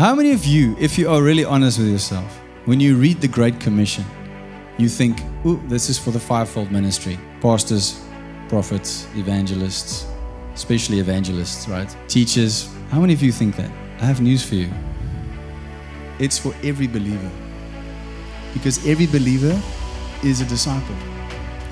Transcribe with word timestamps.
How 0.00 0.14
many 0.14 0.32
of 0.32 0.46
you, 0.46 0.74
if 0.80 0.96
you 0.96 1.10
are 1.10 1.22
really 1.22 1.44
honest 1.44 1.78
with 1.78 1.88
yourself, 1.88 2.40
when 2.64 2.80
you 2.80 2.96
read 2.96 3.20
the 3.20 3.28
Great 3.28 3.60
Commission, 3.60 4.02
you 4.78 4.88
think, 4.88 5.20
ooh, 5.44 5.60
this 5.68 5.90
is 5.90 5.98
for 5.98 6.10
the 6.10 6.18
fivefold 6.18 6.72
ministry 6.72 7.18
pastors, 7.42 8.02
prophets, 8.48 9.06
evangelists, 9.14 10.06
especially 10.54 11.00
evangelists, 11.00 11.68
right? 11.68 11.94
Teachers. 12.08 12.74
How 12.88 12.98
many 12.98 13.12
of 13.12 13.22
you 13.22 13.30
think 13.30 13.56
that? 13.56 13.70
I 14.00 14.06
have 14.06 14.22
news 14.22 14.42
for 14.42 14.54
you. 14.54 14.70
It's 16.18 16.38
for 16.38 16.54
every 16.62 16.86
believer. 16.86 17.30
Because 18.54 18.78
every 18.86 19.06
believer 19.06 19.60
is 20.24 20.40
a 20.40 20.46
disciple, 20.46 20.96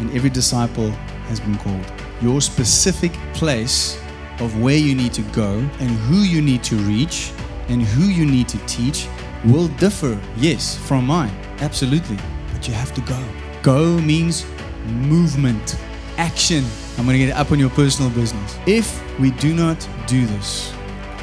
and 0.01 0.15
every 0.15 0.29
disciple 0.29 0.91
has 1.31 1.41
been 1.41 1.57
called. 1.57 1.91
Your 2.21 2.43
specific 2.43 3.13
place 3.33 3.99
of 4.41 4.61
where 4.61 4.77
you 4.77 4.95
need 4.95 5.15
to 5.15 5.23
go 5.33 5.61
and 5.81 5.91
who 6.11 6.17
you 6.25 6.43
need 6.43 6.63
to 6.65 6.77
reach 6.77 7.33
and 7.69 7.83
who 7.83 8.05
you 8.05 8.25
need 8.25 8.49
to 8.49 8.59
teach 8.67 9.09
will 9.45 9.69
differ, 9.69 10.19
yes, 10.37 10.77
from 10.77 11.07
mine, 11.07 11.35
absolutely. 11.61 12.19
But 12.53 12.67
you 12.67 12.75
have 12.75 12.95
to 12.95 13.01
go. 13.03 13.23
Go 13.63 13.99
means 14.01 14.47
movement, 14.87 15.77
action. 16.17 16.65
I'm 16.97 17.05
going 17.05 17.19
to 17.19 17.27
get 17.27 17.37
up 17.37 17.53
on 17.53 17.59
your 17.59 17.71
personal 17.71 18.11
business. 18.11 18.59
If 18.67 19.01
we 19.19 19.31
do 19.33 19.55
not 19.55 19.87
do 20.07 20.27
this, 20.27 20.73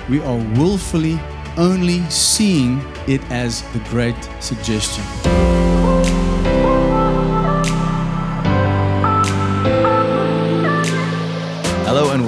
we 0.09 0.21
are 0.21 0.37
willfully 0.57 1.19
only 1.57 2.01
seeing 2.09 2.81
it 3.07 3.21
as 3.31 3.61
the 3.73 3.79
great 3.89 4.15
suggestion. 4.39 5.54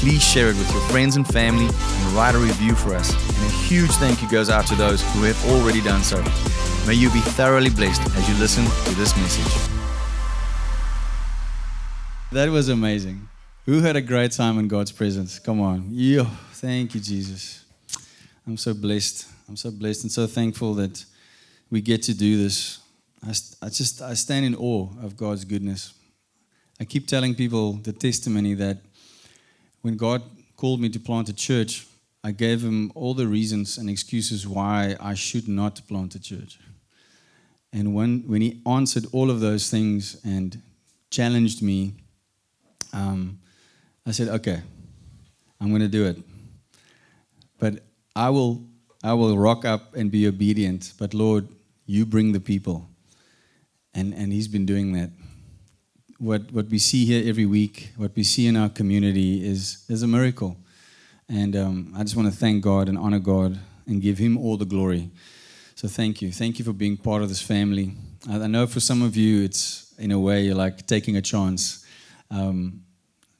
please 0.00 0.22
share 0.22 0.48
it 0.48 0.56
with 0.56 0.72
your 0.72 0.80
friends 0.88 1.16
and 1.16 1.26
family 1.28 1.66
and 1.66 2.12
write 2.14 2.34
a 2.34 2.38
review 2.38 2.74
for 2.74 2.94
us. 2.94 3.12
And 3.12 3.46
a 3.46 3.54
huge 3.68 3.90
thank 3.92 4.22
you 4.22 4.30
goes 4.30 4.48
out 4.48 4.66
to 4.68 4.74
those 4.74 5.02
who 5.12 5.24
have 5.24 5.44
already 5.50 5.82
done 5.82 6.02
so. 6.02 6.16
May 6.86 6.94
you 6.94 7.10
be 7.10 7.20
thoroughly 7.20 7.68
blessed 7.68 8.00
as 8.16 8.26
you 8.26 8.34
listen 8.36 8.64
to 8.64 8.94
this 8.98 9.14
message. 9.18 9.70
That 12.32 12.48
was 12.48 12.70
amazing. 12.70 13.28
Who 13.66 13.82
had 13.82 13.94
a 13.94 14.00
great 14.00 14.32
time 14.32 14.58
in 14.58 14.68
God's 14.68 14.90
presence? 14.90 15.38
Come 15.38 15.60
on. 15.60 15.84
Yo, 15.90 16.24
thank 16.52 16.94
you, 16.94 17.00
Jesus. 17.00 17.62
I'm 18.46 18.56
so 18.56 18.72
blessed. 18.72 19.26
I'm 19.50 19.56
so 19.56 19.70
blessed 19.70 20.04
and 20.04 20.12
so 20.12 20.26
thankful 20.26 20.72
that 20.74 21.04
we 21.70 21.82
get 21.82 22.02
to 22.04 22.14
do 22.14 22.42
this. 22.42 22.78
I, 23.22 23.34
I 23.66 23.68
just 23.68 24.00
I 24.00 24.14
stand 24.14 24.46
in 24.46 24.54
awe 24.54 24.88
of 25.02 25.14
God's 25.14 25.44
goodness. 25.44 25.92
I 26.80 26.84
keep 26.86 27.06
telling 27.06 27.34
people 27.34 27.74
the 27.74 27.92
testimony 27.92 28.54
that 28.54 28.78
when 29.82 29.96
God 29.96 30.22
called 30.56 30.80
me 30.80 30.88
to 30.90 31.00
plant 31.00 31.28
a 31.28 31.32
church, 31.32 31.86
I 32.22 32.32
gave 32.32 32.62
him 32.62 32.92
all 32.94 33.14
the 33.14 33.26
reasons 33.26 33.78
and 33.78 33.88
excuses 33.88 34.46
why 34.46 34.96
I 35.00 35.14
should 35.14 35.48
not 35.48 35.80
plant 35.88 36.14
a 36.14 36.20
church. 36.20 36.58
And 37.72 37.94
when, 37.94 38.24
when 38.26 38.42
he 38.42 38.60
answered 38.66 39.06
all 39.12 39.30
of 39.30 39.40
those 39.40 39.70
things 39.70 40.20
and 40.24 40.60
challenged 41.10 41.62
me, 41.62 41.94
um, 42.92 43.38
I 44.06 44.10
said, 44.10 44.28
okay, 44.28 44.60
I'm 45.60 45.68
going 45.68 45.82
to 45.82 45.88
do 45.88 46.06
it. 46.06 46.18
But 47.58 47.84
I 48.16 48.30
will, 48.30 48.66
I 49.02 49.14
will 49.14 49.38
rock 49.38 49.64
up 49.64 49.94
and 49.94 50.10
be 50.10 50.26
obedient. 50.26 50.92
But 50.98 51.14
Lord, 51.14 51.48
you 51.86 52.04
bring 52.04 52.32
the 52.32 52.40
people. 52.40 52.88
And, 53.94 54.12
and 54.14 54.32
he's 54.32 54.48
been 54.48 54.66
doing 54.66 54.92
that 54.92 55.10
what, 56.20 56.52
what 56.52 56.68
we 56.68 56.78
see 56.78 57.06
here 57.06 57.26
every 57.26 57.46
week, 57.46 57.92
what 57.96 58.14
we 58.14 58.22
see 58.22 58.46
in 58.46 58.54
our 58.54 58.68
community 58.68 59.42
is, 59.46 59.86
is 59.88 60.02
a 60.02 60.06
miracle. 60.06 60.54
And 61.30 61.56
um, 61.56 61.94
I 61.96 62.02
just 62.02 62.14
want 62.14 62.30
to 62.30 62.36
thank 62.36 62.62
God 62.62 62.90
and 62.90 62.98
honor 62.98 63.18
God 63.18 63.58
and 63.86 64.02
give 64.02 64.18
Him 64.18 64.36
all 64.36 64.58
the 64.58 64.66
glory. 64.66 65.10
So 65.76 65.88
thank 65.88 66.20
you. 66.20 66.30
Thank 66.30 66.58
you 66.58 66.64
for 66.64 66.74
being 66.74 66.98
part 66.98 67.22
of 67.22 67.30
this 67.30 67.40
family. 67.40 67.94
I, 68.28 68.34
I 68.42 68.46
know 68.48 68.66
for 68.66 68.80
some 68.80 69.00
of 69.00 69.16
you, 69.16 69.42
it's 69.42 69.94
in 69.98 70.10
a 70.10 70.20
way 70.20 70.42
you're 70.42 70.54
like 70.54 70.86
taking 70.86 71.16
a 71.16 71.22
chance. 71.22 71.86
Um, 72.30 72.82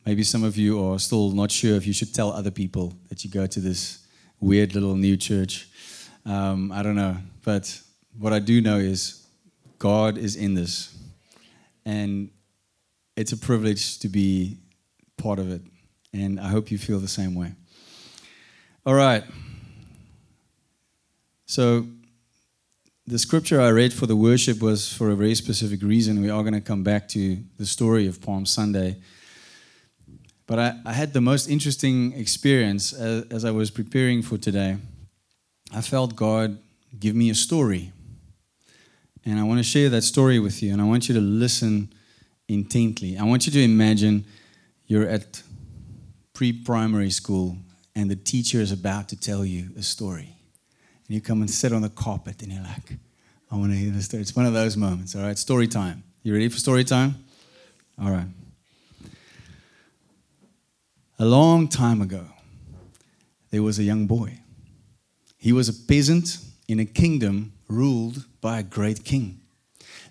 maybe 0.07 0.23
some 0.23 0.43
of 0.43 0.57
you 0.57 0.83
are 0.83 0.99
still 0.99 1.33
not 1.33 1.51
sure 1.51 1.77
if 1.77 1.87
you 1.87 1.93
should 1.93 2.15
tell 2.15 2.33
other 2.33 2.51
people 2.51 2.95
that 3.11 3.25
you 3.25 3.31
go 3.31 3.47
to 3.47 3.61
this 3.61 4.07
weird 4.41 4.75
little 4.75 4.97
new 4.97 5.19
church. 5.19 5.69
Um, 6.25 6.73
I 6.73 6.83
don't 6.83 6.97
know. 6.97 7.19
But 7.45 7.79
what 8.19 8.33
I 8.33 8.39
do 8.39 8.63
know 8.63 8.79
is 8.79 9.27
God 9.79 10.17
is 10.17 10.35
in 10.35 10.55
this. 10.55 10.97
And 11.85 12.31
it's 13.17 13.33
a 13.33 13.37
privilege 13.37 13.99
to 14.01 14.09
be 14.09 14.59
part 15.17 15.39
of 15.39 15.51
it. 15.51 15.63
And 16.13 16.41
I 16.41 16.49
hope 16.49 16.71
you 16.71 16.79
feel 16.79 16.99
the 16.99 17.09
same 17.09 17.35
way. 17.35 17.53
All 18.87 18.95
right. 18.95 19.25
So, 21.47 21.87
the 23.07 23.19
scripture 23.19 23.61
I 23.61 23.71
read 23.71 23.93
for 23.93 24.07
the 24.07 24.15
worship 24.15 24.63
was 24.63 24.93
for 24.93 25.11
a 25.11 25.17
very 25.17 25.35
specific 25.35 25.83
reason. 25.83 26.23
We 26.23 26.31
are 26.31 26.43
going 26.43 26.55
to 26.55 26.61
come 26.61 26.85
back 26.85 27.09
to 27.09 27.39
the 27.59 27.67
story 27.67 28.07
of 28.07 28.23
Palm 28.23 28.47
Sunday. 28.47 28.99
But 30.47 30.59
I, 30.59 30.75
I 30.87 30.93
had 30.93 31.13
the 31.13 31.21
most 31.21 31.49
interesting 31.49 32.13
experience 32.13 32.93
as, 32.93 33.25
as 33.31 33.45
I 33.45 33.51
was 33.51 33.71
preparing 33.71 34.23
for 34.23 34.39
today. 34.39 34.77
I 35.75 35.81
felt 35.81 36.15
God 36.15 36.59
give 36.99 37.17
me 37.17 37.31
a 37.31 37.35
story. 37.35 37.93
And 39.25 39.39
I 39.39 39.43
want 39.43 39.59
to 39.59 39.65
share 39.65 39.89
that 39.91 40.03
story 40.03 40.39
with 40.39 40.63
you. 40.63 40.73
And 40.73 40.81
I 40.81 40.85
want 40.85 41.09
you 41.09 41.15
to 41.15 41.21
listen 41.21 41.93
intently. 42.51 43.17
I 43.17 43.25
want 43.25 43.47
you 43.47 43.53
to 43.53 43.63
imagine 43.63 44.25
you're 44.87 45.09
at 45.09 45.43
pre 46.33 46.53
primary 46.53 47.11
school 47.11 47.57
and 47.95 48.11
the 48.11 48.17
teacher 48.17 48.59
is 48.59 48.73
about 48.73 49.09
to 49.11 49.17
tell 49.17 49.45
you 49.45 49.71
a 49.79 49.83
story. 49.83 50.37
And 51.07 51.15
you 51.15 51.21
come 51.21 51.41
and 51.41 51.51
sit 51.51 51.73
on 51.73 51.83
the 51.83 51.89
carpet 51.89 52.43
and 52.43 52.53
you're 52.53 52.63
like, 52.63 52.99
I 53.51 53.57
want 53.57 53.73
to 53.73 53.79
hear 53.79 53.91
the 53.91 54.03
story. 54.03 54.23
It's 54.23 54.35
one 54.35 54.47
of 54.47 54.53
those 54.53 54.77
moments, 54.77 55.15
all 55.15 55.23
right? 55.23 55.39
Story 55.39 55.67
time. 55.67 56.03
You 56.23 56.33
ready 56.33 56.49
for 56.49 56.59
story 56.59 56.85
time? 56.85 57.17
All 58.01 58.11
right. 58.11 58.29
A 61.19 61.25
long 61.25 61.69
time 61.69 62.01
ago, 62.01 62.25
there 63.51 63.63
was 63.63 63.79
a 63.79 63.83
young 63.83 64.07
boy. 64.07 64.39
He 65.37 65.53
was 65.53 65.69
a 65.69 65.75
peasant 65.75 66.39
in 66.69 66.79
a 66.81 66.85
kingdom 66.85 67.53
ruled 67.69 68.25
by 68.41 68.59
a 68.59 68.63
great 68.63 69.05
king. 69.05 69.40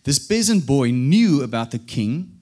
This 0.03 0.19
peasant 0.19 0.65
boy 0.65 0.91
knew 0.91 1.43
about 1.43 1.71
the 1.71 1.79
king 1.79 2.39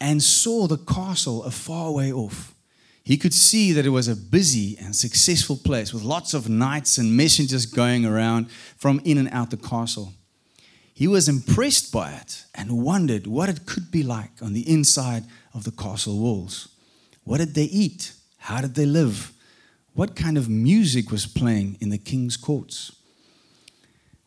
and 0.00 0.22
saw 0.22 0.66
the 0.66 0.78
castle 0.78 1.44
a 1.44 1.50
far 1.50 1.92
way 1.92 2.12
off. 2.12 2.54
He 3.02 3.18
could 3.18 3.34
see 3.34 3.72
that 3.72 3.84
it 3.84 3.90
was 3.90 4.08
a 4.08 4.16
busy 4.16 4.78
and 4.78 4.96
successful 4.96 5.56
place 5.56 5.92
with 5.92 6.02
lots 6.02 6.32
of 6.32 6.48
knights 6.48 6.96
and 6.96 7.14
messengers 7.14 7.66
going 7.66 8.06
around 8.06 8.50
from 8.76 9.00
in 9.04 9.18
and 9.18 9.28
out 9.28 9.50
the 9.50 9.58
castle. 9.58 10.14
He 10.94 11.06
was 11.06 11.28
impressed 11.28 11.92
by 11.92 12.12
it 12.12 12.44
and 12.54 12.82
wondered 12.82 13.26
what 13.26 13.48
it 13.48 13.66
could 13.66 13.90
be 13.90 14.02
like 14.02 14.40
on 14.40 14.54
the 14.54 14.68
inside 14.70 15.24
of 15.52 15.64
the 15.64 15.72
castle 15.72 16.18
walls. 16.18 16.68
What 17.24 17.38
did 17.38 17.54
they 17.54 17.64
eat? 17.64 18.12
How 18.38 18.60
did 18.60 18.74
they 18.74 18.86
live? 18.86 19.32
What 19.92 20.16
kind 20.16 20.38
of 20.38 20.48
music 20.48 21.10
was 21.10 21.26
playing 21.26 21.76
in 21.80 21.90
the 21.90 21.98
king's 21.98 22.36
courts? 22.36 22.92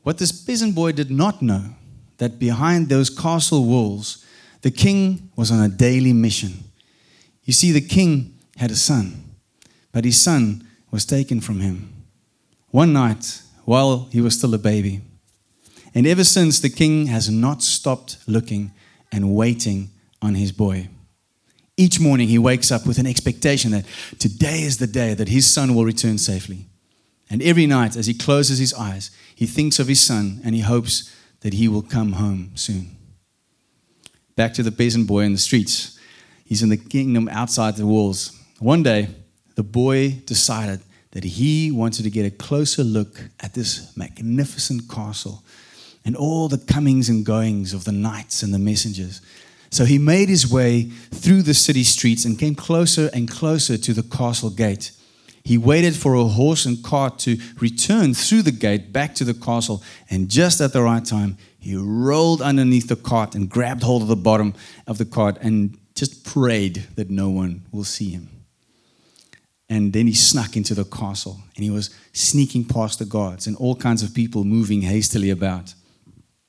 What 0.03 0.17
this 0.17 0.31
peasant 0.31 0.75
boy 0.75 0.91
did 0.91 1.09
not 1.09 1.41
know 1.41 1.75
that 2.17 2.39
behind 2.39 2.89
those 2.89 3.09
castle 3.09 3.65
walls, 3.65 4.25
the 4.61 4.71
king 4.71 5.29
was 5.35 5.51
on 5.51 5.63
a 5.63 5.69
daily 5.69 6.13
mission. 6.13 6.63
You 7.43 7.53
see, 7.53 7.71
the 7.71 7.81
king 7.81 8.37
had 8.57 8.71
a 8.71 8.75
son, 8.75 9.23
but 9.91 10.05
his 10.05 10.19
son 10.21 10.67
was 10.91 11.05
taken 11.05 11.41
from 11.41 11.59
him 11.59 11.93
one 12.71 12.93
night 12.93 13.41
while 13.65 14.07
he 14.11 14.21
was 14.21 14.35
still 14.35 14.53
a 14.53 14.57
baby. 14.57 15.01
And 15.93 16.05
ever 16.05 16.23
since, 16.23 16.59
the 16.59 16.69
king 16.69 17.07
has 17.07 17.29
not 17.29 17.63
stopped 17.63 18.17
looking 18.27 18.71
and 19.11 19.35
waiting 19.35 19.89
on 20.21 20.35
his 20.35 20.51
boy. 20.51 20.89
Each 21.75 21.99
morning, 21.99 22.27
he 22.27 22.39
wakes 22.39 22.71
up 22.71 22.85
with 22.85 22.97
an 22.97 23.07
expectation 23.07 23.71
that 23.71 23.85
today 24.19 24.61
is 24.61 24.77
the 24.77 24.87
day 24.87 25.13
that 25.13 25.29
his 25.29 25.51
son 25.51 25.75
will 25.75 25.85
return 25.85 26.17
safely. 26.17 26.65
And 27.29 27.41
every 27.41 27.67
night, 27.67 27.95
as 27.95 28.07
he 28.07 28.13
closes 28.13 28.57
his 28.57 28.73
eyes, 28.73 29.11
he 29.35 29.45
thinks 29.45 29.79
of 29.79 29.87
his 29.87 29.99
son 29.99 30.41
and 30.43 30.55
he 30.55 30.61
hopes 30.61 31.13
that 31.41 31.53
he 31.53 31.67
will 31.67 31.81
come 31.81 32.13
home 32.13 32.51
soon. 32.55 32.95
Back 34.35 34.53
to 34.55 34.63
the 34.63 34.71
peasant 34.71 35.07
boy 35.07 35.21
in 35.21 35.33
the 35.33 35.39
streets. 35.39 35.99
He's 36.45 36.63
in 36.63 36.69
the 36.69 36.77
kingdom 36.77 37.27
outside 37.29 37.75
the 37.75 37.85
walls. 37.85 38.31
One 38.59 38.83
day, 38.83 39.09
the 39.55 39.63
boy 39.63 40.21
decided 40.25 40.81
that 41.11 41.23
he 41.23 41.71
wanted 41.71 42.03
to 42.03 42.09
get 42.09 42.25
a 42.25 42.31
closer 42.31 42.83
look 42.83 43.21
at 43.39 43.53
this 43.53 43.95
magnificent 43.97 44.89
castle. 44.89 45.43
and 46.07 46.15
all 46.15 46.47
the 46.47 46.57
comings 46.57 47.09
and 47.09 47.25
goings 47.25 47.73
of 47.73 47.83
the 47.83 47.91
knights 47.91 48.41
and 48.41 48.53
the 48.53 48.59
messengers. 48.59 49.19
So 49.69 49.83
he 49.83 49.97
made 49.97 50.29
his 50.29 50.49
way 50.49 50.83
through 50.83 51.41
the 51.41 51.53
city 51.53 51.83
streets 51.83 52.23
and 52.23 52.39
came 52.39 52.55
closer 52.55 53.09
and 53.13 53.29
closer 53.29 53.77
to 53.77 53.93
the 53.93 54.03
castle 54.03 54.49
gate. 54.49 54.91
He 55.47 55.57
waited 55.57 55.95
for 55.95 56.13
a 56.13 56.25
horse 56.25 56.65
and 56.65 56.83
cart 56.83 57.19
to 57.19 57.37
return 57.61 58.13
through 58.13 58.41
the 58.41 58.51
gate 58.51 58.91
back 58.91 59.15
to 59.15 59.23
the 59.23 59.33
castle, 59.33 59.81
and 60.09 60.27
just 60.27 60.59
at 60.59 60.73
the 60.73 60.81
right 60.81 61.05
time, 61.05 61.37
he 61.57 61.73
rolled 61.73 62.41
underneath 62.41 62.89
the 62.89 62.97
cart 62.97 63.33
and 63.33 63.47
grabbed 63.47 63.81
hold 63.81 64.01
of 64.01 64.09
the 64.09 64.17
bottom 64.17 64.55
of 64.87 64.97
the 64.97 65.05
cart 65.05 65.37
and 65.39 65.77
just 65.95 66.25
prayed 66.25 66.85
that 66.95 67.09
no 67.09 67.29
one 67.29 67.61
will 67.71 67.85
see 67.85 68.09
him. 68.09 68.27
And 69.69 69.93
then 69.93 70.07
he 70.07 70.13
snuck 70.13 70.57
into 70.57 70.73
the 70.73 70.83
castle 70.83 71.39
and 71.55 71.63
he 71.63 71.69
was 71.69 71.91
sneaking 72.11 72.65
past 72.65 72.99
the 72.99 73.05
guards 73.05 73.47
and 73.47 73.55
all 73.55 73.77
kinds 73.77 74.03
of 74.03 74.13
people 74.13 74.43
moving 74.43 74.81
hastily 74.81 75.29
about. 75.29 75.73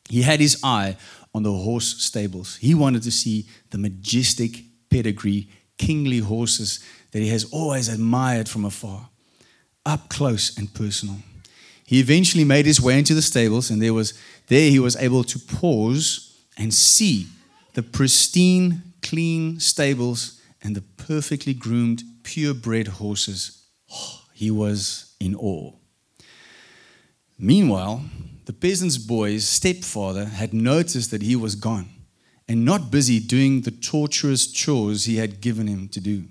He 0.08 0.22
had 0.22 0.40
his 0.40 0.58
eye 0.64 0.96
on 1.32 1.44
the 1.44 1.52
horse 1.52 2.02
stables. 2.02 2.56
He 2.56 2.74
wanted 2.74 3.04
to 3.04 3.12
see 3.12 3.46
the 3.70 3.78
majestic 3.78 4.64
pedigree, 4.90 5.48
kingly 5.76 6.18
horses 6.18 6.80
that 7.18 7.24
he 7.24 7.30
has 7.30 7.46
always 7.46 7.88
admired 7.88 8.48
from 8.48 8.64
afar, 8.64 9.08
up 9.84 10.08
close 10.08 10.56
and 10.56 10.72
personal. 10.72 11.16
He 11.84 11.98
eventually 11.98 12.44
made 12.44 12.64
his 12.64 12.80
way 12.80 12.96
into 12.96 13.12
the 13.12 13.22
stables, 13.22 13.70
and 13.70 13.82
there 13.82 13.92
was 13.92 14.14
there 14.46 14.70
he 14.70 14.78
was 14.78 14.94
able 14.94 15.24
to 15.24 15.38
pause 15.40 16.38
and 16.56 16.72
see 16.72 17.26
the 17.74 17.82
pristine, 17.82 18.92
clean 19.02 19.58
stables 19.58 20.40
and 20.62 20.76
the 20.76 20.82
perfectly 20.96 21.54
groomed, 21.54 22.04
purebred 22.22 22.86
horses. 22.86 23.66
Oh, 23.92 24.20
he 24.32 24.52
was 24.52 25.16
in 25.18 25.34
awe. 25.34 25.72
Meanwhile, 27.36 28.04
the 28.44 28.52
peasant's 28.52 28.96
boy's 28.96 29.48
stepfather 29.48 30.26
had 30.26 30.54
noticed 30.54 31.10
that 31.10 31.22
he 31.22 31.34
was 31.34 31.56
gone 31.56 31.88
and 32.46 32.64
not 32.64 32.92
busy 32.92 33.18
doing 33.18 33.62
the 33.62 33.72
torturous 33.72 34.46
chores 34.46 35.06
he 35.06 35.16
had 35.16 35.40
given 35.40 35.66
him 35.66 35.88
to 35.88 36.00
do. 36.00 36.22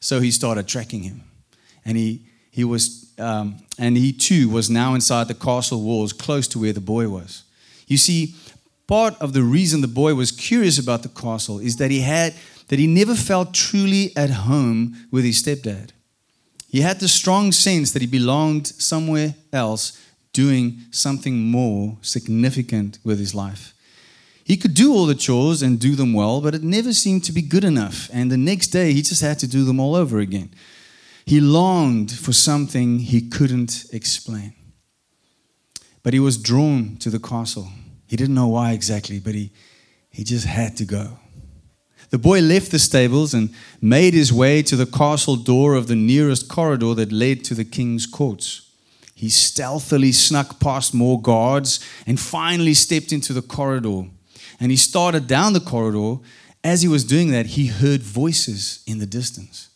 So 0.00 0.20
he 0.20 0.30
started 0.30 0.66
tracking 0.66 1.02
him. 1.02 1.22
And 1.84 1.96
he, 1.96 2.26
he 2.50 2.64
was, 2.64 3.12
um, 3.18 3.56
and 3.78 3.96
he 3.96 4.12
too 4.12 4.48
was 4.48 4.68
now 4.68 4.94
inside 4.94 5.28
the 5.28 5.34
castle 5.34 5.82
walls 5.82 6.12
close 6.12 6.48
to 6.48 6.58
where 6.58 6.72
the 6.72 6.80
boy 6.80 7.08
was. 7.08 7.44
You 7.86 7.96
see, 7.96 8.34
part 8.86 9.14
of 9.20 9.32
the 9.32 9.42
reason 9.42 9.80
the 9.80 9.88
boy 9.88 10.14
was 10.14 10.32
curious 10.32 10.78
about 10.78 11.02
the 11.02 11.08
castle 11.08 11.58
is 11.58 11.76
that 11.76 11.90
he 11.90 12.00
had 12.00 12.34
that 12.68 12.78
he 12.78 12.86
never 12.86 13.16
felt 13.16 13.52
truly 13.52 14.12
at 14.16 14.30
home 14.30 14.94
with 15.10 15.24
his 15.24 15.42
stepdad. 15.42 15.90
He 16.68 16.82
had 16.82 17.00
the 17.00 17.08
strong 17.08 17.50
sense 17.50 17.90
that 17.90 18.02
he 18.02 18.06
belonged 18.06 18.68
somewhere 18.68 19.34
else 19.52 20.00
doing 20.32 20.78
something 20.92 21.50
more 21.50 21.98
significant 22.00 23.00
with 23.02 23.18
his 23.18 23.34
life. 23.34 23.74
He 24.50 24.56
could 24.56 24.74
do 24.74 24.92
all 24.92 25.06
the 25.06 25.14
chores 25.14 25.62
and 25.62 25.78
do 25.78 25.94
them 25.94 26.12
well, 26.12 26.40
but 26.40 26.56
it 26.56 26.64
never 26.64 26.92
seemed 26.92 27.22
to 27.22 27.30
be 27.30 27.40
good 27.40 27.62
enough. 27.62 28.10
And 28.12 28.32
the 28.32 28.36
next 28.36 28.72
day, 28.72 28.92
he 28.92 29.00
just 29.00 29.22
had 29.22 29.38
to 29.38 29.46
do 29.46 29.62
them 29.62 29.78
all 29.78 29.94
over 29.94 30.18
again. 30.18 30.50
He 31.24 31.40
longed 31.40 32.10
for 32.10 32.32
something 32.32 32.98
he 32.98 33.20
couldn't 33.20 33.84
explain. 33.92 34.54
But 36.02 36.14
he 36.14 36.18
was 36.18 36.36
drawn 36.36 36.96
to 36.96 37.10
the 37.10 37.20
castle. 37.20 37.68
He 38.08 38.16
didn't 38.16 38.34
know 38.34 38.48
why 38.48 38.72
exactly, 38.72 39.20
but 39.20 39.36
he, 39.36 39.52
he 40.10 40.24
just 40.24 40.46
had 40.46 40.76
to 40.78 40.84
go. 40.84 41.20
The 42.08 42.18
boy 42.18 42.40
left 42.40 42.72
the 42.72 42.80
stables 42.80 43.32
and 43.32 43.54
made 43.80 44.14
his 44.14 44.32
way 44.32 44.64
to 44.64 44.74
the 44.74 44.84
castle 44.84 45.36
door 45.36 45.74
of 45.74 45.86
the 45.86 45.94
nearest 45.94 46.48
corridor 46.48 46.92
that 46.94 47.12
led 47.12 47.44
to 47.44 47.54
the 47.54 47.64
king's 47.64 48.04
courts. 48.04 48.68
He 49.14 49.28
stealthily 49.28 50.10
snuck 50.10 50.58
past 50.58 50.92
more 50.92 51.22
guards 51.22 51.78
and 52.04 52.18
finally 52.18 52.74
stepped 52.74 53.12
into 53.12 53.32
the 53.32 53.42
corridor. 53.42 54.06
And 54.60 54.70
he 54.70 54.76
started 54.76 55.26
down 55.26 55.54
the 55.54 55.60
corridor. 55.60 56.22
As 56.62 56.82
he 56.82 56.88
was 56.88 57.02
doing 57.02 57.30
that, 57.30 57.46
he 57.46 57.66
heard 57.66 58.02
voices 58.02 58.84
in 58.86 58.98
the 58.98 59.06
distance. 59.06 59.70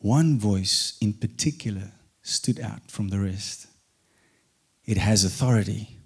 One 0.00 0.38
voice 0.38 0.96
in 1.00 1.14
particular 1.14 1.90
stood 2.22 2.60
out 2.60 2.82
from 2.88 3.08
the 3.08 3.18
rest. 3.18 3.66
It 4.84 4.98
has 4.98 5.24
authority. 5.24 5.96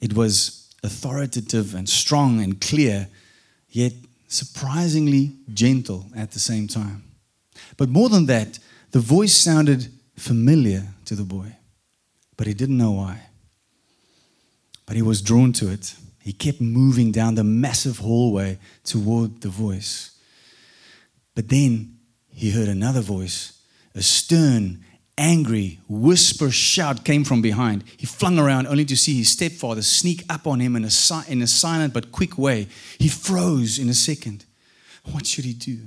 It 0.00 0.12
was 0.14 0.72
authoritative 0.82 1.74
and 1.74 1.88
strong 1.88 2.40
and 2.40 2.60
clear, 2.60 3.08
yet 3.68 3.92
surprisingly 4.28 5.32
gentle 5.52 6.06
at 6.16 6.30
the 6.30 6.38
same 6.38 6.68
time. 6.68 7.02
But 7.76 7.88
more 7.88 8.08
than 8.08 8.26
that, 8.26 8.58
the 8.90 9.00
voice 9.00 9.34
sounded 9.34 9.88
familiar 10.16 10.86
to 11.06 11.14
the 11.14 11.24
boy, 11.24 11.56
but 12.36 12.46
he 12.46 12.54
didn't 12.54 12.78
know 12.78 12.92
why. 12.92 13.22
But 14.86 14.96
he 14.96 15.02
was 15.02 15.22
drawn 15.22 15.52
to 15.54 15.70
it. 15.70 15.94
He 16.30 16.34
kept 16.34 16.60
moving 16.60 17.10
down 17.10 17.34
the 17.34 17.42
massive 17.42 17.98
hallway 17.98 18.60
toward 18.84 19.40
the 19.40 19.48
voice. 19.48 20.12
But 21.34 21.48
then 21.48 21.96
he 22.32 22.52
heard 22.52 22.68
another 22.68 23.00
voice, 23.00 23.60
a 23.96 24.00
stern, 24.00 24.84
angry, 25.18 25.80
whisper 25.88 26.52
shout 26.52 27.04
came 27.04 27.24
from 27.24 27.42
behind. 27.42 27.82
He 27.96 28.06
flung 28.06 28.38
around 28.38 28.68
only 28.68 28.84
to 28.84 28.96
see 28.96 29.18
his 29.18 29.30
stepfather 29.30 29.82
sneak 29.82 30.22
up 30.30 30.46
on 30.46 30.60
him 30.60 30.76
in 30.76 30.84
a, 30.84 30.90
in 31.26 31.42
a 31.42 31.48
silent 31.48 31.92
but 31.92 32.12
quick 32.12 32.38
way. 32.38 32.68
He 33.00 33.08
froze 33.08 33.80
in 33.80 33.88
a 33.88 33.92
second. 33.94 34.44
What 35.10 35.26
should 35.26 35.44
he 35.44 35.52
do? 35.52 35.80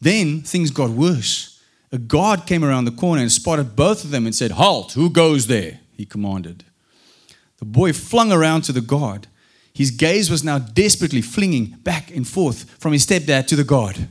Then 0.00 0.42
things 0.42 0.70
got 0.70 0.90
worse. 0.90 1.60
A 1.90 1.98
guard 1.98 2.46
came 2.46 2.64
around 2.64 2.84
the 2.84 2.92
corner 2.92 3.22
and 3.22 3.32
spotted 3.32 3.74
both 3.74 4.04
of 4.04 4.12
them 4.12 4.24
and 4.24 4.36
said, 4.36 4.52
Halt, 4.52 4.92
who 4.92 5.10
goes 5.10 5.48
there? 5.48 5.80
He 5.96 6.06
commanded. 6.06 6.62
The 7.58 7.64
boy 7.64 7.92
flung 7.92 8.32
around 8.32 8.62
to 8.62 8.72
the 8.72 8.80
guard. 8.80 9.26
His 9.72 9.90
gaze 9.90 10.30
was 10.30 10.44
now 10.44 10.58
desperately 10.58 11.22
flinging 11.22 11.76
back 11.82 12.10
and 12.14 12.26
forth 12.26 12.70
from 12.78 12.92
his 12.92 13.04
stepdad 13.06 13.46
to 13.48 13.56
the 13.56 13.64
guard. 13.64 14.08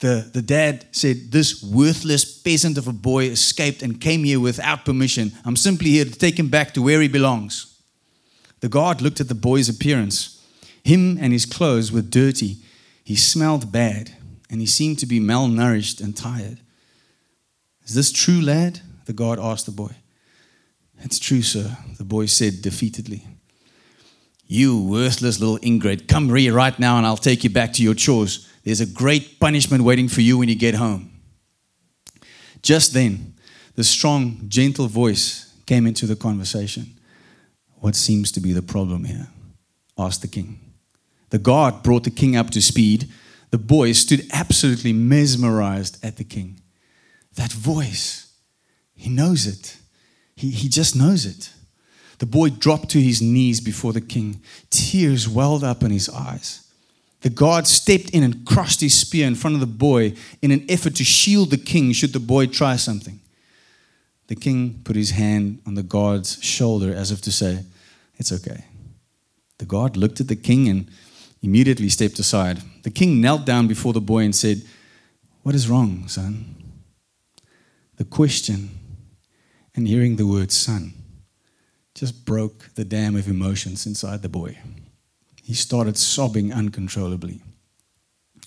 The, 0.00 0.28
the 0.32 0.42
dad 0.42 0.86
said, 0.92 1.32
This 1.32 1.62
worthless 1.62 2.24
peasant 2.24 2.76
of 2.76 2.86
a 2.86 2.92
boy 2.92 3.26
escaped 3.26 3.82
and 3.82 4.00
came 4.00 4.24
here 4.24 4.40
without 4.40 4.84
permission. 4.84 5.32
I'm 5.44 5.56
simply 5.56 5.90
here 5.90 6.04
to 6.04 6.10
take 6.10 6.38
him 6.38 6.48
back 6.48 6.74
to 6.74 6.82
where 6.82 7.00
he 7.00 7.08
belongs. 7.08 7.80
The 8.60 8.68
guard 8.68 9.00
looked 9.00 9.20
at 9.20 9.28
the 9.28 9.34
boy's 9.34 9.68
appearance. 9.68 10.44
Him 10.82 11.18
and 11.20 11.32
his 11.32 11.46
clothes 11.46 11.90
were 11.90 12.02
dirty. 12.02 12.58
He 13.04 13.16
smelled 13.16 13.72
bad 13.72 14.12
and 14.50 14.60
he 14.60 14.66
seemed 14.66 14.98
to 15.00 15.06
be 15.06 15.20
malnourished 15.20 16.00
and 16.00 16.16
tired. 16.16 16.58
Is 17.84 17.94
this 17.94 18.12
true, 18.12 18.40
lad? 18.40 18.80
The 19.06 19.12
guard 19.12 19.38
asked 19.38 19.66
the 19.66 19.72
boy. 19.72 19.92
It's 21.00 21.18
true, 21.18 21.42
sir, 21.42 21.76
the 21.98 22.04
boy 22.04 22.26
said 22.26 22.54
defeatedly. 22.54 23.22
You 24.46 24.82
worthless 24.82 25.40
little 25.40 25.58
ingrate, 25.62 26.08
come 26.08 26.34
here 26.34 26.54
right 26.54 26.78
now 26.78 26.96
and 26.96 27.06
I'll 27.06 27.16
take 27.16 27.44
you 27.44 27.50
back 27.50 27.72
to 27.74 27.82
your 27.82 27.94
chores. 27.94 28.48
There's 28.64 28.80
a 28.80 28.86
great 28.86 29.38
punishment 29.40 29.84
waiting 29.84 30.08
for 30.08 30.20
you 30.20 30.38
when 30.38 30.48
you 30.48 30.54
get 30.54 30.74
home. 30.74 31.10
Just 32.62 32.94
then, 32.94 33.34
the 33.74 33.84
strong, 33.84 34.40
gentle 34.48 34.86
voice 34.86 35.54
came 35.66 35.86
into 35.86 36.06
the 36.06 36.16
conversation. 36.16 36.86
What 37.80 37.94
seems 37.94 38.32
to 38.32 38.40
be 38.40 38.52
the 38.52 38.62
problem 38.62 39.04
here? 39.04 39.28
asked 39.98 40.22
the 40.22 40.28
king. 40.28 40.60
The 41.30 41.38
guard 41.38 41.82
brought 41.82 42.04
the 42.04 42.10
king 42.10 42.36
up 42.36 42.50
to 42.50 42.62
speed 42.62 43.08
the 43.50 43.58
boy 43.58 43.92
stood 43.92 44.26
absolutely 44.32 44.92
mesmerized 44.92 46.04
at 46.04 46.16
the 46.16 46.24
king. 46.24 46.60
That 47.36 47.52
voice, 47.52 48.32
he 48.94 49.08
knows 49.08 49.46
it. 49.46 49.78
He, 50.36 50.50
he 50.50 50.68
just 50.68 50.94
knows 50.94 51.24
it. 51.26 51.50
The 52.18 52.26
boy 52.26 52.50
dropped 52.50 52.90
to 52.90 53.00
his 53.00 53.20
knees 53.20 53.60
before 53.60 53.92
the 53.92 54.00
king. 54.00 54.40
Tears 54.70 55.28
welled 55.28 55.64
up 55.64 55.82
in 55.82 55.90
his 55.90 56.08
eyes. 56.08 56.62
The 57.22 57.30
guard 57.30 57.66
stepped 57.66 58.10
in 58.10 58.22
and 58.22 58.46
crushed 58.46 58.80
his 58.80 58.98
spear 58.98 59.26
in 59.26 59.34
front 59.34 59.54
of 59.54 59.60
the 59.60 59.66
boy 59.66 60.14
in 60.42 60.50
an 60.50 60.64
effort 60.68 60.94
to 60.96 61.04
shield 61.04 61.50
the 61.50 61.56
king 61.56 61.92
should 61.92 62.12
the 62.12 62.20
boy 62.20 62.46
try 62.46 62.76
something. 62.76 63.20
The 64.28 64.36
king 64.36 64.80
put 64.84 64.96
his 64.96 65.10
hand 65.10 65.60
on 65.66 65.74
the 65.74 65.82
guard's 65.82 66.42
shoulder 66.42 66.94
as 66.94 67.10
if 67.10 67.20
to 67.22 67.32
say, 67.32 67.64
It's 68.16 68.32
okay. 68.32 68.64
The 69.58 69.64
guard 69.64 69.96
looked 69.96 70.20
at 70.20 70.28
the 70.28 70.36
king 70.36 70.68
and 70.68 70.90
immediately 71.42 71.88
stepped 71.88 72.18
aside. 72.18 72.62
The 72.82 72.90
king 72.90 73.20
knelt 73.20 73.44
down 73.46 73.66
before 73.66 73.92
the 73.92 74.00
boy 74.00 74.24
and 74.24 74.34
said, 74.34 74.62
What 75.42 75.54
is 75.54 75.68
wrong, 75.68 76.08
son? 76.08 76.54
The 77.96 78.04
question 78.04 78.70
and 79.76 79.86
hearing 79.86 80.16
the 80.16 80.26
word 80.26 80.50
son 80.50 80.94
just 81.94 82.24
broke 82.24 82.74
the 82.74 82.84
dam 82.84 83.16
of 83.16 83.28
emotions 83.28 83.86
inside 83.86 84.22
the 84.22 84.28
boy. 84.28 84.58
He 85.42 85.54
started 85.54 85.96
sobbing 85.96 86.52
uncontrollably. 86.52 87.40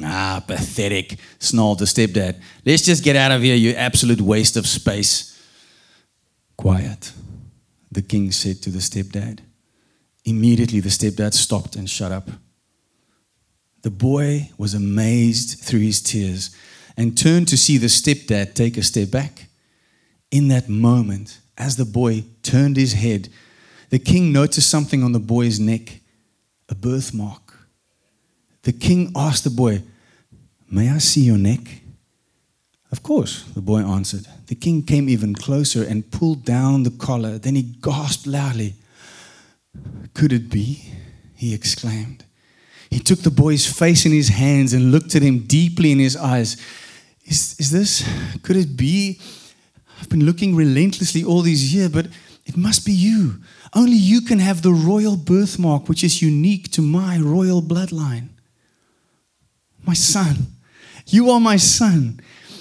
Ah, 0.03 0.43
pathetic, 0.45 1.17
snarled 1.39 1.79
the 1.79 1.85
stepdad. 1.85 2.39
Let's 2.65 2.83
just 2.83 3.03
get 3.03 3.15
out 3.15 3.31
of 3.31 3.41
here, 3.41 3.55
you 3.55 3.71
absolute 3.71 4.21
waste 4.21 4.55
of 4.55 4.67
space. 4.67 5.35
Quiet, 6.57 7.11
the 7.91 8.01
king 8.01 8.31
said 8.31 8.61
to 8.61 8.69
the 8.69 8.79
stepdad. 8.79 9.39
Immediately, 10.25 10.79
the 10.79 10.89
stepdad 10.89 11.33
stopped 11.33 11.75
and 11.75 11.89
shut 11.89 12.11
up. 12.11 12.29
The 13.81 13.89
boy 13.89 14.51
was 14.57 14.73
amazed 14.73 15.59
through 15.59 15.79
his 15.79 16.01
tears 16.01 16.55
and 16.97 17.17
turned 17.17 17.47
to 17.47 17.57
see 17.57 17.77
the 17.77 17.87
stepdad 17.87 18.53
take 18.53 18.77
a 18.77 18.83
step 18.83 19.09
back. 19.09 19.48
In 20.31 20.47
that 20.49 20.69
moment, 20.69 21.39
as 21.57 21.75
the 21.75 21.85
boy 21.85 22.23
turned 22.43 22.77
his 22.77 22.93
head, 22.93 23.29
the 23.89 23.99
king 23.99 24.31
noticed 24.31 24.69
something 24.69 25.03
on 25.03 25.11
the 25.11 25.19
boy's 25.19 25.59
neck 25.59 25.99
a 26.69 26.75
birthmark. 26.75 27.57
The 28.61 28.71
king 28.71 29.11
asked 29.15 29.43
the 29.43 29.49
boy, 29.49 29.81
May 30.69 30.89
I 30.89 30.99
see 30.99 31.21
your 31.21 31.37
neck? 31.37 31.81
Of 32.91 33.01
course, 33.01 33.43
the 33.55 33.61
boy 33.61 33.81
answered. 33.81 34.27
The 34.47 34.55
king 34.55 34.83
came 34.83 35.09
even 35.09 35.33
closer 35.33 35.83
and 35.83 36.09
pulled 36.11 36.45
down 36.45 36.83
the 36.83 36.91
collar. 36.91 37.37
Then 37.37 37.55
he 37.55 37.63
gasped 37.63 38.27
loudly. 38.27 38.75
Could 40.13 40.33
it 40.33 40.49
be? 40.49 40.93
he 41.35 41.53
exclaimed. 41.53 42.25
He 42.89 42.99
took 42.99 43.19
the 43.19 43.31
boy's 43.31 43.65
face 43.65 44.05
in 44.05 44.11
his 44.11 44.29
hands 44.29 44.73
and 44.73 44.91
looked 44.91 45.15
at 45.15 45.21
him 45.21 45.39
deeply 45.39 45.91
in 45.91 45.99
his 45.99 46.17
eyes. 46.17 46.57
Is, 47.23 47.55
is 47.59 47.71
this, 47.71 48.07
could 48.43 48.57
it 48.57 48.75
be? 48.75 49.21
I've 49.99 50.09
been 50.09 50.25
looking 50.25 50.55
relentlessly 50.55 51.23
all 51.23 51.41
these 51.41 51.73
years, 51.73 51.89
but 51.89 52.07
it 52.45 52.57
must 52.57 52.85
be 52.85 52.91
you. 52.91 53.35
Only 53.73 53.97
you 53.97 54.21
can 54.21 54.39
have 54.39 54.61
the 54.61 54.71
royal 54.71 55.15
birthmark, 55.15 55.87
which 55.87 56.03
is 56.03 56.21
unique 56.21 56.71
to 56.71 56.81
my 56.81 57.19
royal 57.19 57.61
bloodline. 57.61 58.29
My 59.85 59.93
son, 59.93 60.47
you 61.07 61.29
are 61.29 61.39
my 61.39 61.57
son. 61.57 62.19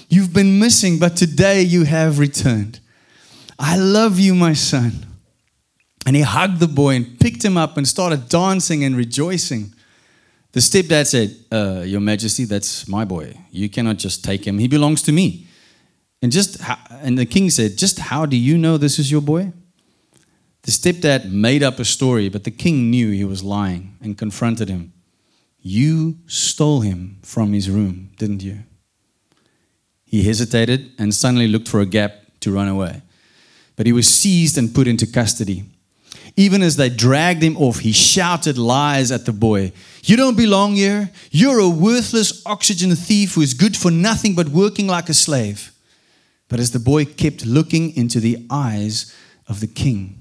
You've 0.09 0.33
been 0.33 0.59
missing, 0.59 0.99
but 0.99 1.17
today 1.17 1.63
you 1.63 1.85
have 1.85 2.19
returned. 2.19 2.81
I 3.59 3.77
love 3.77 4.19
you, 4.19 4.35
my 4.35 4.53
son. 4.53 5.07
And 6.07 6.17
he 6.17 6.23
hugged 6.23 6.61
the 6.61 6.69
boy 6.69 6.97
and 6.97 7.21
picked 7.21 7.45
him 7.45 7.57
up 7.57 7.77
and 7.77 7.87
started 7.87 8.29
dancing 8.29 8.85
and 8.85 8.97
rejoicing. 8.97 9.75
The 10.53 10.61
stepdad 10.61 11.07
said, 11.07 11.37
uh, 11.53 11.83
Your 11.85 12.01
Majesty, 12.01 12.45
that's 12.45 12.89
my 12.89 13.05
boy. 13.05 13.37
You 13.51 13.69
cannot 13.69 13.99
just 13.99 14.25
take 14.25 14.47
him. 14.47 14.59
He 14.59 14.69
belongs 14.69 15.03
to 15.03 15.13
me. 15.13 15.48
And 16.21 16.33
just 16.33 16.61
how, 16.61 16.79
and 17.03 17.17
the 17.17 17.27
king 17.27 17.51
said, 17.51 17.79
Just 17.79 17.99
how 17.99 18.27
do 18.27 18.37
you 18.37 18.59
know 18.59 18.77
this 18.77 18.99
is 18.99 19.11
your 19.11 19.21
boy? 19.21 19.53
The 20.63 20.73
stepdad 20.73 21.31
made 21.31 21.63
up 21.63 21.79
a 21.79 21.85
story, 21.85 22.29
but 22.29 22.45
the 22.45 22.51
king 22.51 22.91
knew 22.91 23.11
he 23.11 23.25
was 23.25 23.43
lying 23.43 23.97
and 24.03 24.19
confronted 24.19 24.69
him. 24.69 24.93
You 25.61 26.19
stole 26.27 26.81
him 26.81 27.19
from 27.23 27.53
his 27.53 27.71
room, 27.71 28.11
didn't 28.17 28.43
you? 28.43 28.65
He 30.05 30.23
hesitated 30.23 30.93
and 30.99 31.15
suddenly 31.15 31.49
looked 31.49 31.69
for 31.69 31.81
a 31.81 31.87
gap 31.87 32.13
to 32.41 32.53
run 32.53 32.69
away. 32.69 33.03
But 33.77 33.87
he 33.87 33.93
was 33.93 34.09
seized 34.09 34.59
and 34.59 34.75
put 34.75 34.89
into 34.89 35.07
custody. 35.07 35.65
Even 36.37 36.63
as 36.63 36.77
they 36.77 36.89
dragged 36.89 37.43
him 37.43 37.57
off, 37.57 37.81
he 37.81 37.93
shouted 37.93 38.59
lies 38.59 39.11
at 39.11 39.27
the 39.27 39.33
boy. 39.33 39.73
You 40.05 40.17
don't 40.17 40.37
belong 40.37 40.75
here. 40.75 41.11
You're 41.31 41.59
a 41.59 41.69
worthless 41.69 42.45
oxygen 42.47 42.95
thief 42.95 43.35
who 43.35 43.41
is 43.41 43.55
good 43.55 43.77
for 43.77 43.91
nothing 43.91 44.35
but 44.35 44.49
working 44.49 44.87
like 44.87 45.09
a 45.09 45.15
slave. 45.15 45.73
But 46.49 46.61
as 46.61 46.71
the 46.71 46.79
boy 46.79 47.05
kept 47.05 47.45
looking 47.45 47.95
into 47.95 48.21
the 48.21 48.47
eyes 48.51 49.15
of 49.47 49.61
the 49.61 49.67
king 49.67 50.19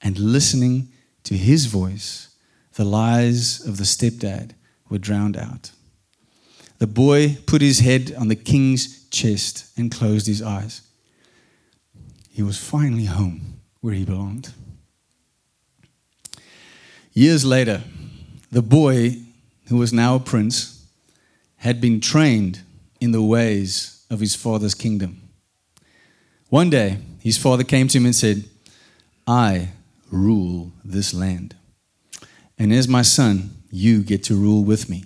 and 0.00 0.18
listening 0.18 0.88
to 1.24 1.36
his 1.36 1.66
voice, 1.66 2.28
the 2.74 2.84
lies 2.84 3.64
of 3.66 3.76
the 3.76 3.84
stepdad 3.84 4.54
were 4.88 4.98
drowned 4.98 5.36
out. 5.36 5.70
The 6.78 6.86
boy 6.86 7.38
put 7.46 7.62
his 7.62 7.80
head 7.80 8.14
on 8.18 8.28
the 8.28 8.36
king's 8.36 9.08
chest 9.10 9.66
and 9.76 9.92
closed 9.92 10.26
his 10.26 10.42
eyes. 10.42 10.80
He 12.30 12.42
was 12.42 12.58
finally 12.58 13.04
home 13.04 13.60
where 13.80 13.94
he 13.94 14.04
belonged. 14.04 14.52
Years 17.12 17.44
later, 17.44 17.82
the 18.50 18.62
boy, 18.62 19.16
who 19.66 19.76
was 19.76 19.92
now 19.92 20.16
a 20.16 20.20
prince, 20.20 20.86
had 21.56 21.80
been 21.80 22.00
trained 22.00 22.60
in 23.00 23.12
the 23.12 23.22
ways 23.22 24.04
of 24.10 24.20
his 24.20 24.34
father's 24.34 24.74
kingdom. 24.74 25.21
One 26.52 26.68
day, 26.68 26.98
his 27.20 27.38
father 27.38 27.64
came 27.64 27.88
to 27.88 27.96
him 27.96 28.04
and 28.04 28.14
said, 28.14 28.44
I 29.26 29.70
rule 30.10 30.70
this 30.84 31.14
land. 31.14 31.56
And 32.58 32.74
as 32.74 32.86
my 32.86 33.00
son, 33.00 33.52
you 33.70 34.02
get 34.02 34.22
to 34.24 34.34
rule 34.34 34.62
with 34.62 34.90
me. 34.90 35.04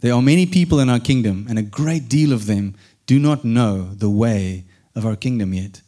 There 0.00 0.12
are 0.12 0.20
many 0.20 0.44
people 0.44 0.80
in 0.80 0.90
our 0.90 1.00
kingdom, 1.00 1.46
and 1.48 1.58
a 1.58 1.62
great 1.62 2.10
deal 2.10 2.30
of 2.30 2.44
them 2.44 2.74
do 3.06 3.18
not 3.18 3.46
know 3.46 3.94
the 3.94 4.10
way 4.10 4.66
of 4.94 5.06
our 5.06 5.16
kingdom 5.16 5.54
yet. 5.54 5.80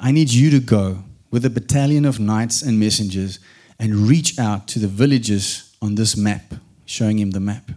I 0.00 0.10
need 0.10 0.30
you 0.30 0.48
to 0.52 0.58
go 0.58 1.04
with 1.30 1.44
a 1.44 1.50
battalion 1.50 2.06
of 2.06 2.18
knights 2.18 2.62
and 2.62 2.80
messengers 2.80 3.40
and 3.78 4.08
reach 4.08 4.38
out 4.38 4.68
to 4.68 4.78
the 4.78 4.88
villages 4.88 5.76
on 5.82 5.96
this 5.96 6.16
map, 6.16 6.54
showing 6.86 7.18
him 7.18 7.32
the 7.32 7.40
map. 7.40 7.72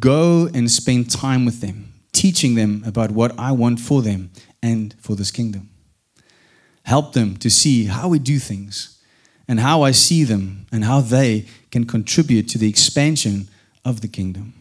Go 0.00 0.48
and 0.52 0.68
spend 0.68 1.12
time 1.12 1.44
with 1.44 1.60
them, 1.60 1.92
teaching 2.10 2.56
them 2.56 2.82
about 2.84 3.12
what 3.12 3.38
I 3.38 3.52
want 3.52 3.78
for 3.78 4.02
them 4.02 4.32
and 4.66 4.94
for 4.98 5.14
this 5.14 5.30
kingdom. 5.30 5.70
Help 6.82 7.12
them 7.12 7.36
to 7.36 7.48
see 7.48 7.84
how 7.84 8.08
we 8.08 8.18
do 8.18 8.40
things 8.40 9.00
and 9.46 9.60
how 9.60 9.82
I 9.82 9.92
see 9.92 10.24
them 10.24 10.66
and 10.72 10.84
how 10.84 11.00
they 11.00 11.46
can 11.70 11.84
contribute 11.84 12.48
to 12.48 12.58
the 12.58 12.68
expansion 12.68 13.48
of 13.84 14.00
the 14.00 14.08
kingdom. 14.08 14.54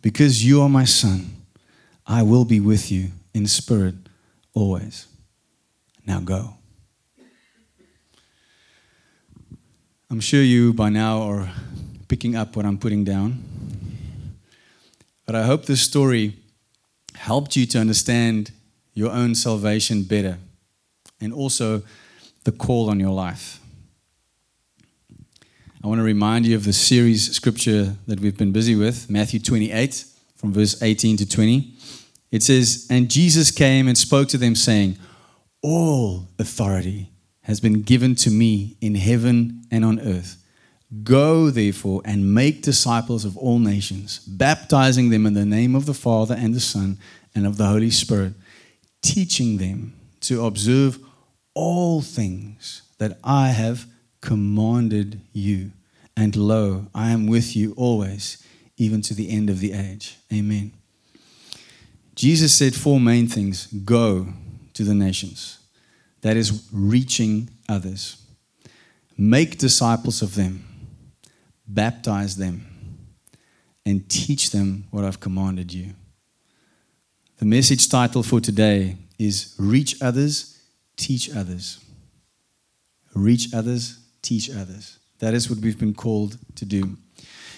Because 0.00 0.44
you 0.44 0.62
are 0.62 0.68
my 0.68 0.84
son, 0.84 1.42
I 2.06 2.22
will 2.22 2.44
be 2.44 2.60
with 2.60 2.92
you 2.92 3.10
in 3.34 3.48
spirit 3.48 3.96
always. 4.54 5.08
Now 6.06 6.20
go. 6.20 6.54
I'm 10.08 10.20
sure 10.20 10.42
you 10.42 10.72
by 10.72 10.88
now 10.88 11.22
are 11.22 11.50
picking 12.06 12.36
up 12.36 12.54
what 12.54 12.64
I'm 12.64 12.78
putting 12.78 13.02
down. 13.02 13.42
But 15.26 15.34
I 15.34 15.42
hope 15.42 15.66
this 15.66 15.80
story 15.82 16.36
helped 17.16 17.56
you 17.56 17.66
to 17.66 17.80
understand 17.80 18.52
your 18.96 19.12
own 19.12 19.34
salvation 19.34 20.02
better 20.02 20.38
and 21.20 21.32
also 21.32 21.82
the 22.44 22.50
call 22.50 22.88
on 22.88 22.98
your 22.98 23.12
life. 23.12 23.60
I 25.84 25.86
want 25.86 25.98
to 26.00 26.04
remind 26.04 26.46
you 26.46 26.56
of 26.56 26.64
the 26.64 26.72
series 26.72 27.30
scripture 27.30 27.94
that 28.06 28.18
we've 28.18 28.36
been 28.36 28.52
busy 28.52 28.74
with, 28.74 29.08
Matthew 29.10 29.38
28, 29.38 30.04
from 30.34 30.52
verse 30.52 30.82
18 30.82 31.18
to 31.18 31.28
20. 31.28 31.74
It 32.32 32.42
says, 32.42 32.86
And 32.90 33.10
Jesus 33.10 33.50
came 33.50 33.86
and 33.86 33.96
spoke 33.96 34.28
to 34.28 34.38
them, 34.38 34.56
saying, 34.56 34.96
All 35.62 36.26
authority 36.38 37.10
has 37.42 37.60
been 37.60 37.82
given 37.82 38.14
to 38.16 38.30
me 38.30 38.76
in 38.80 38.94
heaven 38.94 39.62
and 39.70 39.84
on 39.84 40.00
earth. 40.00 40.42
Go, 41.02 41.50
therefore, 41.50 42.00
and 42.04 42.34
make 42.34 42.62
disciples 42.62 43.24
of 43.24 43.36
all 43.36 43.58
nations, 43.58 44.20
baptizing 44.20 45.10
them 45.10 45.26
in 45.26 45.34
the 45.34 45.44
name 45.44 45.74
of 45.74 45.84
the 45.84 45.94
Father 45.94 46.34
and 46.34 46.54
the 46.54 46.60
Son 46.60 46.98
and 47.34 47.46
of 47.46 47.58
the 47.58 47.66
Holy 47.66 47.90
Spirit, 47.90 48.32
teaching 49.06 49.58
them 49.58 49.94
to 50.20 50.44
observe 50.44 50.98
all 51.54 52.02
things 52.02 52.82
that 52.98 53.18
I 53.22 53.48
have 53.48 53.86
commanded 54.20 55.20
you. 55.32 55.70
And 56.16 56.34
lo, 56.34 56.86
I 56.94 57.10
am 57.10 57.26
with 57.26 57.54
you 57.54 57.72
always, 57.76 58.42
even 58.76 59.02
to 59.02 59.14
the 59.14 59.30
end 59.30 59.48
of 59.48 59.60
the 59.60 59.72
age. 59.72 60.16
Amen. 60.32 60.72
Jesus 62.16 62.54
said 62.54 62.74
four 62.74 62.98
main 62.98 63.28
things 63.28 63.66
go 63.66 64.28
to 64.74 64.82
the 64.82 64.94
nations 64.94 65.58
that 66.22 66.36
is 66.36 66.68
reaching 66.72 67.50
others. 67.68 68.16
Make 69.16 69.58
disciples 69.58 70.20
of 70.22 70.34
them, 70.34 70.64
baptize 71.68 72.36
them, 72.36 72.66
and 73.84 74.08
teach 74.08 74.50
them 74.50 74.86
what 74.90 75.04
I've 75.04 75.20
commanded 75.20 75.72
you. 75.72 75.94
The 77.38 77.44
message 77.44 77.88
title 77.88 78.22
for 78.22 78.40
today 78.40 78.96
is 79.18 79.54
Reach 79.58 80.00
Others, 80.02 80.58
Teach 80.96 81.34
Others. 81.34 81.80
Reach 83.14 83.54
others, 83.54 83.98
teach 84.20 84.50
others. 84.50 84.98
That 85.20 85.32
is 85.32 85.48
what 85.48 85.58
we've 85.60 85.78
been 85.78 85.94
called 85.94 86.36
to 86.56 86.66
do. 86.66 86.96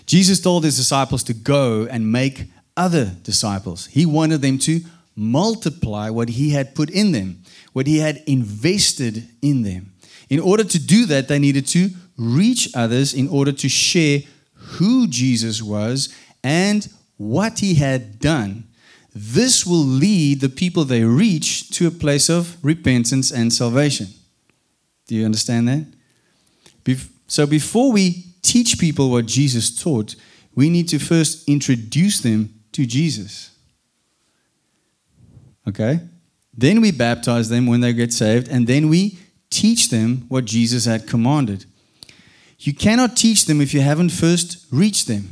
Jesus 0.06 0.40
told 0.40 0.64
his 0.64 0.76
disciples 0.76 1.24
to 1.24 1.34
go 1.34 1.86
and 1.90 2.12
make 2.12 2.44
other 2.76 3.06
disciples. 3.24 3.86
He 3.86 4.06
wanted 4.06 4.40
them 4.40 4.58
to 4.60 4.80
multiply 5.16 6.10
what 6.10 6.28
he 6.28 6.50
had 6.50 6.76
put 6.76 6.90
in 6.90 7.10
them 7.10 7.42
what 7.72 7.86
he 7.86 7.98
had 7.98 8.22
invested 8.26 9.28
in 9.40 9.62
them. 9.62 9.92
In 10.28 10.40
order 10.40 10.64
to 10.64 10.78
do 10.78 11.06
that, 11.06 11.28
they 11.28 11.38
needed 11.38 11.66
to 11.68 11.90
reach 12.16 12.68
others 12.74 13.14
in 13.14 13.28
order 13.28 13.52
to 13.52 13.68
share 13.68 14.20
who 14.54 15.06
Jesus 15.06 15.62
was 15.62 16.12
and 16.42 16.88
what 17.16 17.60
he 17.60 17.74
had 17.74 18.18
done. 18.18 18.64
This 19.20 19.66
will 19.66 19.84
lead 19.84 20.40
the 20.40 20.48
people 20.48 20.84
they 20.84 21.02
reach 21.02 21.70
to 21.70 21.88
a 21.88 21.90
place 21.90 22.28
of 22.28 22.56
repentance 22.62 23.32
and 23.32 23.52
salvation. 23.52 24.06
Do 25.08 25.16
you 25.16 25.24
understand 25.24 25.66
that? 25.66 25.86
So, 27.26 27.44
before 27.44 27.90
we 27.90 28.26
teach 28.42 28.78
people 28.78 29.10
what 29.10 29.26
Jesus 29.26 29.82
taught, 29.82 30.14
we 30.54 30.70
need 30.70 30.88
to 30.90 31.00
first 31.00 31.48
introduce 31.48 32.20
them 32.20 32.54
to 32.70 32.86
Jesus. 32.86 33.50
Okay? 35.66 35.98
Then 36.56 36.80
we 36.80 36.92
baptize 36.92 37.48
them 37.48 37.66
when 37.66 37.80
they 37.80 37.92
get 37.92 38.12
saved, 38.12 38.48
and 38.48 38.68
then 38.68 38.88
we 38.88 39.18
teach 39.50 39.90
them 39.90 40.26
what 40.28 40.44
Jesus 40.44 40.84
had 40.84 41.08
commanded. 41.08 41.64
You 42.60 42.72
cannot 42.72 43.16
teach 43.16 43.46
them 43.46 43.60
if 43.60 43.74
you 43.74 43.80
haven't 43.80 44.10
first 44.10 44.64
reached 44.70 45.08
them. 45.08 45.30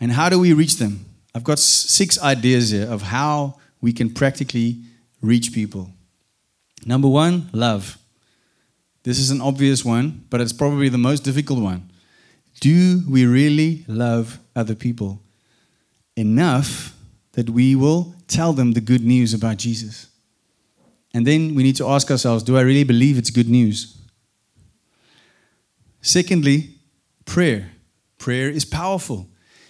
And 0.00 0.12
how 0.12 0.30
do 0.30 0.40
we 0.40 0.54
reach 0.54 0.76
them? 0.76 1.04
I've 1.34 1.44
got 1.44 1.58
six 1.58 2.20
ideas 2.22 2.70
here 2.70 2.88
of 2.88 3.02
how 3.02 3.58
we 3.80 3.92
can 3.92 4.10
practically 4.10 4.78
reach 5.20 5.52
people. 5.52 5.90
Number 6.86 7.08
one, 7.08 7.50
love. 7.52 7.98
This 9.02 9.18
is 9.18 9.30
an 9.30 9.40
obvious 9.40 9.84
one, 9.84 10.24
but 10.30 10.40
it's 10.40 10.52
probably 10.52 10.88
the 10.88 10.98
most 10.98 11.24
difficult 11.24 11.60
one. 11.60 11.90
Do 12.60 13.02
we 13.08 13.26
really 13.26 13.84
love 13.88 14.38
other 14.54 14.74
people 14.74 15.20
enough 16.16 16.96
that 17.32 17.50
we 17.50 17.74
will 17.74 18.14
tell 18.28 18.52
them 18.52 18.72
the 18.72 18.80
good 18.80 19.04
news 19.04 19.34
about 19.34 19.58
Jesus? 19.58 20.06
And 21.12 21.26
then 21.26 21.54
we 21.54 21.62
need 21.62 21.76
to 21.76 21.88
ask 21.88 22.10
ourselves 22.10 22.42
do 22.42 22.56
I 22.56 22.62
really 22.62 22.84
believe 22.84 23.18
it's 23.18 23.30
good 23.30 23.48
news? 23.48 23.98
Secondly, 26.00 26.70
prayer. 27.24 27.72
Prayer 28.18 28.48
is 28.50 28.64
powerful. 28.64 29.28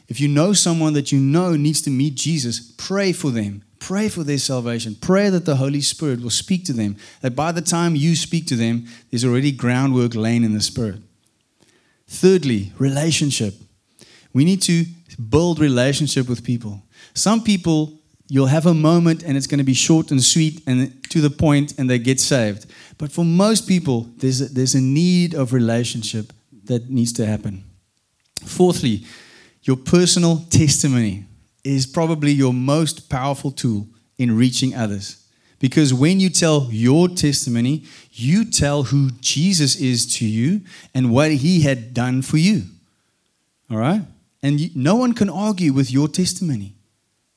If 0.08 0.20
you 0.20 0.28
know 0.28 0.52
someone 0.52 0.92
that 0.94 1.12
you 1.12 1.18
know 1.18 1.56
needs 1.56 1.80
to 1.82 1.90
meet 1.90 2.14
Jesus, 2.14 2.72
pray 2.76 3.12
for 3.12 3.30
them. 3.30 3.62
Pray 3.78 4.08
for 4.08 4.22
their 4.22 4.38
salvation. 4.38 4.96
Pray 5.00 5.28
that 5.30 5.44
the 5.44 5.56
Holy 5.56 5.80
Spirit 5.80 6.22
will 6.22 6.30
speak 6.30 6.64
to 6.66 6.72
them. 6.72 6.96
That 7.20 7.36
by 7.36 7.52
the 7.52 7.60
time 7.60 7.96
you 7.96 8.16
speak 8.16 8.46
to 8.46 8.56
them, 8.56 8.86
there's 9.10 9.24
already 9.24 9.52
groundwork 9.52 10.14
laying 10.14 10.44
in 10.44 10.54
the 10.54 10.60
Spirit. 10.60 11.00
Thirdly, 12.06 12.72
relationship. 12.78 13.54
We 14.32 14.44
need 14.44 14.62
to 14.62 14.86
build 15.28 15.58
relationship 15.58 16.28
with 16.28 16.44
people. 16.44 16.82
Some 17.14 17.42
people, 17.42 18.00
you'll 18.28 18.46
have 18.46 18.66
a 18.66 18.74
moment 18.74 19.22
and 19.22 19.36
it's 19.36 19.46
going 19.46 19.58
to 19.58 19.64
be 19.64 19.74
short 19.74 20.10
and 20.10 20.22
sweet 20.22 20.62
and 20.66 21.02
to 21.10 21.20
the 21.20 21.30
point 21.30 21.78
and 21.78 21.88
they 21.88 21.98
get 21.98 22.20
saved. 22.20 22.66
But 22.98 23.12
for 23.12 23.24
most 23.24 23.68
people, 23.68 24.08
there's 24.16 24.40
a, 24.40 24.46
there's 24.46 24.74
a 24.74 24.80
need 24.80 25.34
of 25.34 25.52
relationship 25.52 26.32
that 26.64 26.90
needs 26.90 27.12
to 27.14 27.26
happen. 27.26 27.64
Fourthly, 28.44 29.04
your 29.64 29.76
personal 29.76 30.44
testimony 30.50 31.24
is 31.64 31.86
probably 31.86 32.32
your 32.32 32.52
most 32.52 33.08
powerful 33.08 33.50
tool 33.50 33.88
in 34.18 34.36
reaching 34.36 34.74
others. 34.74 35.26
Because 35.58 35.94
when 35.94 36.20
you 36.20 36.28
tell 36.28 36.68
your 36.70 37.08
testimony, 37.08 37.84
you 38.12 38.44
tell 38.44 38.84
who 38.84 39.10
Jesus 39.20 39.76
is 39.76 40.14
to 40.18 40.26
you 40.26 40.60
and 40.94 41.10
what 41.10 41.30
he 41.32 41.62
had 41.62 41.94
done 41.94 42.20
for 42.20 42.36
you. 42.36 42.64
All 43.70 43.78
right? 43.78 44.02
And 44.42 44.60
you, 44.60 44.70
no 44.74 44.96
one 44.96 45.14
can 45.14 45.30
argue 45.30 45.72
with 45.72 45.90
your 45.90 46.06
testimony. 46.06 46.74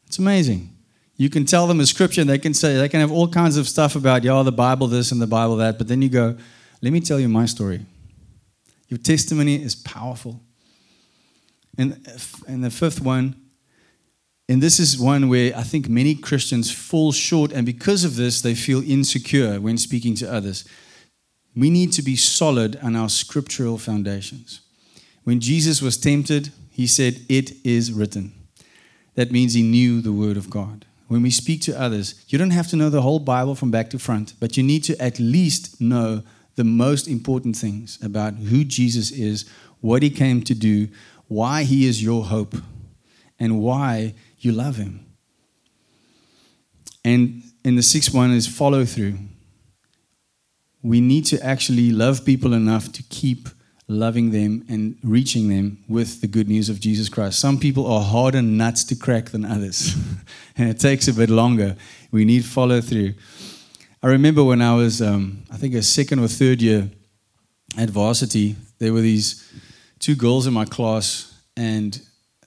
It's 0.07 0.19
amazing. 0.19 0.75
You 1.15 1.29
can 1.29 1.45
tell 1.45 1.67
them 1.67 1.79
a 1.79 1.85
scripture 1.85 2.19
and 2.19 2.29
they 2.29 2.37
can 2.37 2.53
say, 2.53 2.75
they 2.75 2.89
can 2.89 2.99
have 2.99 3.11
all 3.11 3.29
kinds 3.29 3.55
of 3.55 3.67
stuff 3.67 3.95
about, 3.95 4.25
yeah, 4.25 4.43
the 4.43 4.51
Bible 4.51 4.87
this 4.87 5.13
and 5.13 5.21
the 5.21 5.27
Bible 5.27 5.55
that. 5.57 5.77
But 5.77 5.87
then 5.87 6.01
you 6.01 6.09
go, 6.09 6.37
let 6.81 6.91
me 6.91 6.99
tell 6.99 7.19
you 7.19 7.29
my 7.29 7.45
story. 7.45 7.85
Your 8.89 8.97
testimony 8.97 9.63
is 9.63 9.73
powerful. 9.73 10.41
And, 11.77 11.93
and 12.47 12.63
the 12.63 12.71
fifth 12.71 13.01
one, 13.01 13.35
and 14.49 14.63
this 14.63 14.79
is 14.79 14.97
one 14.97 15.27
where 15.27 15.55
I 15.55 15.63
think 15.63 15.89
many 15.89 16.15
Christians 16.15 16.71
fall 16.71 17.11
short, 17.11 17.51
and 17.51 17.65
because 17.65 18.03
of 18.03 18.15
this, 18.15 18.41
they 18.41 18.55
feel 18.55 18.81
insecure 18.89 19.59
when 19.59 19.77
speaking 19.77 20.15
to 20.15 20.31
others. 20.31 20.65
We 21.55 21.69
need 21.69 21.91
to 21.93 22.01
be 22.01 22.15
solid 22.15 22.77
on 22.81 22.95
our 22.95 23.09
scriptural 23.09 23.77
foundations. 23.77 24.61
When 25.23 25.39
Jesus 25.39 25.81
was 25.81 25.97
tempted, 25.97 26.51
he 26.71 26.87
said, 26.87 27.21
It 27.27 27.65
is 27.65 27.91
written. 27.91 28.33
That 29.15 29.31
means 29.31 29.53
he 29.53 29.63
knew 29.63 29.99
the 29.99 30.13
word 30.13 30.37
of 30.37 30.49
God. 30.49 30.85
When 31.07 31.23
we 31.23 31.31
speak 31.31 31.61
to 31.63 31.79
others, 31.79 32.23
you 32.27 32.37
don't 32.37 32.51
have 32.51 32.67
to 32.67 32.75
know 32.75 32.89
the 32.89 33.01
whole 33.01 33.19
Bible 33.19 33.55
from 33.55 33.71
back 33.71 33.89
to 33.89 33.99
front, 33.99 34.33
but 34.39 34.55
you 34.55 34.63
need 34.63 34.83
to 34.85 35.01
at 35.01 35.19
least 35.19 35.81
know 35.81 36.21
the 36.55 36.63
most 36.63 37.07
important 37.07 37.55
things 37.55 37.97
about 38.01 38.35
who 38.35 38.63
Jesus 38.63 39.11
is, 39.11 39.49
what 39.81 40.03
he 40.03 40.09
came 40.09 40.41
to 40.43 40.53
do, 40.53 40.89
why 41.27 41.63
he 41.63 41.87
is 41.87 42.03
your 42.03 42.25
hope, 42.25 42.55
and 43.39 43.61
why 43.61 44.13
you 44.39 44.51
love 44.51 44.77
him. 44.77 45.05
And 47.03 47.43
and 47.63 47.77
the 47.77 47.83
sixth 47.83 48.13
one 48.13 48.31
is 48.31 48.47
follow 48.47 48.85
through. 48.85 49.17
We 50.81 51.01
need 51.01 51.25
to 51.25 51.43
actually 51.43 51.91
love 51.91 52.23
people 52.23 52.53
enough 52.53 52.91
to 52.93 53.03
keep 53.03 53.49
loving 53.87 54.31
them 54.31 54.65
and 54.69 54.97
reaching 55.03 55.47
them 55.49 55.83
with 55.87 56.21
the 56.21 56.27
good 56.27 56.47
news 56.47 56.69
of 56.69 56.79
Jesus 56.79 57.09
Christ. 57.09 57.39
Some 57.39 57.57
people 57.57 57.85
are 57.91 58.01
harder 58.01 58.41
nuts 58.41 58.83
to 58.85 58.95
crack 58.95 59.25
than 59.31 59.45
others, 59.45 59.95
and 60.57 60.69
it 60.69 60.79
takes 60.79 61.07
a 61.07 61.13
bit 61.13 61.29
longer. 61.29 61.75
We 62.11 62.25
need 62.25 62.45
follow 62.45 62.81
through. 62.81 63.13
I 64.03 64.07
remember 64.07 64.43
when 64.43 64.61
I 64.61 64.75
was, 64.75 65.01
um, 65.01 65.43
I 65.51 65.57
think, 65.57 65.73
a 65.73 65.81
second 65.81 66.19
or 66.19 66.27
third 66.27 66.61
year 66.61 66.89
at 67.77 67.89
varsity, 67.89 68.55
there 68.79 68.93
were 68.93 69.01
these 69.01 69.43
two 69.99 70.15
girls 70.15 70.47
in 70.47 70.53
my 70.53 70.65
class, 70.65 71.33
and 71.55 72.01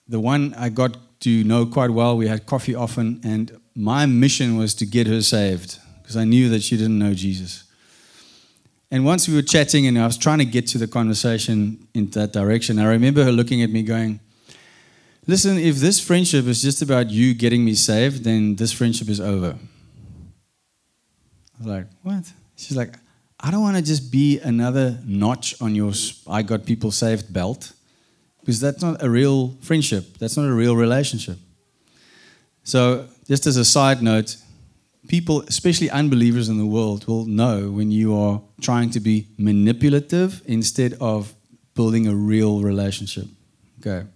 the 0.09 0.21
one 0.21 0.55
I 0.55 0.69
got 0.69 0.97
to 1.21 1.45
know 1.45 1.67
quite 1.67 1.91
well, 1.91 2.17
we 2.17 2.29
had 2.29 2.47
coffee 2.47 2.75
often, 2.75 3.21
and 3.25 3.61
my 3.75 4.07
mission 4.07 4.57
was 4.57 4.75
to 4.75 4.87
get 4.87 5.07
her 5.07 5.23
saved 5.23 5.79
because 6.03 6.17
I 6.17 6.25
knew 6.25 6.49
that 6.49 6.63
she 6.63 6.77
didn't 6.77 6.99
know 6.99 7.15
Jesus. 7.15 7.65
And 8.91 9.05
once 9.05 9.29
we 9.29 9.35
were 9.35 9.43
chatting, 9.43 9.87
and 9.87 9.99
I 9.99 10.07
was 10.07 10.19
trying 10.19 10.39
to 10.39 10.45
get 10.45 10.67
to 10.69 10.79
the 10.79 10.89
conversation 10.89 11.87
in 11.95 12.11
that 12.11 12.33
direction, 12.33 12.79
I 12.79 12.87
remember 12.87 13.23
her 13.23 13.31
looking 13.31 13.63
at 13.63 13.71
me 13.71 13.83
going, 13.83 14.21
Listen, 15.27 15.59
if 15.59 15.77
this 15.77 16.01
friendship 16.01 16.47
is 16.47 16.61
just 16.61 16.83
about 16.83 17.11
you 17.11 17.35
getting 17.35 17.65
me 17.65 17.75
saved, 17.75 18.25
then 18.25 18.57
this 18.57 18.73
friendship 18.73 19.09
is 19.09 19.21
over. 19.21 19.57
I 21.55 21.59
was 21.59 21.67
like, 21.67 21.87
What? 22.03 22.33
She's 22.57 22.77
like, 22.77 22.97
I 23.43 23.51
don't 23.51 23.63
want 23.63 23.77
to 23.77 23.83
just 23.83 24.13
be 24.13 24.39
another 24.41 24.99
notch 25.05 25.61
on 25.63 25.75
your 25.75 25.93
I 26.27 26.43
got 26.43 26.67
people 26.67 26.91
saved 26.91 27.33
belt 27.33 27.73
because 28.41 28.61
that's 28.61 28.83
not 28.83 29.03
a 29.03 29.09
real 29.09 29.57
friendship. 29.61 30.19
That's 30.19 30.37
not 30.37 30.47
a 30.47 30.53
real 30.53 30.77
relationship. 30.77 31.39
So, 32.65 33.07
just 33.27 33.47
as 33.47 33.57
a 33.57 33.65
side 33.65 34.03
note, 34.03 34.37
people, 35.09 35.43
especially 35.43 35.89
unbelievers 35.91 36.49
in 36.49 36.59
the 36.59 36.67
world, 36.67 37.07
will 37.07 37.25
know 37.25 37.71
when 37.71 37.91
you 37.91 38.15
are 38.15 38.43
trying 38.61 38.91
to 38.91 39.01
be 39.01 39.27
manipulative 39.39 40.43
instead 40.45 40.95
of 41.01 41.35
building 41.75 42.07
a 42.07 42.15
real 42.15 42.61
relationship. 42.61 43.27
Okay. 43.81 44.07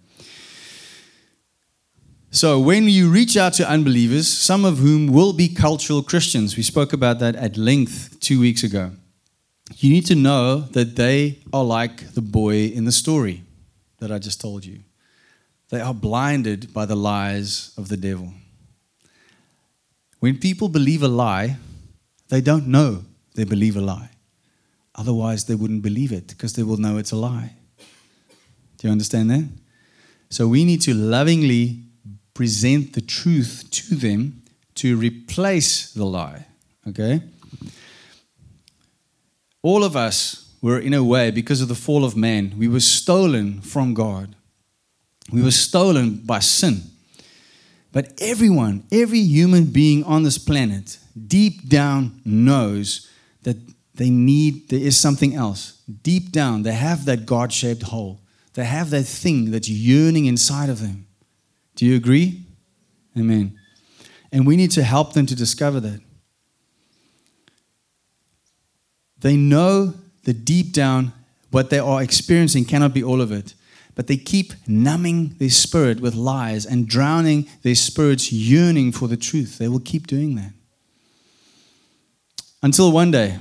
So, 2.29 2.59
when 2.59 2.83
you 2.89 3.09
reach 3.09 3.37
out 3.37 3.53
to 3.53 3.67
unbelievers, 3.67 4.27
some 4.27 4.65
of 4.65 4.77
whom 4.77 5.07
will 5.07 5.33
be 5.33 5.47
cultural 5.47 6.03
Christians, 6.03 6.55
we 6.55 6.63
spoke 6.63 6.93
about 6.93 7.17
that 7.19 7.35
at 7.35 7.57
length 7.57 8.19
two 8.19 8.39
weeks 8.39 8.63
ago, 8.63 8.91
you 9.73 9.89
need 9.89 10.05
to 10.07 10.15
know 10.15 10.59
that 10.59 10.95
they 10.95 11.39
are 11.51 11.63
like 11.63 12.13
the 12.13 12.21
boy 12.21 12.67
in 12.67 12.85
the 12.85 12.91
story 12.91 13.43
that 13.99 14.11
I 14.11 14.19
just 14.19 14.39
told 14.39 14.65
you. 14.65 14.79
They 15.69 15.81
are 15.81 15.93
blinded 15.93 16.73
by 16.73 16.85
the 16.85 16.95
lies 16.95 17.73
of 17.77 17.87
the 17.89 17.97
devil. 17.97 18.33
When 20.19 20.37
people 20.37 20.69
believe 20.69 21.03
a 21.03 21.07
lie, 21.07 21.57
they 22.29 22.41
don't 22.41 22.67
know 22.67 23.03
they 23.35 23.43
believe 23.43 23.75
a 23.75 23.81
lie. 23.81 24.09
Otherwise, 24.95 25.45
they 25.45 25.55
wouldn't 25.55 25.81
believe 25.81 26.11
it 26.11 26.27
because 26.27 26.53
they 26.53 26.63
will 26.63 26.77
know 26.77 26.97
it's 26.97 27.11
a 27.11 27.17
lie. 27.17 27.53
Do 28.77 28.87
you 28.87 28.91
understand 28.91 29.29
that? 29.29 29.47
So 30.29 30.47
we 30.47 30.63
need 30.63 30.81
to 30.83 30.93
lovingly 30.93 31.81
present 32.33 32.93
the 32.93 33.01
truth 33.01 33.65
to 33.71 33.95
them 33.95 34.41
to 34.75 34.97
replace 34.97 35.91
the 35.91 36.05
lie. 36.05 36.45
Okay? 36.87 37.21
All 39.65 39.83
of 39.83 39.95
us 39.95 40.53
were, 40.61 40.77
in 40.77 40.93
a 40.93 41.03
way, 41.03 41.31
because 41.31 41.59
of 41.59 41.69
the 41.69 41.73
fall 41.73 42.05
of 42.05 42.15
man, 42.15 42.53
we 42.55 42.67
were 42.67 42.79
stolen 42.79 43.61
from 43.61 43.95
God. 43.95 44.35
We 45.31 45.41
were 45.41 45.49
stolen 45.49 46.17
by 46.17 46.37
sin. 46.37 46.83
But 47.91 48.13
everyone, 48.19 48.83
every 48.91 49.21
human 49.21 49.65
being 49.65 50.03
on 50.03 50.21
this 50.21 50.37
planet, 50.37 50.99
deep 51.17 51.67
down 51.67 52.21
knows 52.23 53.09
that 53.41 53.57
they 53.95 54.11
need, 54.11 54.69
there 54.69 54.79
is 54.79 54.97
something 54.97 55.33
else. 55.33 55.81
Deep 56.03 56.31
down, 56.31 56.61
they 56.61 56.73
have 56.73 57.05
that 57.05 57.25
God 57.25 57.51
shaped 57.51 57.81
hole. 57.81 58.19
They 58.53 58.65
have 58.65 58.91
that 58.91 59.05
thing 59.05 59.49
that's 59.49 59.67
yearning 59.67 60.27
inside 60.27 60.69
of 60.69 60.79
them. 60.79 61.07
Do 61.75 61.87
you 61.87 61.95
agree? 61.95 62.43
Amen. 63.17 63.57
And 64.31 64.45
we 64.45 64.57
need 64.57 64.69
to 64.73 64.83
help 64.83 65.13
them 65.13 65.25
to 65.25 65.35
discover 65.35 65.79
that. 65.79 66.04
They 69.25 69.35
know 69.35 69.93
that 70.23 70.45
deep 70.45 70.71
down, 70.71 71.11
what 71.49 71.69
they 71.69 71.79
are 71.79 72.01
experiencing 72.01 72.65
cannot 72.65 72.93
be 72.93 73.03
all 73.03 73.21
of 73.21 73.31
it 73.31 73.55
but 73.95 74.07
they 74.07 74.17
keep 74.17 74.53
numbing 74.67 75.35
their 75.39 75.49
spirit 75.49 76.01
with 76.01 76.13
lies 76.13 76.65
and 76.65 76.87
drowning 76.87 77.47
their 77.63 77.75
spirit's 77.75 78.31
yearning 78.31 78.91
for 78.91 79.07
the 79.07 79.17
truth. 79.17 79.57
They 79.57 79.69
will 79.69 79.79
keep 79.79 80.05
doing 80.05 80.35
that. 80.35 80.51
Until 82.61 82.91
one 82.91 83.11
day, 83.11 83.37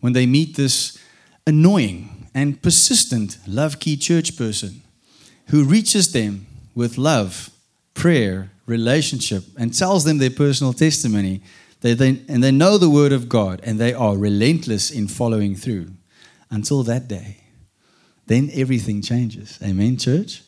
when 0.00 0.12
they 0.12 0.26
meet 0.26 0.56
this 0.56 0.98
annoying 1.46 2.28
and 2.34 2.60
persistent 2.60 3.38
love 3.46 3.78
key 3.78 3.96
church 3.96 4.36
person 4.36 4.82
who 5.48 5.64
reaches 5.64 6.12
them 6.12 6.46
with 6.74 6.98
love, 6.98 7.50
prayer, 7.94 8.50
relationship, 8.66 9.44
and 9.56 9.72
tells 9.72 10.04
them 10.04 10.18
their 10.18 10.30
personal 10.30 10.72
testimony. 10.72 11.42
They, 11.84 11.92
they, 11.92 12.22
and 12.30 12.42
they 12.42 12.50
know 12.50 12.78
the 12.78 12.88
word 12.88 13.12
of 13.12 13.28
God 13.28 13.60
and 13.62 13.78
they 13.78 13.92
are 13.92 14.16
relentless 14.16 14.90
in 14.90 15.06
following 15.06 15.54
through. 15.54 15.88
Until 16.48 16.82
that 16.84 17.08
day, 17.08 17.42
then 18.26 18.48
everything 18.54 19.02
changes. 19.02 19.58
Amen, 19.62 19.98
church? 19.98 20.44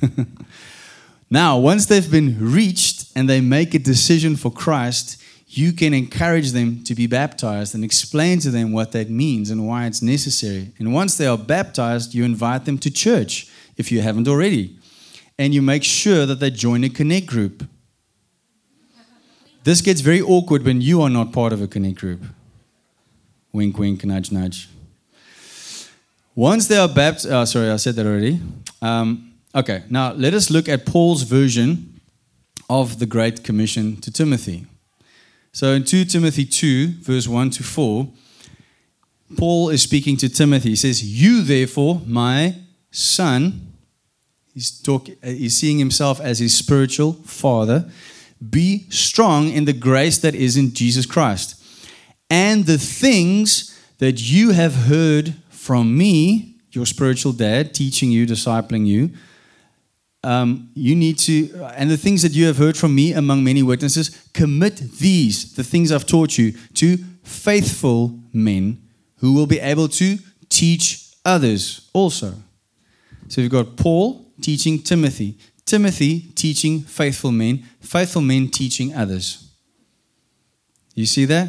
now, 1.30 1.56
once 1.56 1.86
they've 1.86 2.10
been 2.10 2.36
reached 2.40 3.12
and 3.14 3.30
they 3.30 3.40
make 3.40 3.74
a 3.74 3.78
decision 3.78 4.34
for 4.34 4.50
Christ, 4.50 5.22
you 5.46 5.72
can 5.72 5.94
encourage 5.94 6.50
them 6.50 6.82
to 6.82 6.96
be 6.96 7.06
baptized 7.06 7.76
and 7.76 7.84
explain 7.84 8.40
to 8.40 8.50
them 8.50 8.72
what 8.72 8.90
that 8.90 9.08
means 9.08 9.50
and 9.50 9.68
why 9.68 9.86
it's 9.86 10.02
necessary. 10.02 10.72
And 10.80 10.92
once 10.92 11.16
they 11.16 11.28
are 11.28 11.38
baptized, 11.38 12.12
you 12.12 12.24
invite 12.24 12.64
them 12.64 12.78
to 12.78 12.90
church 12.90 13.48
if 13.76 13.92
you 13.92 14.00
haven't 14.00 14.26
already. 14.26 14.76
And 15.38 15.54
you 15.54 15.62
make 15.62 15.84
sure 15.84 16.26
that 16.26 16.40
they 16.40 16.50
join 16.50 16.82
a 16.82 16.88
connect 16.88 17.26
group. 17.26 17.68
This 19.64 19.80
gets 19.80 20.00
very 20.00 20.20
awkward 20.20 20.64
when 20.64 20.80
you 20.80 21.02
are 21.02 21.10
not 21.10 21.32
part 21.32 21.52
of 21.52 21.62
a 21.62 21.66
connect 21.66 21.98
group. 21.98 22.22
Wink, 23.52 23.78
wink, 23.78 24.04
nudge, 24.04 24.32
nudge. 24.32 24.68
Once 26.34 26.66
they 26.66 26.78
are 26.78 26.88
baptized, 26.88 27.30
oh, 27.30 27.44
sorry, 27.44 27.70
I 27.70 27.76
said 27.76 27.94
that 27.96 28.06
already. 28.06 28.40
Um, 28.80 29.34
okay, 29.54 29.84
now 29.90 30.12
let 30.12 30.34
us 30.34 30.50
look 30.50 30.68
at 30.68 30.86
Paul's 30.86 31.22
version 31.22 32.00
of 32.70 32.98
the 32.98 33.06
Great 33.06 33.44
Commission 33.44 33.96
to 34.00 34.10
Timothy. 34.10 34.66
So 35.52 35.72
in 35.72 35.84
2 35.84 36.06
Timothy 36.06 36.46
2, 36.46 36.88
verse 37.02 37.28
1 37.28 37.50
to 37.50 37.62
4, 37.62 38.08
Paul 39.36 39.68
is 39.68 39.82
speaking 39.82 40.16
to 40.18 40.28
Timothy. 40.28 40.70
He 40.70 40.76
says, 40.76 41.04
You 41.04 41.42
therefore, 41.42 42.00
my 42.06 42.56
son, 42.90 43.74
he's, 44.54 44.70
talk, 44.70 45.08
he's 45.22 45.56
seeing 45.56 45.78
himself 45.78 46.20
as 46.20 46.38
his 46.38 46.56
spiritual 46.56 47.12
father, 47.24 47.90
be 48.50 48.86
strong 48.90 49.48
in 49.48 49.64
the 49.64 49.72
grace 49.72 50.18
that 50.18 50.34
is 50.34 50.56
in 50.56 50.74
Jesus 50.74 51.06
Christ. 51.06 51.62
And 52.30 52.64
the 52.64 52.78
things 52.78 53.78
that 53.98 54.20
you 54.20 54.50
have 54.50 54.74
heard 54.74 55.34
from 55.50 55.96
me, 55.96 56.56
your 56.72 56.86
spiritual 56.86 57.32
dad, 57.32 57.74
teaching 57.74 58.10
you, 58.10 58.26
discipling 58.26 58.86
you, 58.86 59.10
um, 60.24 60.70
you 60.74 60.94
need 60.94 61.18
to, 61.18 61.50
and 61.76 61.90
the 61.90 61.96
things 61.96 62.22
that 62.22 62.32
you 62.32 62.46
have 62.46 62.56
heard 62.56 62.76
from 62.76 62.94
me 62.94 63.12
among 63.12 63.42
many 63.44 63.62
witnesses, 63.62 64.28
commit 64.32 64.76
these, 64.98 65.54
the 65.54 65.64
things 65.64 65.90
I've 65.90 66.06
taught 66.06 66.38
you, 66.38 66.52
to 66.74 66.96
faithful 67.22 68.18
men 68.32 68.82
who 69.16 69.32
will 69.34 69.46
be 69.46 69.60
able 69.60 69.88
to 69.88 70.18
teach 70.48 71.14
others 71.24 71.88
also. 71.92 72.34
So 73.28 73.40
you've 73.40 73.52
got 73.52 73.76
Paul 73.76 74.32
teaching 74.40 74.82
Timothy, 74.82 75.38
Timothy 75.64 76.20
teaching 76.34 76.80
faithful 76.80 77.32
men, 77.32 77.64
faithful 77.80 78.22
men 78.22 78.48
teaching 78.48 78.94
others. 78.94 79.50
You 80.94 81.06
see 81.06 81.24
that? 81.26 81.48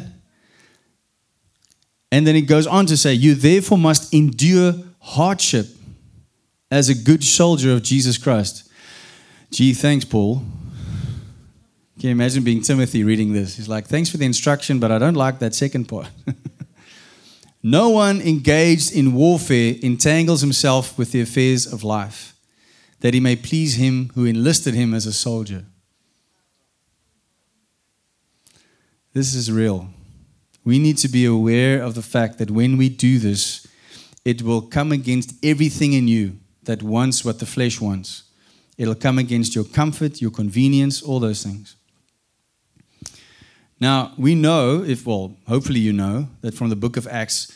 And 2.10 2.26
then 2.26 2.36
it 2.36 2.42
goes 2.42 2.66
on 2.66 2.86
to 2.86 2.96
say, 2.96 3.12
You 3.12 3.34
therefore 3.34 3.78
must 3.78 4.14
endure 4.14 4.74
hardship 5.00 5.66
as 6.70 6.88
a 6.88 6.94
good 6.94 7.24
soldier 7.24 7.72
of 7.72 7.82
Jesus 7.82 8.18
Christ. 8.18 8.70
Gee, 9.50 9.74
thanks, 9.74 10.04
Paul. 10.04 10.42
Can 11.98 12.08
you 12.08 12.10
imagine 12.10 12.44
being 12.44 12.62
Timothy 12.62 13.04
reading 13.04 13.32
this? 13.32 13.56
He's 13.56 13.68
like, 13.68 13.86
Thanks 13.86 14.10
for 14.10 14.16
the 14.16 14.26
instruction, 14.26 14.78
but 14.78 14.90
I 14.90 14.98
don't 14.98 15.14
like 15.14 15.40
that 15.40 15.54
second 15.54 15.86
part. 15.86 16.08
no 17.62 17.90
one 17.90 18.20
engaged 18.20 18.92
in 18.92 19.14
warfare 19.14 19.74
entangles 19.82 20.40
himself 20.40 20.96
with 20.96 21.12
the 21.12 21.20
affairs 21.20 21.66
of 21.72 21.82
life, 21.82 22.33
that 23.04 23.12
he 23.12 23.20
may 23.20 23.36
please 23.36 23.74
him 23.74 24.10
who 24.14 24.24
enlisted 24.24 24.72
him 24.72 24.94
as 24.94 25.04
a 25.04 25.12
soldier. 25.12 25.66
This 29.12 29.34
is 29.34 29.52
real. 29.52 29.90
We 30.64 30.78
need 30.78 30.96
to 30.98 31.08
be 31.08 31.26
aware 31.26 31.82
of 31.82 31.94
the 31.94 32.00
fact 32.00 32.38
that 32.38 32.50
when 32.50 32.78
we 32.78 32.88
do 32.88 33.18
this, 33.18 33.66
it 34.24 34.40
will 34.40 34.62
come 34.62 34.90
against 34.90 35.34
everything 35.44 35.92
in 35.92 36.08
you 36.08 36.38
that 36.62 36.82
wants 36.82 37.26
what 37.26 37.40
the 37.40 37.44
flesh 37.44 37.78
wants. 37.78 38.22
It'll 38.78 38.94
come 38.94 39.18
against 39.18 39.54
your 39.54 39.64
comfort, 39.64 40.22
your 40.22 40.30
convenience, 40.30 41.02
all 41.02 41.20
those 41.20 41.42
things. 41.42 41.76
Now, 43.78 44.14
we 44.16 44.34
know, 44.34 44.82
if, 44.82 45.04
well, 45.06 45.36
hopefully 45.46 45.80
you 45.80 45.92
know, 45.92 46.30
that 46.40 46.54
from 46.54 46.70
the 46.70 46.76
book 46.76 46.96
of 46.96 47.06
Acts, 47.08 47.52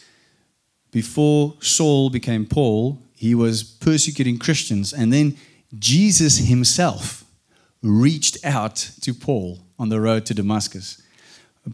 before 0.91 1.55
Saul 1.61 2.11
became 2.11 2.45
Paul, 2.45 2.99
he 3.19 3.35
was 3.35 3.65
persecuting 3.65 4.39
Christians. 4.39 4.93
And 4.93 5.13
then 5.13 5.37
Jesus 5.77 6.39
himself 6.39 7.25
reached 7.83 8.39
out 8.45 8.77
to 9.01 9.13
Paul 9.13 9.59
on 9.77 9.89
the 9.89 10.01
road 10.01 10.25
to 10.27 10.35
Damascus. 10.35 11.03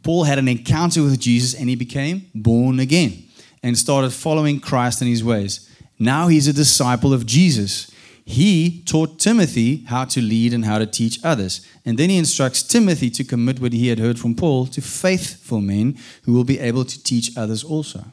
Paul 0.03 0.25
had 0.25 0.39
an 0.39 0.49
encounter 0.49 1.03
with 1.03 1.21
Jesus 1.21 1.53
and 1.53 1.69
he 1.69 1.77
became 1.77 2.31
born 2.35 2.81
again 2.81 3.25
and 3.63 3.77
started 3.77 4.15
following 4.15 4.59
Christ 4.59 5.03
and 5.03 5.11
his 5.11 5.23
ways. 5.23 5.71
Now 5.99 6.29
he's 6.29 6.49
a 6.49 6.53
disciple 6.53 7.13
of 7.13 7.27
Jesus. 7.27 7.91
He 8.25 8.83
taught 8.87 9.19
Timothy 9.21 9.85
how 9.85 10.07
to 10.07 10.23
lead 10.23 10.55
and 10.55 10.65
how 10.65 10.79
to 10.79 10.87
teach 10.87 11.23
others. 11.23 11.61
And 11.85 11.99
then 11.99 12.09
he 12.09 12.17
instructs 12.17 12.63
Timothy 12.63 13.11
to 13.11 13.23
commit 13.23 13.61
what 13.61 13.75
he 13.75 13.89
had 13.89 13.99
heard 13.99 14.19
from 14.19 14.35
Paul 14.35 14.67
to 14.69 14.81
faithful 14.81 15.61
men 15.61 15.99
who 16.23 16.33
will 16.33 16.45
be 16.45 16.59
able 16.59 16.87
to 16.87 17.03
teach 17.03 17.37
others 17.37 17.63
also. 17.63 18.07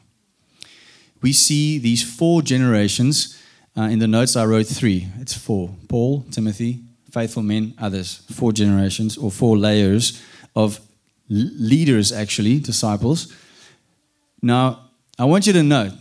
We 1.22 1.32
see 1.32 1.78
these 1.78 2.02
four 2.02 2.42
generations. 2.42 3.40
Uh, 3.76 3.82
in 3.82 4.00
the 4.00 4.08
notes, 4.08 4.36
I 4.36 4.44
wrote 4.44 4.66
three. 4.66 5.08
It's 5.20 5.34
four 5.34 5.74
Paul, 5.88 6.26
Timothy, 6.30 6.82
faithful 7.10 7.42
men, 7.42 7.74
others. 7.78 8.22
Four 8.32 8.52
generations 8.52 9.16
or 9.16 9.30
four 9.30 9.56
layers 9.56 10.20
of 10.54 10.80
leaders, 11.28 12.12
actually, 12.12 12.58
disciples. 12.58 13.32
Now, 14.42 14.90
I 15.18 15.24
want 15.24 15.46
you 15.46 15.52
to 15.54 15.62
note 15.62 15.92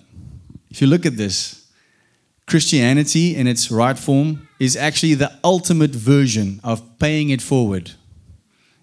if 0.70 0.82
you 0.82 0.88
look 0.88 1.06
at 1.06 1.18
this, 1.18 1.68
Christianity 2.48 3.36
in 3.36 3.48
its 3.48 3.72
right 3.72 3.98
form 3.98 4.48
is 4.60 4.76
actually 4.76 5.14
the 5.14 5.32
ultimate 5.44 5.92
version 5.92 6.60
of 6.64 7.00
paying 7.00 7.30
it 7.30 7.42
forward. 7.42 7.92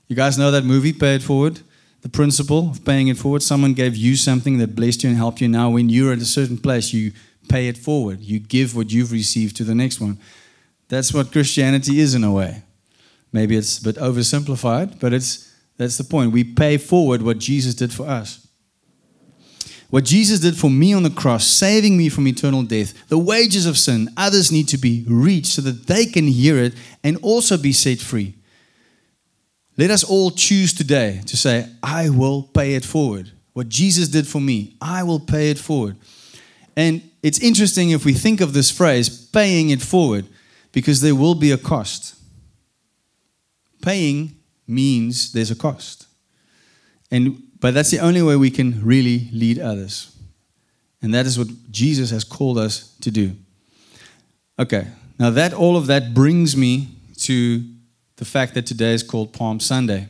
You 0.06 0.16
guys 0.16 0.38
know 0.38 0.50
that 0.50 0.64
movie, 0.64 0.92
Pay 0.92 1.16
It 1.16 1.22
Forward? 1.22 1.60
The 2.02 2.08
principle 2.08 2.70
of 2.70 2.84
paying 2.84 3.08
it 3.08 3.18
forward. 3.18 3.42
Someone 3.42 3.74
gave 3.74 3.96
you 3.96 4.16
something 4.16 4.58
that 4.58 4.76
blessed 4.76 5.02
you 5.02 5.10
and 5.10 5.18
helped 5.18 5.40
you. 5.40 5.48
Now, 5.48 5.70
when 5.70 5.88
you're 5.88 6.12
at 6.12 6.18
a 6.18 6.24
certain 6.24 6.58
place, 6.58 6.92
you 6.92 7.12
pay 7.48 7.68
it 7.68 7.76
forward. 7.76 8.20
You 8.20 8.38
give 8.38 8.76
what 8.76 8.92
you've 8.92 9.12
received 9.12 9.56
to 9.56 9.64
the 9.64 9.74
next 9.74 10.00
one. 10.00 10.18
That's 10.88 11.12
what 11.12 11.32
Christianity 11.32 12.00
is 12.00 12.14
in 12.14 12.24
a 12.24 12.32
way. 12.32 12.62
Maybe 13.32 13.56
it's 13.56 13.78
a 13.78 13.82
bit 13.82 13.96
oversimplified, 13.96 15.00
but 15.00 15.12
it's, 15.12 15.52
that's 15.76 15.98
the 15.98 16.04
point. 16.04 16.32
We 16.32 16.44
pay 16.44 16.78
forward 16.78 17.22
what 17.22 17.38
Jesus 17.38 17.74
did 17.74 17.92
for 17.92 18.06
us. 18.06 18.46
What 19.90 20.04
Jesus 20.04 20.40
did 20.40 20.56
for 20.56 20.70
me 20.70 20.92
on 20.92 21.02
the 21.02 21.10
cross, 21.10 21.46
saving 21.46 21.96
me 21.96 22.10
from 22.10 22.26
eternal 22.26 22.62
death, 22.62 23.08
the 23.08 23.18
wages 23.18 23.64
of 23.64 23.78
sin, 23.78 24.10
others 24.16 24.52
need 24.52 24.68
to 24.68 24.78
be 24.78 25.04
reached 25.08 25.46
so 25.46 25.62
that 25.62 25.86
they 25.86 26.04
can 26.04 26.26
hear 26.28 26.58
it 26.58 26.74
and 27.02 27.16
also 27.22 27.56
be 27.56 27.72
set 27.72 27.98
free. 27.98 28.34
Let 29.78 29.92
us 29.92 30.02
all 30.02 30.32
choose 30.32 30.74
today 30.74 31.22
to 31.26 31.36
say, 31.36 31.70
I 31.84 32.10
will 32.10 32.42
pay 32.42 32.74
it 32.74 32.84
forward. 32.84 33.30
What 33.52 33.68
Jesus 33.68 34.08
did 34.08 34.26
for 34.26 34.40
me, 34.40 34.76
I 34.80 35.04
will 35.04 35.20
pay 35.20 35.50
it 35.50 35.58
forward. 35.58 35.96
And 36.76 37.00
it's 37.22 37.38
interesting 37.38 37.90
if 37.90 38.04
we 38.04 38.12
think 38.12 38.40
of 38.40 38.52
this 38.52 38.72
phrase, 38.72 39.08
paying 39.08 39.70
it 39.70 39.80
forward, 39.80 40.26
because 40.72 41.00
there 41.00 41.14
will 41.14 41.36
be 41.36 41.52
a 41.52 41.56
cost. 41.56 42.16
Paying 43.80 44.36
means 44.66 45.32
there's 45.32 45.52
a 45.52 45.56
cost. 45.56 46.08
And 47.10 47.42
but 47.60 47.74
that's 47.74 47.90
the 47.90 47.98
only 47.98 48.22
way 48.22 48.36
we 48.36 48.50
can 48.50 48.84
really 48.84 49.28
lead 49.32 49.58
others. 49.58 50.14
And 51.02 51.14
that 51.14 51.26
is 51.26 51.38
what 51.38 51.48
Jesus 51.70 52.10
has 52.10 52.24
called 52.24 52.58
us 52.58 52.96
to 53.00 53.10
do. 53.10 53.36
Okay, 54.58 54.88
now 55.18 55.30
that 55.30 55.52
all 55.52 55.76
of 55.76 55.86
that 55.86 56.14
brings 56.14 56.56
me 56.56 56.88
to 57.18 57.64
the 58.18 58.24
fact 58.24 58.54
that 58.54 58.66
today 58.66 58.92
is 58.92 59.02
called 59.04 59.32
Palm 59.32 59.60
Sunday. 59.60 60.08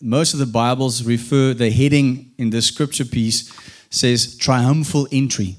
Most 0.00 0.34
of 0.34 0.40
the 0.40 0.46
Bibles 0.46 1.04
refer, 1.04 1.54
the 1.54 1.70
heading 1.70 2.32
in 2.36 2.50
the 2.50 2.60
scripture 2.60 3.04
piece 3.04 3.50
says 3.90 4.36
triumphal 4.36 5.06
entry. 5.12 5.56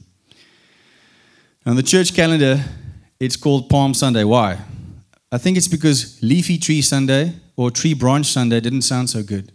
On 1.65 1.77
the 1.77 1.83
church 1.83 2.13
calendar, 2.13 2.61
it's 3.17 3.37
called 3.37 3.69
Palm 3.69 3.93
Sunday. 3.93 4.25
Why? 4.25 4.59
I 5.31 5.37
think 5.37 5.55
it's 5.55 5.69
because 5.69 6.21
Leafy 6.21 6.57
Tree 6.57 6.81
Sunday 6.81 7.33
or 7.55 7.71
Tree 7.71 7.93
Branch 7.93 8.25
Sunday 8.25 8.59
didn't 8.59 8.81
sound 8.81 9.09
so 9.09 9.23
good. 9.23 9.53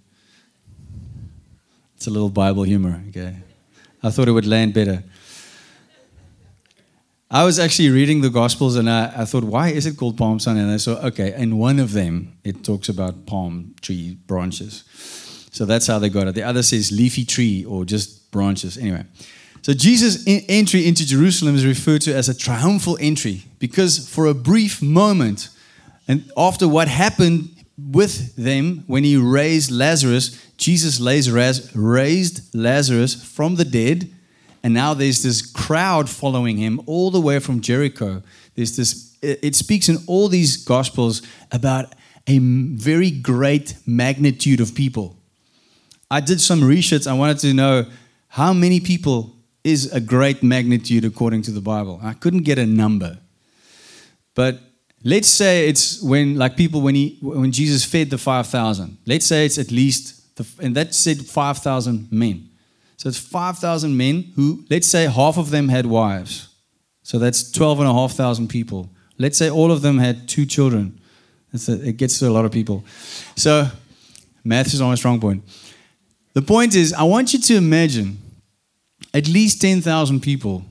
It's 1.96 2.06
a 2.06 2.10
little 2.10 2.30
Bible 2.30 2.62
humor, 2.62 3.02
okay? 3.10 3.36
I 4.02 4.10
thought 4.10 4.28
it 4.28 4.32
would 4.32 4.46
land 4.46 4.72
better. 4.72 5.04
I 7.30 7.44
was 7.44 7.58
actually 7.58 7.90
reading 7.90 8.22
the 8.22 8.30
Gospels 8.30 8.76
and 8.76 8.88
I, 8.88 9.12
I, 9.14 9.24
thought, 9.26 9.44
why 9.44 9.68
is 9.68 9.84
it 9.84 9.98
called 9.98 10.16
Palm 10.16 10.40
Sunday? 10.40 10.62
And 10.62 10.70
I 10.70 10.78
saw, 10.78 10.92
okay, 11.08 11.34
in 11.36 11.58
one 11.58 11.78
of 11.78 11.92
them, 11.92 12.38
it 12.42 12.64
talks 12.64 12.88
about 12.88 13.26
palm 13.26 13.74
tree 13.82 14.16
branches. 14.26 14.84
So 15.52 15.66
that's 15.66 15.86
how 15.86 15.98
they 15.98 16.08
got 16.08 16.26
it. 16.26 16.34
The 16.34 16.42
other 16.42 16.62
says 16.62 16.90
leafy 16.90 17.26
tree 17.26 17.66
or 17.66 17.84
just 17.84 18.30
branches. 18.30 18.78
Anyway, 18.78 19.04
so 19.60 19.74
Jesus' 19.74 20.24
entry 20.26 20.86
into 20.86 21.06
Jerusalem 21.06 21.54
is 21.54 21.66
referred 21.66 22.00
to 22.02 22.14
as 22.14 22.30
a 22.30 22.34
triumphal 22.34 22.96
entry 22.98 23.44
because 23.58 24.08
for 24.08 24.24
a 24.26 24.34
brief 24.34 24.80
moment, 24.80 25.50
and 26.06 26.30
after 26.34 26.66
what 26.66 26.88
happened 26.88 27.50
with 27.76 28.36
them 28.36 28.84
when 28.86 29.04
he 29.04 29.18
raised 29.18 29.70
Lazarus, 29.70 30.42
Jesus 30.56 30.98
raised 30.98 32.54
Lazarus 32.54 33.14
from 33.22 33.56
the 33.56 33.64
dead, 33.66 34.10
and 34.62 34.75
now 34.75 34.94
there's 34.94 35.23
this 35.23 35.42
crowd 35.42 36.09
following 36.09 36.57
him 36.57 36.81
all 36.87 37.11
the 37.11 37.21
way 37.21 37.38
from 37.38 37.61
Jericho. 37.61 38.23
There's 38.55 38.77
this, 38.77 39.16
it 39.23 39.55
speaks 39.55 39.88
in 39.88 39.99
all 40.07 40.29
these 40.29 40.57
gospels 40.57 41.23
about 41.53 41.94
a 42.27 42.38
very 42.38 43.11
great 43.11 43.75
magnitude 43.87 44.61
of 44.61 44.75
people. 44.75 45.16
I 46.11 46.21
did 46.21 46.40
some 46.40 46.62
research. 46.64 47.07
I 47.07 47.12
wanted 47.12 47.38
to 47.40 47.55
know 47.55 47.87
how 48.29 48.53
many 48.53 48.81
people 48.81 49.35
is 49.64 49.92
a 49.92 50.01
great 50.01 50.42
magnitude 50.42 51.05
according 51.05 51.42
to 51.42 51.51
the 51.51 51.61
Bible. 51.61 52.01
I 52.03 52.14
couldn't 52.14 52.42
get 52.42 52.59
a 52.59 52.66
number. 52.66 53.18
But 54.35 54.61
let's 55.05 55.29
say 55.29 55.68
it's 55.68 56.03
when 56.03 56.37
like 56.37 56.57
people 56.57 56.81
when 56.81 56.94
he 56.94 57.18
when 57.21 57.53
Jesus 57.53 57.85
fed 57.85 58.11
the 58.11 58.18
5000. 58.18 58.99
Let's 59.07 59.27
say 59.27 59.47
it's 59.47 59.59
at 59.59 59.71
least 59.71 60.37
the, 60.37 60.47
and 60.62 60.75
that 60.77 60.94
said 60.94 61.18
5000 61.27 62.09
men. 62.11 62.47
So 62.98 63.08
it's 63.08 63.18
5000 63.18 63.96
men 63.96 64.32
who 64.34 64.64
let's 64.68 64.87
say 64.87 65.06
half 65.06 65.38
of 65.38 65.50
them 65.50 65.68
had 65.68 65.87
wives. 65.87 66.48
So 67.02 67.18
that's 67.18 67.50
12,500 67.52 68.50
people. 68.50 68.90
Let's 69.16 69.38
say 69.38 69.48
all 69.48 69.72
of 69.72 69.82
them 69.82 69.98
had 69.98 70.28
two 70.28 70.44
children. 70.44 71.00
A, 71.54 71.72
it 71.72 71.96
gets 71.96 72.18
to 72.18 72.28
a 72.28 72.30
lot 72.30 72.44
of 72.44 72.52
people. 72.52 72.84
So 73.37 73.68
math 74.44 74.66
is 74.66 74.80
not 74.80 74.88
my 74.88 74.94
strong 74.96 75.20
point. 75.20 75.42
The 76.34 76.42
point 76.42 76.74
is, 76.74 76.92
I 76.92 77.04
want 77.04 77.32
you 77.32 77.40
to 77.40 77.56
imagine 77.56 78.18
at 79.14 79.28
least 79.28 79.61
10,000 79.61 80.20
people 80.20 80.64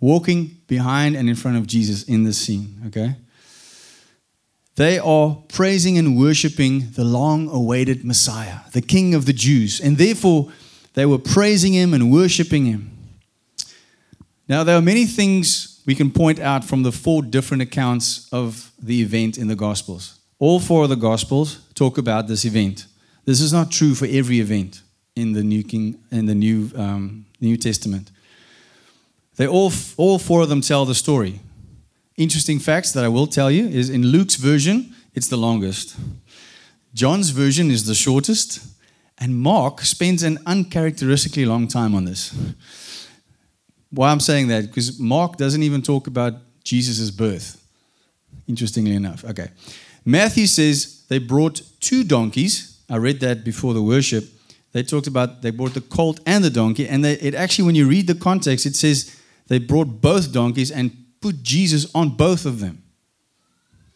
walking 0.00 0.56
behind 0.68 1.16
and 1.16 1.28
in 1.28 1.34
front 1.34 1.56
of 1.56 1.66
Jesus 1.66 2.04
in 2.04 2.24
this 2.24 2.38
scene, 2.38 2.80
okay? 2.86 3.16
They 4.76 4.98
are 4.98 5.36
praising 5.48 5.98
and 5.98 6.18
worshiping 6.18 6.92
the 6.92 7.04
long 7.04 7.48
awaited 7.48 8.04
Messiah, 8.04 8.60
the 8.72 8.80
King 8.80 9.14
of 9.14 9.26
the 9.26 9.32
Jews, 9.32 9.80
and 9.80 9.98
therefore 9.98 10.50
they 10.94 11.06
were 11.06 11.18
praising 11.18 11.72
him 11.72 11.94
and 11.94 12.12
worshiping 12.12 12.66
him. 12.66 12.90
Now, 14.48 14.64
there 14.64 14.76
are 14.76 14.82
many 14.82 15.06
things 15.06 15.80
we 15.86 15.94
can 15.94 16.10
point 16.10 16.38
out 16.38 16.64
from 16.64 16.82
the 16.82 16.92
four 16.92 17.22
different 17.22 17.62
accounts 17.62 18.28
of 18.32 18.70
the 18.80 19.00
event 19.02 19.38
in 19.38 19.48
the 19.48 19.56
Gospels. 19.56 20.18
All 20.38 20.60
four 20.60 20.84
of 20.84 20.88
the 20.88 20.96
Gospels 20.96 21.60
talk 21.74 21.98
about 21.98 22.28
this 22.28 22.44
event. 22.44 22.86
This 23.24 23.40
is 23.40 23.52
not 23.52 23.70
true 23.70 23.94
for 23.94 24.06
every 24.06 24.40
event 24.40 24.82
in 25.14 25.32
the 25.32 25.42
New 25.42 25.62
King 25.62 25.98
in 26.10 26.26
the 26.26 26.34
New 26.34 26.70
um, 26.76 27.26
New 27.40 27.56
Testament. 27.56 28.10
They 29.36 29.46
all 29.46 29.72
all 29.96 30.18
four 30.18 30.42
of 30.42 30.48
them 30.48 30.60
tell 30.60 30.84
the 30.84 30.94
story. 30.94 31.40
Interesting 32.16 32.58
facts 32.58 32.92
that 32.92 33.04
I 33.04 33.08
will 33.08 33.26
tell 33.26 33.50
you 33.50 33.68
is 33.68 33.88
in 33.88 34.06
Luke's 34.06 34.36
version, 34.36 34.94
it's 35.14 35.28
the 35.28 35.36
longest. 35.36 35.96
John's 36.94 37.30
version 37.30 37.70
is 37.70 37.86
the 37.86 37.94
shortest, 37.94 38.60
and 39.22 39.38
Mark 39.38 39.82
spends 39.82 40.24
an 40.24 40.40
uncharacteristically 40.46 41.46
long 41.46 41.68
time 41.68 41.94
on 41.94 42.04
this. 42.04 42.34
Why 43.90 44.10
I'm 44.10 44.18
saying 44.18 44.48
that? 44.48 44.66
Because 44.66 44.98
Mark 44.98 45.36
doesn't 45.36 45.62
even 45.62 45.80
talk 45.80 46.08
about 46.08 46.34
Jesus' 46.64 47.08
birth. 47.12 47.64
Interestingly 48.48 48.96
enough. 48.96 49.24
Okay. 49.24 49.50
Matthew 50.04 50.48
says 50.48 51.04
they 51.08 51.18
brought 51.18 51.62
two 51.78 52.02
donkeys. 52.02 52.80
I 52.90 52.96
read 52.96 53.20
that 53.20 53.44
before 53.44 53.74
the 53.74 53.82
worship. 53.82 54.24
They 54.72 54.82
talked 54.82 55.06
about 55.06 55.40
they 55.40 55.50
brought 55.50 55.74
the 55.74 55.82
colt 55.82 56.18
and 56.26 56.42
the 56.42 56.50
donkey, 56.50 56.88
and 56.88 57.04
they, 57.04 57.12
it 57.12 57.34
actually, 57.36 57.66
when 57.66 57.76
you 57.76 57.86
read 57.86 58.08
the 58.08 58.16
context, 58.16 58.66
it 58.66 58.74
says 58.74 59.16
they 59.46 59.60
brought 59.60 60.00
both 60.00 60.32
donkeys 60.32 60.72
and 60.72 60.90
put 61.20 61.44
Jesus 61.44 61.86
on 61.94 62.16
both 62.16 62.44
of 62.44 62.58
them. 62.58 62.82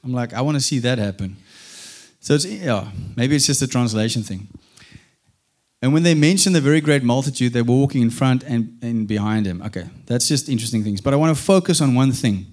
I'm 0.05 0.13
like, 0.13 0.35
I 0.35 0.41
want 0.43 0.57
to 0.57 0.61
see 0.61 0.79
that 0.81 0.99
happen. 0.99 1.37
So 2.21 2.35
it's 2.35 2.45
yeah, 2.45 2.93
maybe 3.17 3.35
it's 3.35 3.47
just 3.47 3.63
a 3.63 3.67
translation 3.67 4.23
thing. 4.23 4.47
And 5.87 5.93
when 5.93 6.03
they 6.03 6.15
mention 6.15 6.53
the 6.53 6.61
very 6.61 6.81
great 6.81 7.05
multitude, 7.05 7.53
they 7.53 7.63
were 7.63 7.77
walking 7.77 8.03
in 8.03 8.11
front 8.11 8.43
and, 8.43 8.77
and 8.83 9.07
behind 9.07 9.47
him. 9.47 9.63
Okay, 9.63 9.89
that's 10.07 10.27
just 10.27 10.49
interesting 10.49 10.83
things. 10.83 11.01
But 11.01 11.15
I 11.15 11.17
want 11.17 11.37
to 11.37 11.41
focus 11.41 11.81
on 11.81 11.95
one 11.95 12.11
thing. 12.11 12.47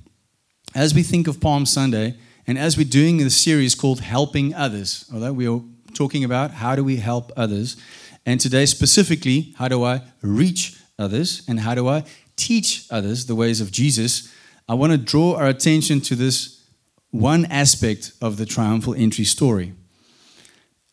As 0.76 0.94
we 0.94 1.02
think 1.02 1.28
of 1.28 1.42
Palm 1.42 1.66
Sunday, 1.66 2.16
and 2.46 2.60
as 2.60 2.78
we're 2.78 2.84
doing 2.84 3.18
the 3.18 3.32
series 3.32 3.74
called 3.74 4.02
Helping 4.02 4.54
Others, 4.54 5.10
although 5.12 5.34
we 5.34 5.48
are 5.48 5.62
talking 5.96 6.24
about 6.24 6.52
how 6.52 6.76
do 6.76 6.84
we 6.84 6.98
help 6.98 7.32
others, 7.36 7.76
and 8.24 8.40
today 8.40 8.68
specifically, 8.68 9.56
how 9.58 9.68
do 9.68 9.84
I 9.84 10.04
reach 10.22 10.78
others 11.00 11.42
and 11.48 11.62
how 11.62 11.74
do 11.74 11.88
I 11.88 12.04
teach 12.36 12.86
others 12.92 13.26
the 13.26 13.34
ways 13.34 13.62
of 13.62 13.72
Jesus, 13.72 14.32
I 14.70 14.76
want 14.76 14.92
to 14.92 14.98
draw 15.00 15.38
our 15.38 15.48
attention 15.48 16.02
to 16.02 16.16
this 16.16 16.62
one 17.10 17.46
aspect 17.46 18.12
of 18.22 18.38
the 18.38 18.46
triumphal 18.46 18.94
entry 18.94 19.26
story. 19.26 19.74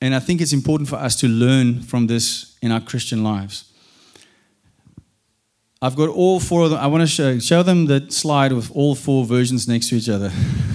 And 0.00 0.14
I 0.14 0.18
think 0.18 0.40
it's 0.40 0.52
important 0.52 0.88
for 0.88 0.96
us 0.96 1.16
to 1.16 1.28
learn 1.28 1.82
from 1.82 2.06
this 2.06 2.56
in 2.62 2.72
our 2.72 2.80
Christian 2.80 3.22
lives. 3.22 3.70
I've 5.82 5.96
got 5.96 6.08
all 6.10 6.40
four 6.40 6.64
of 6.64 6.70
them. 6.70 6.78
I 6.78 6.86
want 6.86 7.02
to 7.02 7.06
show, 7.06 7.38
show 7.38 7.62
them 7.62 7.86
the 7.86 8.10
slide 8.10 8.52
with 8.52 8.70
all 8.74 8.94
four 8.94 9.24
versions 9.24 9.66
next 9.66 9.88
to 9.88 9.96
each 9.96 10.08
other. 10.08 10.30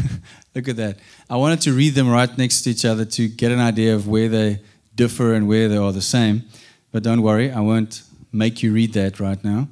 Look 0.56 0.68
at 0.68 0.78
that. 0.78 0.98
I 1.30 1.38
wanted 1.38 1.62
to 1.62 1.74
read 1.74 1.94
them 1.94 2.10
right 2.10 2.36
next 2.38 2.64
to 2.64 2.72
each 2.72 2.86
other 2.86 3.06
to 3.06 3.28
get 3.28 3.52
an 3.52 3.60
idea 3.60 3.94
of 3.94 4.08
where 4.08 4.30
they 4.30 4.62
differ 4.96 5.34
and 5.34 5.48
where 5.48 5.68
they 5.68 5.78
are 5.78 5.92
the 5.92 6.02
same. 6.02 6.44
But 6.92 7.04
don't 7.04 7.22
worry, 7.22 7.52
I 7.52 7.60
won't 7.60 8.04
make 8.32 8.64
you 8.64 8.72
read 8.72 8.94
that 8.94 9.20
right 9.20 9.44
now. 9.44 9.68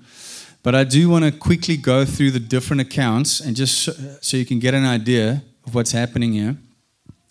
But 0.61 0.75
I 0.75 0.83
do 0.83 1.09
want 1.09 1.25
to 1.25 1.31
quickly 1.31 1.77
go 1.77 2.05
through 2.05 2.31
the 2.31 2.39
different 2.39 2.81
accounts 2.81 3.39
and 3.39 3.55
just 3.55 4.23
so 4.23 4.37
you 4.37 4.45
can 4.45 4.59
get 4.59 4.73
an 4.73 4.85
idea 4.85 5.43
of 5.65 5.73
what's 5.73 5.91
happening 5.91 6.33
here. 6.33 6.57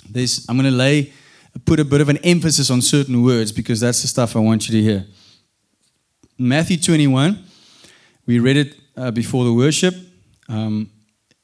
There's, 0.09 0.47
I'm 0.49 0.57
going 0.57 0.71
to 0.71 0.77
lay 0.77 1.13
put 1.61 1.81
a 1.81 1.85
bit 1.85 2.01
of 2.01 2.09
an 2.09 2.19
emphasis 2.19 2.71
on 2.71 2.81
certain 2.81 3.23
words 3.23 3.53
because 3.53 3.81
that's 3.81 4.03
the 4.03 4.09
stuff 4.09 4.37
I 4.37 4.38
want 4.38 4.69
you 4.69 4.81
to 4.81 4.83
hear. 4.83 5.07
Matthew 6.38 6.77
21, 6.77 7.45
we 8.27 8.38
read 8.38 8.57
it 8.57 8.77
uh, 8.97 9.11
before 9.11 9.45
the 9.45 9.53
worship. 9.53 9.95
Um, 10.49 10.91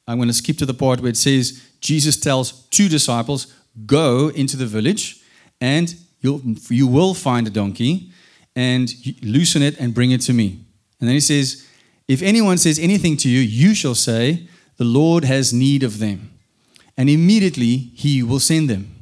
I'm 0.07 0.17
going 0.17 0.27
to 0.27 0.33
skip 0.33 0.57
to 0.57 0.65
the 0.65 0.73
part 0.73 1.01
where 1.01 1.09
it 1.09 1.17
says 1.17 1.63
Jesus 1.79 2.17
tells 2.17 2.63
two 2.69 2.89
disciples, 2.89 3.53
Go 3.85 4.29
into 4.29 4.57
the 4.57 4.65
village 4.65 5.21
and 5.61 5.95
you'll, 6.19 6.41
you 6.69 6.87
will 6.87 7.13
find 7.13 7.47
a 7.47 7.49
donkey 7.49 8.11
and 8.55 8.91
loosen 9.21 9.61
it 9.61 9.79
and 9.79 9.93
bring 9.93 10.11
it 10.11 10.21
to 10.21 10.33
me. 10.33 10.65
And 10.99 11.07
then 11.07 11.13
he 11.13 11.21
says, 11.21 11.65
If 12.07 12.21
anyone 12.21 12.57
says 12.57 12.79
anything 12.79 13.15
to 13.17 13.29
you, 13.29 13.39
you 13.39 13.73
shall 13.73 13.95
say, 13.95 14.47
The 14.77 14.83
Lord 14.83 15.23
has 15.23 15.53
need 15.53 15.83
of 15.83 15.99
them. 15.99 16.31
And 16.97 17.09
immediately 17.09 17.91
he 17.95 18.23
will 18.23 18.39
send 18.39 18.69
them. 18.69 18.98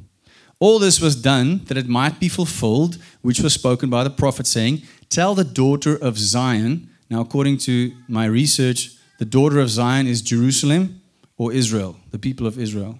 All 0.60 0.78
this 0.78 1.00
was 1.00 1.14
done 1.14 1.64
that 1.66 1.76
it 1.76 1.88
might 1.88 2.18
be 2.18 2.28
fulfilled, 2.28 2.98
which 3.22 3.40
was 3.40 3.54
spoken 3.54 3.88
by 3.90 4.02
the 4.02 4.10
prophet, 4.10 4.46
saying, 4.46 4.82
Tell 5.08 5.34
the 5.34 5.44
daughter 5.44 5.96
of 5.96 6.18
Zion. 6.18 6.90
Now, 7.08 7.20
according 7.20 7.58
to 7.58 7.92
my 8.08 8.26
research, 8.26 8.90
the 9.18 9.24
daughter 9.24 9.60
of 9.60 9.70
Zion 9.70 10.06
is 10.06 10.20
Jerusalem 10.20 11.00
or 11.36 11.52
Israel, 11.52 11.96
the 12.10 12.18
people 12.18 12.46
of 12.46 12.58
Israel. 12.58 12.98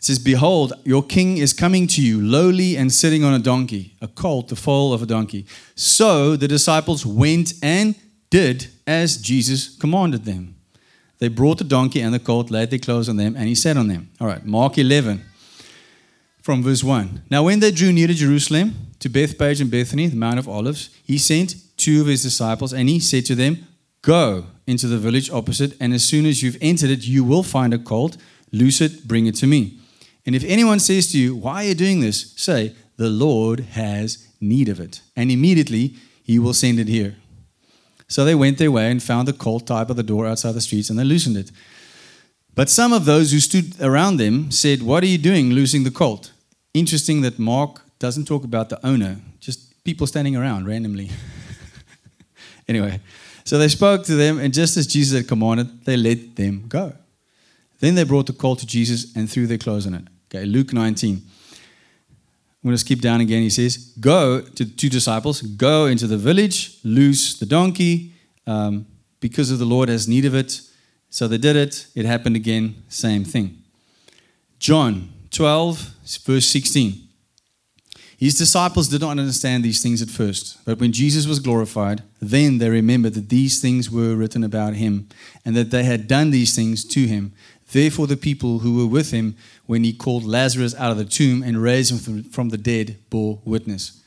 It 0.00 0.04
says, 0.04 0.18
Behold, 0.18 0.72
your 0.84 1.02
king 1.02 1.36
is 1.36 1.52
coming 1.52 1.86
to 1.88 2.02
you, 2.02 2.20
lowly 2.20 2.76
and 2.76 2.92
sitting 2.92 3.22
on 3.22 3.34
a 3.34 3.38
donkey, 3.38 3.94
a 4.00 4.08
colt, 4.08 4.48
the 4.48 4.56
foal 4.56 4.92
of 4.92 5.02
a 5.02 5.06
donkey. 5.06 5.46
So 5.74 6.36
the 6.36 6.48
disciples 6.48 7.06
went 7.06 7.52
and 7.62 7.94
did 8.30 8.68
as 8.86 9.18
Jesus 9.18 9.76
commanded 9.76 10.24
them. 10.24 10.56
They 11.18 11.28
brought 11.28 11.58
the 11.58 11.64
donkey 11.64 12.00
and 12.00 12.14
the 12.14 12.18
colt, 12.18 12.50
laid 12.50 12.70
their 12.70 12.78
clothes 12.78 13.08
on 13.08 13.16
them, 13.16 13.36
and 13.36 13.46
he 13.46 13.54
sat 13.54 13.76
on 13.76 13.88
them. 13.88 14.10
All 14.20 14.26
right, 14.26 14.44
Mark 14.44 14.78
11, 14.78 15.22
from 16.42 16.62
verse 16.62 16.82
1. 16.82 17.22
Now, 17.30 17.42
when 17.42 17.60
they 17.60 17.70
drew 17.70 17.92
near 17.92 18.06
to 18.06 18.14
Jerusalem, 18.14 18.74
to 19.00 19.08
Bethphage 19.08 19.60
and 19.60 19.70
Bethany, 19.70 20.06
the 20.06 20.16
Mount 20.16 20.38
of 20.38 20.48
Olives, 20.48 20.90
he 21.04 21.18
sent 21.18 21.56
two 21.76 22.00
of 22.00 22.06
his 22.06 22.22
disciples, 22.22 22.72
and 22.72 22.88
he 22.88 23.00
said 23.00 23.26
to 23.26 23.34
them, 23.34 23.66
Go 24.02 24.46
into 24.66 24.86
the 24.86 24.98
village 24.98 25.30
opposite, 25.30 25.76
and 25.80 25.92
as 25.92 26.04
soon 26.04 26.26
as 26.26 26.42
you've 26.42 26.56
entered 26.60 26.90
it, 26.90 27.06
you 27.06 27.24
will 27.24 27.42
find 27.42 27.74
a 27.74 27.78
colt. 27.78 28.16
Loose 28.52 28.80
it, 28.80 29.06
bring 29.06 29.26
it 29.26 29.34
to 29.36 29.46
me. 29.46 29.78
And 30.26 30.34
if 30.34 30.44
anyone 30.44 30.80
says 30.80 31.12
to 31.12 31.18
you, 31.18 31.36
Why 31.36 31.64
are 31.64 31.68
you 31.68 31.74
doing 31.74 32.00
this? 32.00 32.32
say, 32.36 32.74
The 32.96 33.10
Lord 33.10 33.60
has 33.60 34.28
need 34.40 34.68
of 34.68 34.80
it. 34.80 35.02
And 35.16 35.30
immediately 35.30 35.96
he 36.22 36.38
will 36.38 36.54
send 36.54 36.78
it 36.78 36.88
here. 36.88 37.16
So 38.08 38.24
they 38.24 38.34
went 38.34 38.58
their 38.58 38.72
way 38.72 38.90
and 38.90 39.02
found 39.02 39.28
the 39.28 39.32
colt 39.32 39.66
tied 39.68 39.86
by 39.86 39.94
the 39.94 40.02
door 40.02 40.26
outside 40.26 40.52
the 40.52 40.60
streets, 40.60 40.90
and 40.90 40.98
they 40.98 41.04
loosened 41.04 41.36
it. 41.36 41.52
But 42.54 42.68
some 42.68 42.92
of 42.92 43.04
those 43.04 43.32
who 43.32 43.40
stood 43.40 43.80
around 43.80 44.16
them 44.16 44.50
said, 44.50 44.82
What 44.82 45.02
are 45.02 45.06
you 45.06 45.18
doing 45.18 45.50
losing 45.50 45.84
the 45.84 45.90
colt? 45.90 46.32
Interesting 46.74 47.22
that 47.22 47.38
Mark 47.38 47.82
doesn't 47.98 48.26
talk 48.26 48.44
about 48.44 48.68
the 48.68 48.84
owner, 48.86 49.18
just 49.40 49.82
people 49.84 50.06
standing 50.06 50.36
around 50.36 50.66
randomly. 50.66 51.10
anyway, 52.68 53.00
so 53.44 53.58
they 53.58 53.68
spoke 53.68 54.04
to 54.04 54.14
them, 54.14 54.38
and 54.38 54.52
just 54.52 54.76
as 54.76 54.86
Jesus 54.86 55.16
had 55.16 55.28
commanded, 55.28 55.84
they 55.84 55.96
let 55.96 56.36
them 56.36 56.64
go. 56.68 56.92
Then 57.80 57.94
they 57.94 58.04
brought 58.04 58.26
the 58.26 58.32
colt 58.32 58.58
to 58.60 58.66
Jesus 58.66 59.14
and 59.16 59.30
threw 59.30 59.46
their 59.46 59.58
clothes 59.58 59.86
on 59.86 59.94
it. 59.94 60.04
Okay, 60.28 60.44
Luke 60.44 60.72
19. 60.72 61.16
I'm 62.62 62.68
going 62.68 62.74
to 62.74 62.78
skip 62.78 63.00
down 63.00 63.22
again. 63.22 63.42
He 63.42 63.50
says, 63.50 63.76
Go 64.00 64.42
to 64.42 64.64
two 64.64 64.90
disciples, 64.90 65.40
go 65.40 65.86
into 65.86 66.06
the 66.06 66.18
village, 66.18 66.78
loose 66.84 67.38
the 67.38 67.46
donkey, 67.46 68.12
um, 68.46 68.86
because 69.20 69.50
of 69.50 69.58
the 69.58 69.64
Lord 69.64 69.88
has 69.88 70.06
need 70.06 70.26
of 70.26 70.34
it. 70.34 70.60
So 71.10 71.26
they 71.26 71.38
did 71.38 71.56
it. 71.56 71.88
It 71.94 72.06
happened 72.06 72.36
again, 72.36 72.76
same 72.88 73.24
thing. 73.24 73.58
John 74.58 75.10
12, 75.30 75.78
verse 76.24 76.46
16. 76.46 77.08
His 78.16 78.34
disciples 78.34 78.88
did 78.88 79.00
not 79.00 79.18
understand 79.18 79.64
these 79.64 79.82
things 79.82 80.02
at 80.02 80.10
first, 80.10 80.58
but 80.66 80.78
when 80.78 80.92
Jesus 80.92 81.26
was 81.26 81.40
glorified, 81.40 82.02
then 82.20 82.58
they 82.58 82.68
remembered 82.68 83.14
that 83.14 83.30
these 83.30 83.62
things 83.62 83.90
were 83.90 84.14
written 84.14 84.44
about 84.44 84.74
him 84.74 85.08
and 85.42 85.56
that 85.56 85.70
they 85.70 85.84
had 85.84 86.06
done 86.06 86.30
these 86.30 86.54
things 86.54 86.84
to 86.84 87.06
him. 87.06 87.32
Therefore, 87.72 88.06
the 88.06 88.18
people 88.18 88.58
who 88.58 88.76
were 88.76 88.86
with 88.86 89.10
him 89.10 89.36
when 89.64 89.84
he 89.84 89.94
called 89.94 90.24
Lazarus 90.24 90.74
out 90.74 90.90
of 90.90 90.98
the 90.98 91.04
tomb 91.06 91.42
and 91.42 91.62
raised 91.62 91.92
him 91.92 92.22
from 92.24 92.50
the 92.50 92.58
dead 92.58 92.98
bore 93.08 93.40
witness. 93.44 94.02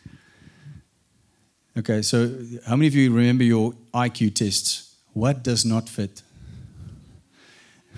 Okay, 1.75 2.03
so 2.03 2.37
how 2.67 2.75
many 2.75 2.87
of 2.87 2.93
you 2.93 3.11
remember 3.11 3.43
your 3.43 3.73
IQ 3.95 4.35
tests? 4.35 4.95
What 5.13 5.41
does 5.41 5.65
not 5.65 5.89
fit? 5.89 6.21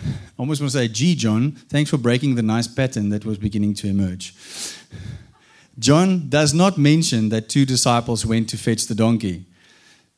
I 0.03 0.37
almost 0.37 0.61
want 0.61 0.71
to 0.71 0.77
say, 0.77 0.87
gee, 0.87 1.15
John, 1.15 1.51
thanks 1.69 1.89
for 1.89 1.97
breaking 1.97 2.35
the 2.35 2.41
nice 2.41 2.67
pattern 2.67 3.09
that 3.09 3.25
was 3.25 3.37
beginning 3.37 3.73
to 3.75 3.87
emerge. 3.87 4.33
John 5.77 6.29
does 6.29 6.53
not 6.53 6.77
mention 6.77 7.29
that 7.29 7.49
two 7.49 7.65
disciples 7.65 8.25
went 8.25 8.49
to 8.49 8.57
fetch 8.57 8.87
the 8.87 8.95
donkey, 8.95 9.45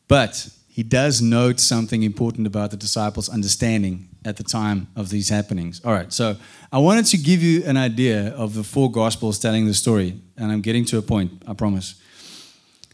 but 0.08 0.50
he 0.68 0.84
does 0.84 1.22
note 1.22 1.60
something 1.60 2.04
important 2.04 2.46
about 2.46 2.70
the 2.72 2.78
disciples' 2.78 3.30
understanding 3.30 4.10
at 4.24 4.38
the 4.38 4.44
time 4.44 4.88
of 4.96 5.10
these 5.10 5.30
happenings. 5.30 5.84
All 5.84 5.94
right, 5.94 6.14
so 6.14 6.36
I 6.72 6.78
wanted 6.78 7.06
to 7.08 7.18
give 7.18 7.42
you 7.42 7.64
an 7.64 7.78
idea 7.78 8.28
of 8.36 8.54
the 8.54 8.64
four 8.64 8.92
gospels 8.92 9.40
telling 9.40 9.66
the 9.66 9.74
story, 9.74 10.20
and 10.38 10.52
I'm 10.52 10.62
getting 10.62 10.86
to 10.86 11.00
a 11.00 11.02
point, 11.02 11.32
I 11.48 11.54
promise. 11.54 11.96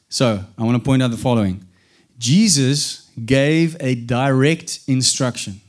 So 0.07 0.43
I 0.57 0.63
want 0.63 0.77
to 0.77 0.83
point 0.83 1.03
out 1.03 1.11
the 1.11 1.17
following 1.17 1.65
Jesus 2.17 3.09
gave 3.25 3.75
a 3.79 3.95
direct 3.95 4.79
instruction. 4.87 5.59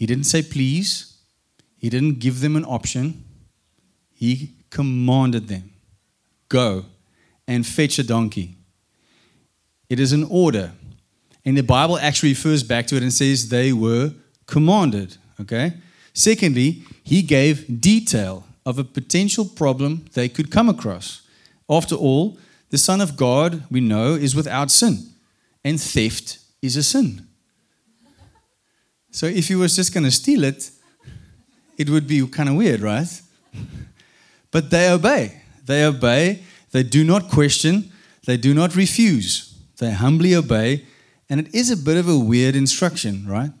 He 0.00 0.06
didn't 0.06 0.24
say 0.24 0.42
please, 0.42 1.18
he 1.76 1.88
didn't 1.88 2.18
give 2.18 2.40
them 2.40 2.56
an 2.56 2.64
option, 2.64 3.22
he 4.10 4.54
commanded 4.70 5.46
them 5.46 5.70
go 6.50 6.84
and 7.46 7.66
fetch 7.66 7.98
a 7.98 8.02
donkey. 8.02 8.56
It 9.88 9.98
is 9.98 10.12
an 10.12 10.24
order. 10.24 10.72
And 11.44 11.56
the 11.56 11.62
Bible 11.62 11.98
actually 11.98 12.30
refers 12.30 12.62
back 12.62 12.86
to 12.88 12.96
it 12.96 13.02
and 13.02 13.12
says 13.12 13.48
they 13.48 13.72
were 13.72 14.12
commanded. 14.46 15.16
Okay? 15.40 15.74
Secondly, 16.12 16.82
he 17.02 17.22
gave 17.22 17.80
detail 17.80 18.44
of 18.66 18.78
a 18.78 18.84
potential 18.84 19.46
problem 19.46 20.04
they 20.12 20.28
could 20.28 20.50
come 20.50 20.68
across. 20.68 21.22
After 21.68 21.94
all, 21.94 22.36
the 22.70 22.78
Son 22.78 23.00
of 23.00 23.16
God, 23.16 23.62
we 23.70 23.80
know, 23.80 24.14
is 24.14 24.34
without 24.34 24.70
sin, 24.70 24.98
and 25.64 25.80
theft 25.80 26.38
is 26.62 26.76
a 26.76 26.82
sin. 26.82 27.26
So 29.10 29.26
if 29.26 29.48
he 29.48 29.54
was 29.54 29.76
just 29.76 29.92
going 29.92 30.04
to 30.04 30.10
steal 30.10 30.44
it, 30.44 30.70
it 31.76 31.88
would 31.88 32.06
be 32.06 32.26
kind 32.26 32.48
of 32.48 32.54
weird, 32.54 32.80
right? 32.80 33.08
But 34.50 34.70
they 34.70 34.90
obey. 34.90 35.42
They 35.64 35.84
obey. 35.84 36.42
They 36.72 36.82
do 36.82 37.04
not 37.04 37.28
question. 37.28 37.90
They 38.26 38.36
do 38.36 38.54
not 38.54 38.76
refuse. 38.76 39.54
They 39.78 39.92
humbly 39.92 40.34
obey. 40.34 40.84
And 41.28 41.40
it 41.40 41.54
is 41.54 41.70
a 41.70 41.76
bit 41.76 41.96
of 41.96 42.08
a 42.08 42.18
weird 42.18 42.56
instruction, 42.56 43.26
right? 43.26 43.52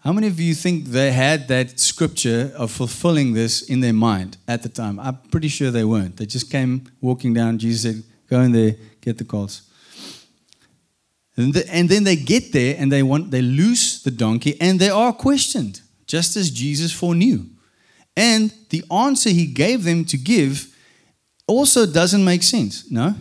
How 0.00 0.12
many 0.12 0.26
of 0.26 0.40
you 0.40 0.54
think 0.54 0.86
they 0.86 1.12
had 1.12 1.48
that 1.48 1.78
scripture 1.78 2.52
of 2.56 2.70
fulfilling 2.70 3.34
this 3.34 3.62
in 3.62 3.80
their 3.80 3.92
mind 3.92 4.36
at 4.46 4.62
the 4.62 4.68
time? 4.68 4.98
I'm 4.98 5.16
pretty 5.30 5.48
sure 5.48 5.70
they 5.70 5.84
weren't. 5.84 6.16
They 6.16 6.26
just 6.26 6.50
came 6.50 6.90
walking 7.00 7.34
down. 7.34 7.58
Jesus 7.58 7.82
said, 7.82 8.04
Go 8.28 8.40
in 8.40 8.52
there, 8.52 8.76
get 9.00 9.18
the 9.18 9.24
colt. 9.24 9.60
And, 11.38 11.54
the, 11.54 11.72
and 11.72 11.88
then 11.88 12.02
they 12.02 12.16
get 12.16 12.52
there 12.52 12.74
and 12.76 12.90
they 12.90 13.04
want 13.04 13.30
they 13.30 13.40
loose 13.40 14.02
the 14.02 14.10
donkey 14.10 14.60
and 14.60 14.80
they 14.80 14.90
are 14.90 15.12
questioned, 15.12 15.80
just 16.06 16.36
as 16.36 16.50
Jesus 16.50 16.92
foreknew. 16.92 17.46
And 18.16 18.52
the 18.70 18.82
answer 18.90 19.30
he 19.30 19.46
gave 19.46 19.84
them 19.84 20.04
to 20.06 20.16
give 20.16 20.74
also 21.46 21.86
doesn't 21.86 22.24
make 22.24 22.42
sense. 22.42 22.90
No? 22.90 23.14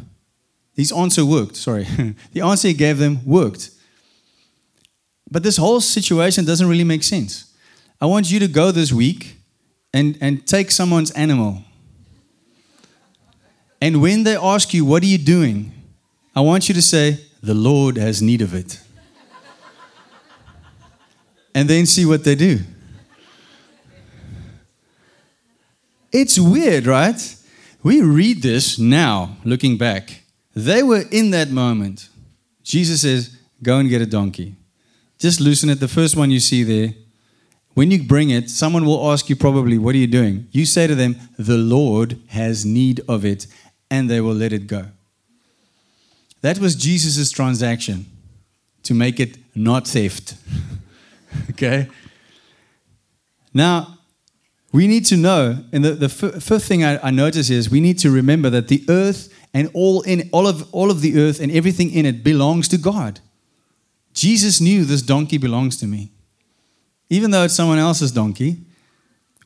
His 0.75 0.91
answer 0.91 1.23
worked, 1.23 1.56
sorry. 1.56 1.84
the 2.34 2.41
answer 2.41 2.69
he 2.69 2.73
gave 2.73 2.97
them 2.97 3.19
worked. 3.23 3.69
But 5.30 5.43
this 5.43 5.58
whole 5.58 5.80
situation 5.80 6.43
doesn't 6.43 6.67
really 6.67 6.84
make 6.84 7.03
sense. 7.03 7.53
I 8.01 8.08
want 8.08 8.32
you 8.32 8.39
to 8.39 8.47
go 8.47 8.71
this 8.71 8.91
week 8.91 9.38
and, 9.93 10.17
and 10.21 10.45
take 10.47 10.71
someone's 10.71 11.12
animal. 11.12 11.63
And 13.80 14.01
when 14.01 14.23
they 14.23 14.36
ask 14.36 14.73
you, 14.73 14.86
What 14.86 15.03
are 15.03 15.08
you 15.08 15.19
doing? 15.19 15.71
I 16.36 16.41
want 16.41 16.67
you 16.67 16.73
to 16.73 16.82
say, 16.82 17.19
The 17.41 17.54
Lord 17.54 17.97
has 17.97 18.21
need 18.21 18.41
of 18.41 18.54
it. 18.54 18.80
and 21.54 21.69
then 21.69 21.86
see 21.86 22.06
what 22.06 22.23
they 22.23 22.36
do. 22.36 22.60
It's 26.12 26.39
weird, 26.39 26.86
right? 26.86 27.36
We 27.84 28.02
read 28.02 28.41
this 28.41 28.80
now, 28.80 29.38
looking 29.43 29.78
back. 29.78 30.23
They 30.56 30.82
were 30.82 31.04
in 31.12 31.32
that 31.32 31.50
moment. 31.50 32.10
Jesus 32.63 33.02
says, 33.02 33.38
Go 33.63 33.78
and 33.78 33.89
get 33.89 34.02
a 34.02 34.06
donkey. 34.06 34.56
Just 35.17 35.39
loosen 35.39 35.69
it. 35.69 35.80
The 35.80 35.88
first 35.88 36.15
one 36.15 36.32
you 36.32 36.39
see 36.39 36.63
there. 36.63 36.93
When 37.73 37.91
you 37.91 38.04
bring 38.04 38.30
it, 38.32 38.50
someone 38.50 38.86
will 38.86 39.12
ask 39.12 39.30
you 39.30 39.36
probably, 39.36 39.78
What 39.78 39.95
are 39.95 40.00
you 40.00 40.08
doing? 40.08 40.47
You 40.52 40.65
say 40.65 40.88
to 40.88 40.95
them, 40.95 41.15
The 41.38 41.58
Lord 41.58 42.19
has 42.30 42.65
need 42.65 43.02
of 43.08 43.23
it, 43.23 43.47
and 43.89 44.10
they 44.10 44.21
will 44.21 44.34
let 44.34 44.52
it 44.52 44.67
go. 44.67 44.88
That 46.41 46.60
was 46.60 46.76
Jesus' 46.76 47.32
transaction 47.32 48.06
to 48.84 48.93
make 48.93 49.19
it 49.19 49.38
not 49.56 49.88
theft. 49.88 50.36
okay? 51.52 51.88
Now, 53.54 53.97
we 54.71 54.88
need 54.88 55.06
to 55.08 55.17
know, 55.17 55.63
and 55.71 55.84
the, 55.84 55.91
the 55.91 56.10
fifth 56.10 56.65
thing 56.65 56.84
I, 56.84 57.08
I 57.08 57.12
notice 57.12 57.50
is 57.50 57.69
we 57.69 57.82
need 57.82 58.00
to 58.00 58.12
remember 58.12 58.50
that 58.50 58.67
the 58.67 58.86
earth 58.89 59.34
and 59.54 59.69
all 59.73 60.02
in 60.02 60.30
all 60.32 60.45
of 60.45 60.71
all 60.73 60.91
of 60.91 61.02
the 61.02 61.19
earth 61.19 61.39
and 61.39 61.52
everything 61.52 61.91
in 61.91 62.06
it 62.06 62.23
belongs 62.23 62.67
to 62.67 62.78
God. 62.78 63.19
Jesus 64.13 64.60
knew 64.60 64.84
this 64.84 65.02
donkey 65.02 65.38
belongs 65.38 65.78
to 65.78 65.88
me. 65.88 66.12
Even 67.10 67.32
though 67.32 67.43
it's 67.43 67.54
someone 67.54 67.78
else's 67.78 68.12
donkey, 68.12 68.58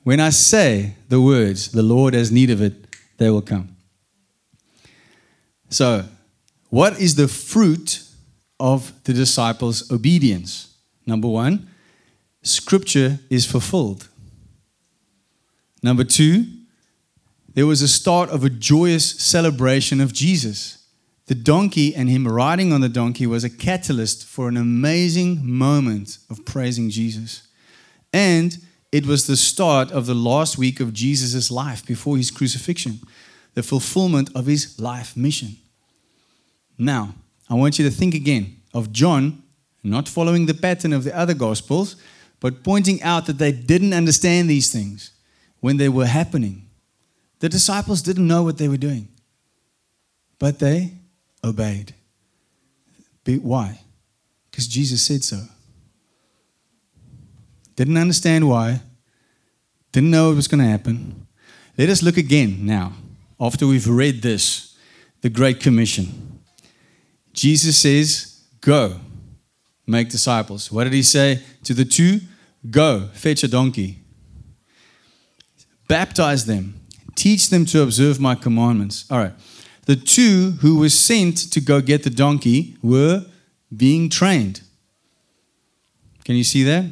when 0.03 0.19
I 0.19 0.29
say 0.29 0.95
the 1.09 1.21
words, 1.21 1.71
the 1.71 1.83
Lord 1.83 2.13
has 2.13 2.31
need 2.31 2.49
of 2.49 2.61
it, 2.61 2.73
they 3.17 3.29
will 3.29 3.41
come. 3.41 3.75
So, 5.69 6.05
what 6.71 6.99
is 6.99 7.15
the 7.15 7.27
fruit 7.27 8.01
of 8.59 8.93
the 9.03 9.13
disciples' 9.13 9.91
obedience? 9.91 10.73
Number 11.05 11.27
one, 11.27 11.67
scripture 12.43 13.19
is 13.29 13.45
fulfilled. 13.45 14.07
Number 15.83 16.05
two, 16.05 16.45
there 17.53 17.67
was 17.67 17.81
a 17.81 17.89
start 17.89 18.29
of 18.29 18.45
a 18.45 18.49
joyous 18.49 19.11
celebration 19.21 19.99
of 19.99 20.13
Jesus. 20.13 20.87
The 21.25 21.35
donkey 21.35 21.93
and 21.93 22.09
him 22.09 22.25
riding 22.25 22.71
on 22.71 22.79
the 22.79 22.87
donkey 22.87 23.27
was 23.27 23.43
a 23.43 23.49
catalyst 23.49 24.25
for 24.25 24.47
an 24.47 24.55
amazing 24.55 25.41
moment 25.45 26.19
of 26.29 26.45
praising 26.45 26.89
Jesus. 26.89 27.47
And 28.13 28.57
it 28.93 29.05
was 29.05 29.27
the 29.27 29.35
start 29.35 29.91
of 29.91 30.05
the 30.05 30.15
last 30.15 30.57
week 30.57 30.79
of 30.79 30.93
Jesus' 30.93 31.51
life 31.51 31.85
before 31.85 32.15
his 32.15 32.31
crucifixion, 32.31 33.01
the 33.55 33.63
fulfillment 33.63 34.29
of 34.33 34.45
his 34.45 34.79
life 34.79 35.17
mission. 35.17 35.57
Now, 36.77 37.15
I 37.49 37.53
want 37.55 37.77
you 37.77 37.85
to 37.85 37.91
think 37.91 38.13
again 38.15 38.57
of 38.73 38.91
John 38.91 39.43
not 39.83 40.07
following 40.07 40.45
the 40.45 40.53
pattern 40.53 40.93
of 40.93 41.03
the 41.03 41.17
other 41.17 41.33
gospels, 41.33 41.95
but 42.39 42.63
pointing 42.63 43.01
out 43.03 43.25
that 43.25 43.37
they 43.37 43.51
didn't 43.51 43.93
understand 43.93 44.49
these 44.49 44.71
things 44.71 45.11
when 45.59 45.77
they 45.77 45.89
were 45.89 46.05
happening. 46.05 46.67
The 47.39 47.49
disciples 47.49 48.01
didn't 48.01 48.27
know 48.27 48.43
what 48.43 48.57
they 48.57 48.67
were 48.67 48.77
doing, 48.77 49.07
but 50.39 50.59
they 50.59 50.93
obeyed. 51.43 51.93
Why? 53.25 53.79
Because 54.49 54.67
Jesus 54.67 55.01
said 55.01 55.23
so. 55.23 55.43
Didn't 57.75 57.97
understand 57.97 58.47
why, 58.47 58.81
didn't 59.91 60.11
know 60.11 60.31
it 60.31 60.35
was 60.35 60.47
going 60.47 60.63
to 60.63 60.69
happen. 60.69 61.27
Let 61.77 61.89
us 61.89 62.03
look 62.03 62.17
again 62.17 62.65
now, 62.65 62.93
after 63.39 63.65
we've 63.65 63.87
read 63.87 64.21
this, 64.21 64.77
the 65.21 65.29
Great 65.29 65.59
Commission. 65.59 66.30
Jesus 67.33 67.77
says, 67.77 68.43
Go, 68.61 68.99
make 69.87 70.09
disciples. 70.09 70.71
What 70.71 70.85
did 70.85 70.93
he 70.93 71.03
say 71.03 71.41
to 71.63 71.73
the 71.73 71.85
two? 71.85 72.19
Go, 72.69 73.09
fetch 73.13 73.43
a 73.43 73.47
donkey 73.47 74.01
baptize 75.91 76.45
them, 76.45 76.79
teach 77.15 77.49
them 77.49 77.65
to 77.65 77.81
observe 77.81 78.17
my 78.17 78.33
commandments. 78.33 79.03
All 79.11 79.17
right. 79.17 79.33
The 79.87 79.97
two 79.97 80.51
who 80.61 80.79
were 80.79 80.87
sent 80.87 81.51
to 81.51 81.59
go 81.59 81.81
get 81.81 82.03
the 82.03 82.09
donkey 82.09 82.77
were 82.81 83.25
being 83.75 84.09
trained. 84.09 84.61
Can 86.23 86.37
you 86.37 86.45
see 86.45 86.63
that? 86.63 86.85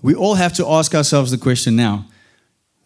We 0.00 0.14
all 0.14 0.36
have 0.36 0.54
to 0.54 0.66
ask 0.66 0.94
ourselves 0.94 1.30
the 1.30 1.36
question 1.36 1.76
now 1.76 2.06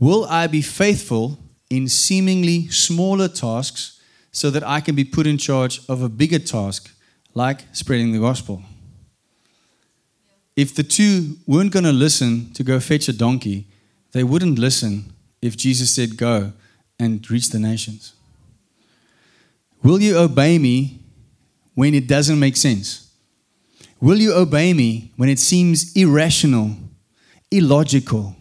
Will 0.01 0.25
I 0.25 0.49
be 0.49 0.61
faithful 0.61 1.39
in 1.71 1.87
seemingly 1.87 2.67
smaller 2.71 3.29
tasks 3.29 3.94
so 4.35 4.51
that 4.51 4.67
I 4.67 4.81
can 4.81 4.97
be 4.97 5.05
put 5.05 5.29
in 5.29 5.39
charge 5.39 5.81
of 5.89 6.03
a 6.03 6.09
bigger 6.09 6.41
task 6.41 6.91
like 7.35 7.61
spreading 7.73 8.11
the 8.13 8.19
gospel? 8.19 8.63
If 10.57 10.75
the 10.75 10.83
two 10.83 11.37
weren't 11.47 11.73
going 11.73 11.85
to 11.85 11.93
listen 11.93 12.53
to 12.55 12.65
go 12.65 12.81
fetch 12.81 13.09
a 13.09 13.13
donkey, 13.13 13.69
they 14.11 14.25
wouldn't 14.25 14.59
listen 14.59 15.13
if 15.41 15.57
Jesus 15.57 15.91
said, 15.95 16.17
Go 16.17 16.53
and 16.99 17.31
reach 17.31 17.51
the 17.51 17.61
nations? 17.61 18.15
Will 19.85 20.01
you 20.01 20.17
obey 20.19 20.59
me 20.59 21.01
when 21.75 21.95
it 21.95 22.09
doesn't 22.09 22.39
make 22.41 22.57
sense? 22.57 23.13
Will 24.01 24.19
you 24.19 24.35
obey 24.35 24.73
me 24.73 25.13
when 25.17 25.29
it 25.29 25.39
seems 25.39 25.95
irrational, 25.95 26.73
illogical? 27.53 28.35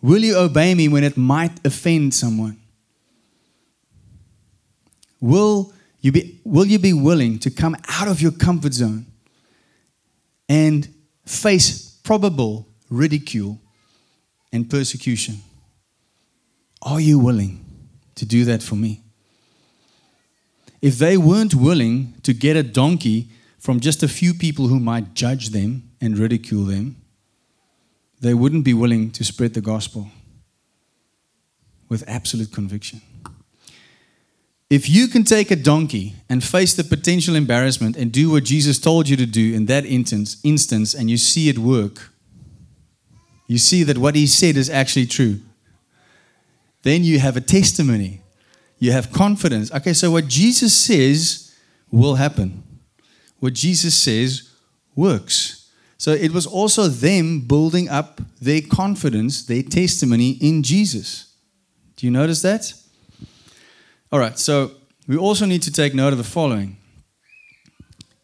Will 0.00 0.24
you 0.24 0.36
obey 0.36 0.74
me 0.74 0.88
when 0.88 1.04
it 1.04 1.16
might 1.18 1.64
offend 1.66 2.14
someone? 2.14 2.58
Will 5.24 5.72
you 6.02 6.12
be, 6.12 6.38
will 6.44 6.66
you 6.66 6.78
be 6.78 6.92
willing 6.92 7.38
to 7.38 7.50
come 7.50 7.74
out 7.88 8.08
of 8.08 8.20
your 8.20 8.30
comfort 8.30 8.74
zone 8.74 9.06
and 10.50 10.86
face 11.24 11.98
probable 12.04 12.68
ridicule 12.90 13.58
and 14.52 14.68
persecution? 14.68 15.36
Are 16.82 17.00
you 17.00 17.18
willing 17.18 17.64
to 18.16 18.26
do 18.26 18.44
that 18.44 18.62
for 18.62 18.74
me? 18.74 19.00
If 20.82 20.98
they 20.98 21.16
weren't 21.16 21.54
willing 21.54 22.12
to 22.22 22.34
get 22.34 22.54
a 22.54 22.62
donkey 22.62 23.30
from 23.58 23.80
just 23.80 24.02
a 24.02 24.08
few 24.08 24.34
people 24.34 24.66
who 24.66 24.78
might 24.78 25.14
judge 25.14 25.48
them 25.48 25.90
and 26.02 26.18
ridicule 26.18 26.66
them, 26.66 26.96
they 28.20 28.34
wouldn't 28.34 28.66
be 28.66 28.74
willing 28.74 29.10
to 29.12 29.24
spread 29.24 29.54
the 29.54 29.62
gospel 29.62 30.10
with 31.88 32.04
absolute 32.06 32.52
conviction. 32.52 33.00
If 34.74 34.90
you 34.90 35.06
can 35.06 35.22
take 35.22 35.52
a 35.52 35.56
donkey 35.56 36.16
and 36.28 36.42
face 36.42 36.74
the 36.74 36.82
potential 36.82 37.36
embarrassment 37.36 37.96
and 37.96 38.10
do 38.10 38.32
what 38.32 38.42
Jesus 38.42 38.76
told 38.80 39.08
you 39.08 39.16
to 39.16 39.24
do 39.24 39.54
in 39.54 39.66
that 39.66 39.86
instance, 39.86 40.38
instance 40.42 40.94
and 40.94 41.08
you 41.08 41.16
see 41.16 41.48
it 41.48 41.58
work, 41.58 42.10
you 43.46 43.56
see 43.56 43.84
that 43.84 43.98
what 43.98 44.16
he 44.16 44.26
said 44.26 44.56
is 44.56 44.68
actually 44.68 45.06
true, 45.06 45.38
then 46.82 47.04
you 47.04 47.20
have 47.20 47.36
a 47.36 47.40
testimony. 47.40 48.20
You 48.80 48.90
have 48.90 49.12
confidence. 49.12 49.70
Okay, 49.72 49.92
so 49.92 50.10
what 50.10 50.26
Jesus 50.26 50.74
says 50.74 51.54
will 51.92 52.16
happen. 52.16 52.64
What 53.38 53.52
Jesus 53.52 53.94
says 53.94 54.50
works. 54.96 55.70
So 55.98 56.10
it 56.10 56.32
was 56.32 56.48
also 56.48 56.88
them 56.88 57.42
building 57.42 57.88
up 57.88 58.20
their 58.42 58.60
confidence, 58.60 59.44
their 59.44 59.62
testimony 59.62 60.30
in 60.40 60.64
Jesus. 60.64 61.32
Do 61.94 62.08
you 62.08 62.10
notice 62.10 62.42
that? 62.42 62.74
All 64.14 64.20
right, 64.20 64.38
so 64.38 64.70
we 65.08 65.16
also 65.16 65.44
need 65.44 65.62
to 65.62 65.72
take 65.72 65.92
note 65.92 66.12
of 66.12 66.18
the 66.18 66.22
following. 66.22 66.76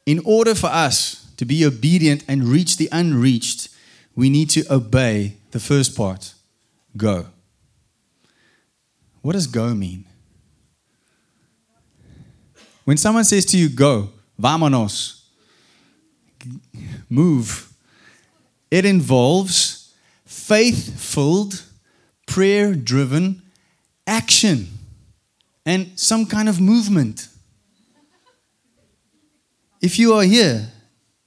In 0.06 0.20
order 0.24 0.54
for 0.54 0.68
us 0.68 1.32
to 1.36 1.44
be 1.44 1.66
obedient 1.66 2.24
and 2.28 2.44
reach 2.44 2.76
the 2.76 2.88
unreached, 2.92 3.70
we 4.14 4.30
need 4.30 4.50
to 4.50 4.64
obey 4.72 5.34
the 5.50 5.58
first 5.58 5.96
part 5.96 6.34
go. 6.96 7.26
What 9.22 9.32
does 9.32 9.48
go 9.48 9.74
mean? 9.74 10.04
When 12.84 12.96
someone 12.96 13.24
says 13.24 13.44
to 13.46 13.58
you, 13.58 13.68
go, 13.68 14.10
vámonos, 14.40 15.24
move, 17.08 17.72
it 18.70 18.84
involves 18.84 19.92
faith 20.24 21.00
filled, 21.00 21.64
prayer 22.28 22.76
driven 22.76 23.42
action 24.06 24.68
and 25.70 25.96
some 25.96 26.26
kind 26.26 26.48
of 26.48 26.60
movement. 26.60 27.28
If 29.80 30.00
you 30.00 30.14
are 30.14 30.24
here 30.24 30.68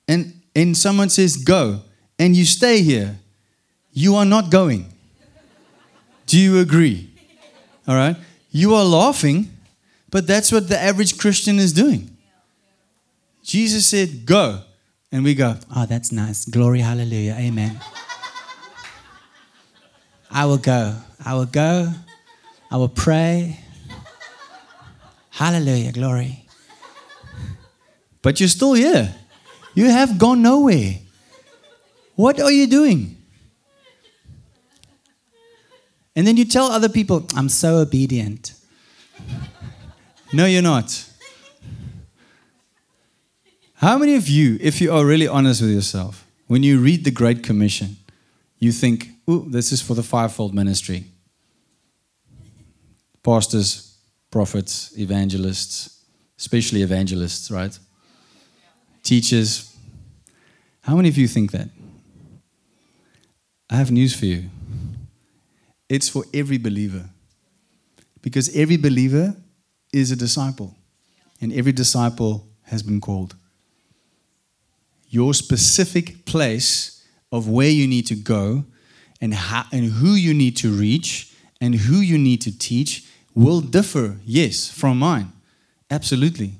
and, 0.05 0.33
and 0.53 0.75
someone 0.75 1.07
says 1.09 1.37
go 1.37 1.79
and 2.19 2.35
you 2.35 2.43
stay 2.43 2.81
here, 2.81 3.17
you 3.93 4.15
are 4.15 4.25
not 4.25 4.51
going. 4.51 4.91
Do 6.27 6.37
you 6.37 6.59
agree? 6.59 7.09
All 7.87 7.95
right? 7.95 8.17
You 8.51 8.75
are 8.75 8.83
laughing, 8.83 9.49
but 10.09 10.27
that's 10.27 10.51
what 10.51 10.67
the 10.67 10.77
average 10.77 11.17
Christian 11.17 11.57
is 11.57 11.71
doing. 11.71 12.09
Jesus 13.43 13.87
said, 13.87 14.25
Go. 14.25 14.61
And 15.09 15.23
we 15.23 15.35
go, 15.35 15.55
Oh, 15.73 15.85
that's 15.85 16.11
nice. 16.11 16.43
Glory, 16.45 16.79
hallelujah. 16.79 17.37
Amen. 17.39 17.79
I 20.29 20.45
will 20.45 20.57
go. 20.57 20.95
I 21.23 21.33
will 21.33 21.45
go. 21.45 21.93
I 22.69 22.77
will 22.77 22.89
pray. 22.89 23.62
Hallelujah, 25.33 25.91
glory. 25.91 26.45
But 28.21 28.39
you're 28.39 28.49
still 28.49 28.73
here. 28.73 29.15
You 29.73 29.89
have 29.89 30.19
gone 30.19 30.43
nowhere. 30.43 30.99
What 32.15 32.39
are 32.39 32.51
you 32.51 32.67
doing? 32.67 33.17
And 36.15 36.27
then 36.27 36.37
you 36.37 36.45
tell 36.45 36.67
other 36.67 36.87
people, 36.87 37.25
I'm 37.35 37.49
so 37.49 37.77
obedient. 37.77 38.53
no, 40.31 40.45
you're 40.45 40.61
not. 40.61 41.09
How 43.73 43.97
many 43.97 44.15
of 44.15 44.29
you, 44.29 44.59
if 44.61 44.79
you 44.79 44.93
are 44.93 45.03
really 45.03 45.27
honest 45.27 45.61
with 45.61 45.71
yourself, 45.71 46.27
when 46.45 46.61
you 46.61 46.79
read 46.79 47.05
the 47.05 47.11
Great 47.11 47.41
Commission, 47.41 47.97
you 48.59 48.71
think, 48.71 49.09
ooh, 49.27 49.49
this 49.49 49.71
is 49.71 49.81
for 49.81 49.95
the 49.95 50.03
fivefold 50.03 50.53
ministry? 50.53 51.05
Pastors, 53.23 53.92
prophets, 54.33 54.91
evangelists, 54.97 56.05
especially 56.39 56.81
evangelists, 56.81 57.51
right? 57.51 57.77
Teachers. 59.03 59.77
How 60.81 60.95
many 60.95 61.09
of 61.09 61.19
you 61.19 61.27
think 61.27 61.51
that? 61.51 61.69
I 63.69 63.75
have 63.75 63.91
news 63.91 64.15
for 64.15 64.25
you. 64.25 64.49
It's 65.87 66.09
for 66.09 66.23
every 66.33 66.57
believer. 66.57 67.05
Because 68.23 68.55
every 68.55 68.75
believer 68.75 69.35
is 69.93 70.09
a 70.09 70.15
disciple, 70.15 70.75
and 71.39 71.53
every 71.53 71.71
disciple 71.71 72.47
has 72.63 72.81
been 72.81 72.99
called. 72.99 73.35
Your 75.09 75.35
specific 75.35 76.25
place 76.25 77.05
of 77.31 77.47
where 77.47 77.69
you 77.69 77.85
need 77.87 78.07
to 78.07 78.15
go 78.15 78.65
and, 79.21 79.31
how, 79.35 79.65
and 79.71 79.91
who 79.91 80.15
you 80.15 80.33
need 80.33 80.57
to 80.57 80.71
reach 80.71 81.31
and 81.61 81.75
who 81.75 81.97
you 81.97 82.17
need 82.17 82.41
to 82.41 82.57
teach 82.57 83.05
will 83.35 83.61
differ, 83.61 84.17
yes, 84.25 84.69
from 84.69 84.99
mine. 84.99 85.31
Absolutely. 85.89 86.53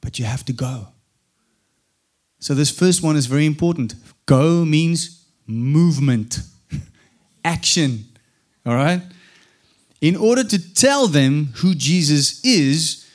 But 0.00 0.18
you 0.18 0.24
have 0.24 0.44
to 0.46 0.52
go. 0.52 0.88
So, 2.38 2.54
this 2.54 2.70
first 2.70 3.02
one 3.02 3.16
is 3.16 3.26
very 3.26 3.46
important. 3.46 3.94
Go 4.26 4.64
means 4.64 5.24
movement, 5.46 6.40
action. 7.44 8.04
All 8.66 8.74
right? 8.74 9.02
In 10.00 10.16
order 10.16 10.42
to 10.42 10.74
tell 10.74 11.06
them 11.06 11.52
who 11.56 11.74
Jesus 11.74 12.44
is, 12.44 13.08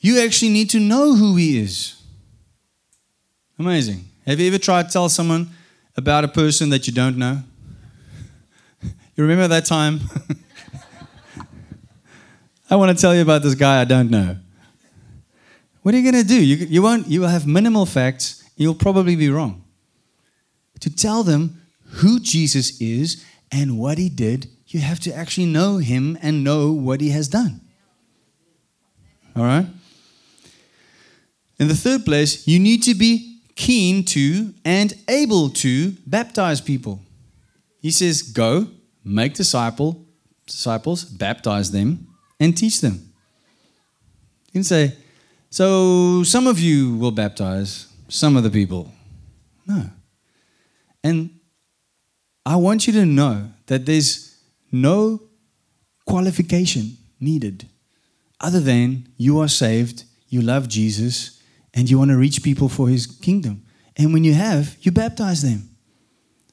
you 0.00 0.20
actually 0.20 0.50
need 0.50 0.70
to 0.70 0.80
know 0.80 1.14
who 1.14 1.36
he 1.36 1.58
is. 1.58 2.00
Amazing. 3.58 4.04
Have 4.26 4.40
you 4.40 4.48
ever 4.48 4.58
tried 4.58 4.86
to 4.86 4.92
tell 4.92 5.08
someone 5.08 5.50
about 5.96 6.24
a 6.24 6.28
person 6.28 6.70
that 6.70 6.86
you 6.86 6.92
don't 6.92 7.16
know? 7.16 7.42
You 9.16 9.22
remember 9.22 9.46
that 9.46 9.64
time? 9.64 10.00
I 12.70 12.76
want 12.76 12.96
to 12.96 13.00
tell 13.00 13.14
you 13.14 13.22
about 13.22 13.42
this 13.42 13.54
guy 13.54 13.80
I 13.80 13.84
don't 13.84 14.10
know. 14.10 14.36
What 15.82 15.94
are 15.94 15.98
you 15.98 16.10
going 16.10 16.22
to 16.22 16.28
do? 16.28 16.42
You, 16.42 16.56
you, 16.56 16.82
won't, 16.82 17.08
you 17.08 17.20
will 17.20 17.28
have 17.28 17.46
minimal 17.46 17.84
facts. 17.84 18.42
You'll 18.56 18.74
probably 18.74 19.16
be 19.16 19.28
wrong. 19.28 19.64
To 20.80 20.94
tell 20.94 21.22
them 21.22 21.60
who 21.84 22.18
Jesus 22.18 22.80
is 22.80 23.22
and 23.52 23.78
what 23.78 23.98
he 23.98 24.08
did, 24.08 24.48
you 24.68 24.80
have 24.80 24.98
to 25.00 25.14
actually 25.14 25.46
know 25.46 25.76
him 25.76 26.18
and 26.22 26.42
know 26.42 26.72
what 26.72 27.02
he 27.02 27.10
has 27.10 27.28
done. 27.28 27.60
All 29.36 29.44
right? 29.44 29.66
In 31.58 31.68
the 31.68 31.74
third 31.74 32.04
place, 32.04 32.48
you 32.48 32.58
need 32.58 32.82
to 32.84 32.94
be 32.94 33.40
keen 33.54 34.04
to 34.06 34.54
and 34.64 34.94
able 35.08 35.50
to 35.50 35.92
baptize 36.06 36.60
people. 36.60 37.00
He 37.80 37.90
says, 37.90 38.22
Go, 38.22 38.68
make 39.04 39.34
disciple, 39.34 40.06
disciples, 40.46 41.04
baptize 41.04 41.70
them, 41.70 42.08
and 42.40 42.56
teach 42.56 42.80
them. 42.80 43.12
You 44.46 44.52
can 44.52 44.64
say, 44.64 44.96
So 45.50 46.22
some 46.22 46.46
of 46.46 46.58
you 46.58 46.96
will 46.96 47.10
baptize 47.10 47.88
some 48.08 48.36
of 48.36 48.42
the 48.42 48.50
people. 48.50 48.92
No. 49.66 49.84
And 51.02 51.30
I 52.46 52.56
want 52.56 52.86
you 52.86 52.92
to 52.94 53.06
know 53.06 53.50
that 53.66 53.86
there's 53.86 54.36
no 54.70 55.20
qualification 56.06 56.96
needed 57.20 57.68
other 58.40 58.60
than 58.60 59.08
you 59.16 59.40
are 59.40 59.48
saved, 59.48 60.04
you 60.28 60.42
love 60.42 60.68
Jesus, 60.68 61.40
and 61.72 61.88
you 61.88 61.98
want 61.98 62.10
to 62.10 62.16
reach 62.16 62.42
people 62.42 62.68
for 62.68 62.88
his 62.88 63.06
kingdom. 63.06 63.64
And 63.96 64.12
when 64.12 64.24
you 64.24 64.34
have, 64.34 64.76
you 64.80 64.92
baptize 64.92 65.42
them. 65.42 65.70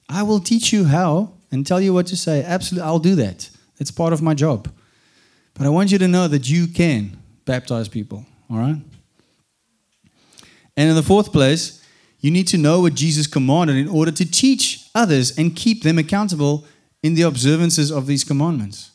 I 0.08 0.24
will 0.24 0.40
teach 0.40 0.72
you 0.72 0.86
how 0.86 1.34
and 1.52 1.66
tell 1.66 1.82
you 1.82 1.94
what 1.94 2.08
to 2.08 2.18
say. 2.18 2.44
Absolutely, 2.44 2.88
I'll 2.88 3.00
do 3.00 3.16
that. 3.16 3.50
It's 3.80 3.92
part 3.92 4.14
of 4.14 4.22
my 4.22 4.34
job. 4.34 4.72
But 5.54 5.66
I 5.66 5.70
want 5.70 5.92
you 5.92 5.98
to 5.98 6.08
know 6.08 6.28
that 6.28 6.50
you 6.50 6.68
can 6.68 7.18
baptize 7.46 7.88
people, 7.88 8.26
all 8.50 8.58
right? 8.58 8.78
And 10.78 10.90
in 10.90 10.96
the 10.96 11.04
fourth 11.04 11.32
place, 11.32 11.86
you 12.20 12.32
need 12.32 12.48
to 12.50 12.58
know 12.58 12.82
what 12.82 12.94
Jesus 12.94 13.28
commanded 13.28 13.78
in 13.78 13.88
order 13.88 14.12
to 14.12 14.30
teach 14.30 14.90
others 14.94 15.38
and 15.38 15.56
keep 15.56 15.84
them 15.84 15.98
accountable 15.98 16.66
in 17.04 17.16
the 17.16 17.24
observances 17.24 17.92
of 17.92 18.06
these 18.06 18.24
commandments. 18.24 18.92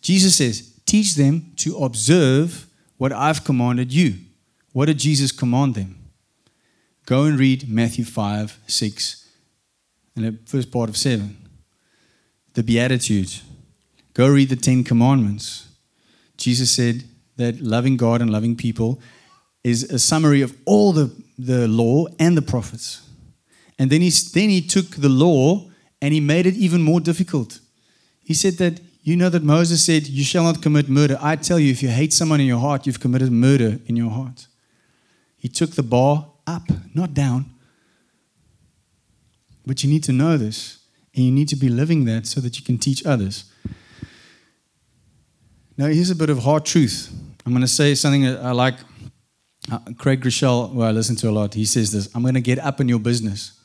Jesus 0.00 0.36
says, 0.36 0.70
Teach 0.86 1.14
them 1.14 1.52
to 1.56 1.76
observe 1.78 2.66
what 2.96 3.12
I've 3.12 3.44
commanded 3.44 3.92
you. 3.92 4.16
What 4.72 4.86
did 4.86 4.98
Jesus 4.98 5.32
command 5.32 5.74
them? 5.74 5.98
Go 7.06 7.24
and 7.24 7.38
read 7.38 7.68
Matthew 7.68 8.04
5, 8.04 8.58
6, 8.66 9.28
and 10.16 10.24
the 10.24 10.38
first 10.46 10.70
part 10.70 10.88
of 10.88 10.96
7. 10.96 11.36
The 12.54 12.62
Beatitudes. 12.62 13.42
Go 14.14 14.28
read 14.28 14.48
the 14.48 14.56
Ten 14.56 14.84
Commandments. 14.84 15.66
Jesus 16.36 16.70
said 16.70 17.04
that 17.36 17.60
loving 17.60 17.96
God 17.96 18.20
and 18.20 18.30
loving 18.30 18.56
people 18.56 19.00
is 19.62 19.84
a 19.84 19.98
summary 19.98 20.42
of 20.42 20.56
all 20.66 20.92
the, 20.92 21.10
the 21.38 21.66
law 21.66 22.06
and 22.18 22.36
the 22.36 22.42
prophets. 22.42 23.08
And 23.78 23.90
then 23.90 24.02
he, 24.02 24.10
then 24.10 24.50
he 24.50 24.60
took 24.60 24.96
the 24.96 25.08
law 25.08 25.70
and 26.00 26.12
he 26.12 26.20
made 26.20 26.46
it 26.46 26.54
even 26.54 26.82
more 26.82 27.00
difficult. 27.00 27.60
He 28.22 28.34
said 28.34 28.54
that, 28.54 28.80
you 29.02 29.16
know, 29.16 29.28
that 29.28 29.42
Moses 29.42 29.84
said, 29.84 30.06
You 30.06 30.24
shall 30.24 30.44
not 30.44 30.62
commit 30.62 30.88
murder. 30.88 31.18
I 31.20 31.36
tell 31.36 31.58
you, 31.58 31.70
if 31.70 31.82
you 31.82 31.88
hate 31.88 32.12
someone 32.12 32.40
in 32.40 32.46
your 32.46 32.60
heart, 32.60 32.86
you've 32.86 33.00
committed 33.00 33.32
murder 33.32 33.78
in 33.86 33.96
your 33.96 34.10
heart. 34.10 34.46
He 35.36 35.48
took 35.48 35.72
the 35.72 35.82
bar 35.82 36.26
up, 36.46 36.62
not 36.94 37.12
down. 37.14 37.50
But 39.66 39.82
you 39.82 39.90
need 39.90 40.04
to 40.04 40.12
know 40.12 40.36
this, 40.36 40.78
and 41.14 41.24
you 41.24 41.32
need 41.32 41.48
to 41.48 41.56
be 41.56 41.68
living 41.68 42.04
that 42.04 42.26
so 42.26 42.40
that 42.40 42.58
you 42.58 42.64
can 42.64 42.78
teach 42.78 43.04
others. 43.04 43.44
Now, 45.76 45.86
here's 45.86 46.10
a 46.10 46.14
bit 46.14 46.30
of 46.30 46.38
hard 46.38 46.64
truth. 46.64 47.12
I'm 47.44 47.52
going 47.52 47.62
to 47.62 47.68
say 47.68 47.94
something 47.96 48.26
I 48.26 48.52
like. 48.52 48.76
Uh, 49.70 49.78
Craig 49.98 50.22
Groeschel, 50.22 50.72
who 50.72 50.82
I 50.82 50.90
listen 50.92 51.16
to 51.16 51.30
a 51.30 51.32
lot, 51.32 51.54
he 51.54 51.64
says 51.64 51.90
this 51.90 52.14
I'm 52.14 52.22
going 52.22 52.34
to 52.34 52.40
get 52.40 52.58
up 52.58 52.80
in 52.80 52.88
your 52.88 53.00
business. 53.00 53.58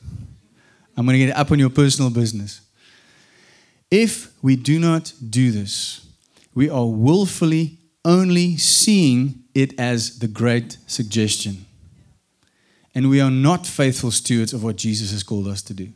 I'm 0.96 1.06
going 1.06 1.18
to 1.18 1.26
get 1.26 1.36
up 1.36 1.52
in 1.52 1.58
your 1.58 1.70
personal 1.70 2.10
business. 2.10 2.62
If 3.90 4.32
we 4.42 4.56
do 4.56 4.78
not 4.78 5.12
do 5.28 5.50
this, 5.52 6.06
we 6.54 6.68
are 6.68 6.86
willfully 6.86 7.78
only 8.04 8.56
seeing 8.56 9.44
it 9.54 9.78
as 9.78 10.18
the 10.18 10.28
great 10.28 10.78
suggestion. 10.86 11.66
And 12.94 13.08
we 13.08 13.20
are 13.20 13.30
not 13.30 13.66
faithful 13.66 14.10
stewards 14.10 14.52
of 14.52 14.64
what 14.64 14.76
Jesus 14.76 15.12
has 15.12 15.22
called 15.22 15.46
us 15.46 15.62
to 15.62 15.74
do. 15.74 15.90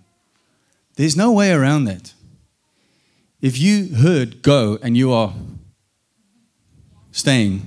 There's 0.97 1.17
no 1.17 1.33
way 1.33 1.51
around 1.51 1.85
that. 1.85 2.13
If 3.41 3.59
you 3.59 3.97
heard 3.97 4.43
go 4.43 4.79
and 4.81 4.97
you 4.97 5.13
are 5.13 5.35
staying, 7.15 7.63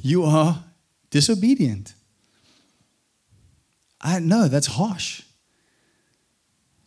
you 0.00 0.22
are 0.22 0.62
disobedient. 1.10 1.92
I 4.00 4.20
know 4.20 4.46
that's 4.46 4.68
harsh. 4.68 5.22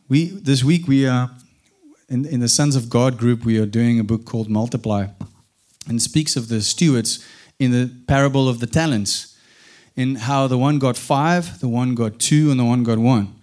We 0.08 0.30
this 0.30 0.64
week 0.64 0.88
we 0.88 1.06
are 1.06 1.30
in, 2.08 2.26
in 2.26 2.40
the 2.40 2.48
Sons 2.48 2.76
of 2.76 2.90
God 2.90 3.18
group 3.18 3.44
we 3.44 3.60
are 3.60 3.66
doing 3.66 4.00
a 4.00 4.04
book 4.04 4.26
called 4.26 4.50
Multiply, 4.50 5.08
and 5.88 6.02
speaks 6.02 6.38
of 6.38 6.48
the 6.48 6.62
stewards 6.62 7.24
in 7.60 7.72
the 7.72 7.92
parable 8.08 8.48
of 8.48 8.62
the 8.62 8.68
talents, 8.68 9.38
in 9.98 10.16
how 10.16 10.48
the 10.48 10.58
one 10.58 10.80
got 10.80 10.96
five, 10.96 11.60
the 11.60 11.68
one 11.68 11.96
got 11.96 12.20
two, 12.20 12.50
and 12.50 12.60
the 12.60 12.66
one 12.66 12.84
got 12.84 12.98
one, 12.98 13.36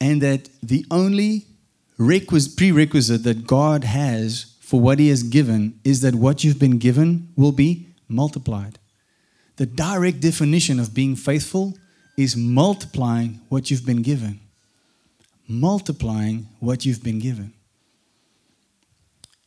and 0.00 0.22
that 0.22 0.48
the 0.62 0.86
only 0.90 1.44
prerequisite 1.98 3.22
that 3.24 3.46
God 3.46 3.84
has 3.84 4.54
for 4.68 4.78
what 4.78 4.98
He 4.98 5.08
has 5.08 5.22
given 5.22 5.80
is 5.82 6.02
that 6.02 6.14
what 6.14 6.44
you've 6.44 6.58
been 6.58 6.76
given 6.76 7.32
will 7.36 7.52
be 7.52 7.86
multiplied. 8.06 8.78
The 9.56 9.64
direct 9.64 10.20
definition 10.20 10.78
of 10.78 10.92
being 10.92 11.16
faithful 11.16 11.78
is 12.18 12.36
multiplying 12.36 13.40
what 13.48 13.70
you've 13.70 13.86
been 13.86 14.02
given. 14.02 14.40
Multiplying 15.48 16.48
what 16.60 16.84
you've 16.84 17.02
been 17.02 17.18
given. 17.18 17.54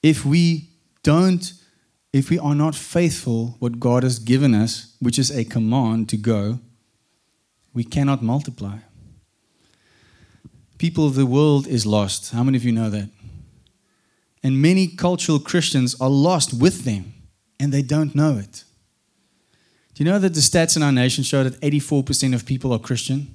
If 0.01 0.25
we 0.25 0.69
don't, 1.03 1.53
if 2.11 2.31
we 2.31 2.39
are 2.39 2.55
not 2.55 2.73
faithful 2.73 3.57
what 3.59 3.79
God 3.79 4.01
has 4.01 4.17
given 4.17 4.55
us, 4.55 4.95
which 4.99 5.19
is 5.19 5.29
a 5.29 5.45
command 5.45 6.09
to 6.09 6.17
go, 6.17 6.57
we 7.75 7.83
cannot 7.83 8.23
multiply. 8.23 8.79
People 10.79 11.05
of 11.05 11.13
the 11.13 11.27
world 11.27 11.67
is 11.67 11.85
lost. 11.85 12.31
How 12.31 12.43
many 12.43 12.57
of 12.57 12.63
you 12.63 12.71
know 12.71 12.89
that? 12.89 13.09
And 14.43 14.61
many 14.61 14.87
cultural 14.87 15.39
Christians 15.39 15.99
are 16.01 16.09
lost 16.09 16.53
with 16.53 16.83
them 16.83 17.13
and 17.59 17.71
they 17.71 17.81
don't 17.81 18.15
know 18.15 18.37
it. 18.37 18.63
Do 19.93 20.03
you 20.03 20.09
know 20.09 20.19
that 20.19 20.33
the 20.33 20.39
stats 20.39 20.75
in 20.75 20.83
our 20.83 20.91
nation 20.91 21.23
show 21.23 21.43
that 21.43 21.59
84% 21.61 22.33
of 22.33 22.45
people 22.45 22.73
are 22.73 22.79
Christian? 22.79 23.33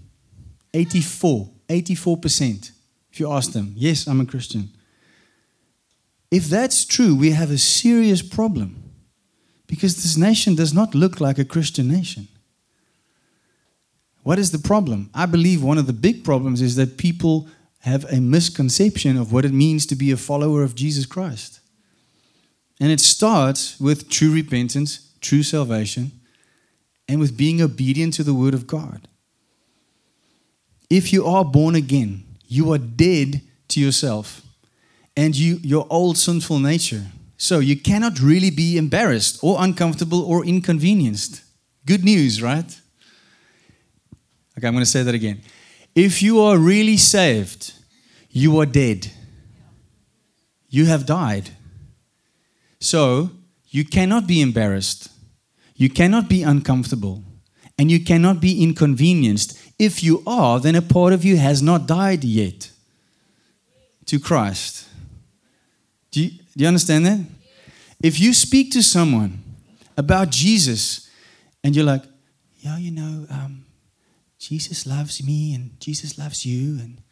84. 0.75 1.49
84%. 1.69 2.73
If 3.13 3.21
you 3.21 3.31
ask 3.31 3.53
them, 3.53 3.73
yes, 3.77 4.07
I'm 4.07 4.21
a 4.21 4.27
Christian. 4.27 4.71
If 6.31 6.47
that's 6.47 6.85
true, 6.85 7.15
we 7.15 7.31
have 7.31 7.51
a 7.51 7.59
serious 7.59 8.21
problem 8.21 8.83
because 9.67 9.97
this 9.97 10.17
nation 10.17 10.55
does 10.55 10.75
not 10.75 10.95
look 10.95 11.21
like 11.21 11.39
a 11.39 11.45
Christian 11.45 11.89
nation. 11.89 12.29
What 14.23 14.39
is 14.39 14.51
the 14.51 14.59
problem? 14.59 15.09
I 15.15 15.27
believe 15.27 15.63
one 15.63 15.79
of 15.79 15.87
the 15.87 15.93
big 15.93 16.25
problems 16.25 16.61
is 16.61 16.75
that 16.77 16.97
people 16.99 17.49
have 17.81 18.05
a 18.13 18.21
misconception 18.21 19.17
of 19.17 19.33
what 19.33 19.45
it 19.45 19.53
means 19.53 19.87
to 19.87 19.97
be 19.97 20.11
a 20.11 20.17
follower 20.17 20.63
of 20.63 20.75
Jesus 20.75 21.07
Christ. 21.07 21.61
And 22.81 22.91
it 22.91 23.01
starts 23.01 23.81
with 23.81 24.11
true 24.11 24.33
repentance, 24.33 25.13
true 25.21 25.43
salvation, 25.43 26.13
and 27.09 27.21
with 27.21 27.37
being 27.37 27.63
obedient 27.63 28.15
to 28.15 28.25
the 28.25 28.35
Word 28.35 28.55
of 28.55 28.67
God. 28.67 29.09
If 30.91 31.13
you 31.13 31.25
are 31.25 31.45
born 31.45 31.75
again, 31.75 32.25
you 32.47 32.73
are 32.73 32.79
dead 32.79 33.43
to 33.69 33.81
yourself 33.81 34.43
and 35.17 35.35
you, 35.35 35.59
your 35.63 35.87
old 35.91 36.19
sinful 36.19 36.59
nature. 36.59 37.07
So 37.39 37.59
you 37.59 37.77
cannot 37.77 38.21
really 38.21 38.51
be 38.51 38.77
embarrassed 38.77 39.39
or 39.43 39.57
uncomfortable 39.59 40.23
or 40.23 40.45
inconvenienced. 40.45 41.43
Good 41.85 42.05
news, 42.05 42.43
right? 42.43 42.81
Okay, 44.59 44.67
I'm 44.67 44.73
going 44.73 44.85
to 44.85 44.91
say 44.91 45.03
that 45.03 45.15
again. 45.15 45.41
If 45.97 46.23
you 46.23 46.41
are 46.41 46.59
really 46.59 46.99
saved, 46.99 47.73
you 48.31 48.61
are 48.61 48.67
dead. 48.67 49.11
You 50.69 50.85
have 50.85 51.07
died. 51.07 51.51
So 52.81 53.31
you 53.71 53.83
cannot 53.83 54.27
be 54.27 54.43
embarrassed. 54.43 55.09
You 55.75 55.89
cannot 55.89 56.29
be 56.29 56.43
uncomfortable. 56.43 57.25
And 57.79 57.91
you 57.91 58.05
cannot 58.05 58.41
be 58.41 58.63
inconvenienced. 58.63 59.59
If 59.79 60.03
you 60.05 60.23
are, 60.27 60.61
then 60.61 60.75
a 60.75 60.83
part 60.83 61.15
of 61.15 61.25
you 61.25 61.39
has 61.39 61.63
not 61.63 61.87
died 61.87 62.25
yet 62.25 62.71
to 64.05 64.21
Christ. 64.21 64.87
Do 66.11 66.23
you, 66.25 66.31
do 66.31 66.65
you 66.65 66.69
understand 66.69 67.07
that? 67.07 67.21
If 68.03 68.21
you 68.21 68.35
speak 68.35 68.71
to 68.73 68.83
someone 68.83 69.43
about 69.97 70.31
Jesus 70.31 71.11
and 71.65 71.75
you're 71.75 71.85
like, 71.85 72.05
yeah, 72.61 72.77
you 72.79 72.91
know, 72.91 73.27
um, 73.31 73.66
Jesus 74.49 74.87
loves 74.87 75.25
me 75.25 75.55
and 75.57 75.81
Jesus 75.81 76.17
loves 76.17 76.47
you, 76.47 76.79
and 76.79 77.03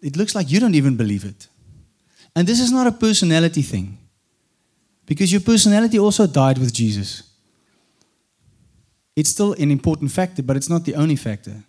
it 0.00 0.16
looks 0.16 0.36
like 0.36 0.52
you 0.52 0.60
don't 0.60 0.76
even 0.76 0.96
believe 0.96 1.24
it. 1.24 1.48
And 2.36 2.46
this 2.46 2.60
is 2.60 2.70
not 2.70 2.86
a 2.86 2.92
personality 2.92 3.62
thing, 3.62 3.98
because 5.04 5.32
your 5.32 5.40
personality 5.40 5.98
also 5.98 6.28
died 6.28 6.58
with 6.58 6.72
Jesus. 6.72 7.24
It's 9.16 9.30
still 9.30 9.54
an 9.54 9.72
important 9.72 10.12
factor, 10.12 10.44
but 10.44 10.56
it's 10.56 10.70
not 10.70 10.84
the 10.84 10.94
only 10.94 11.16
factor. 11.16 11.64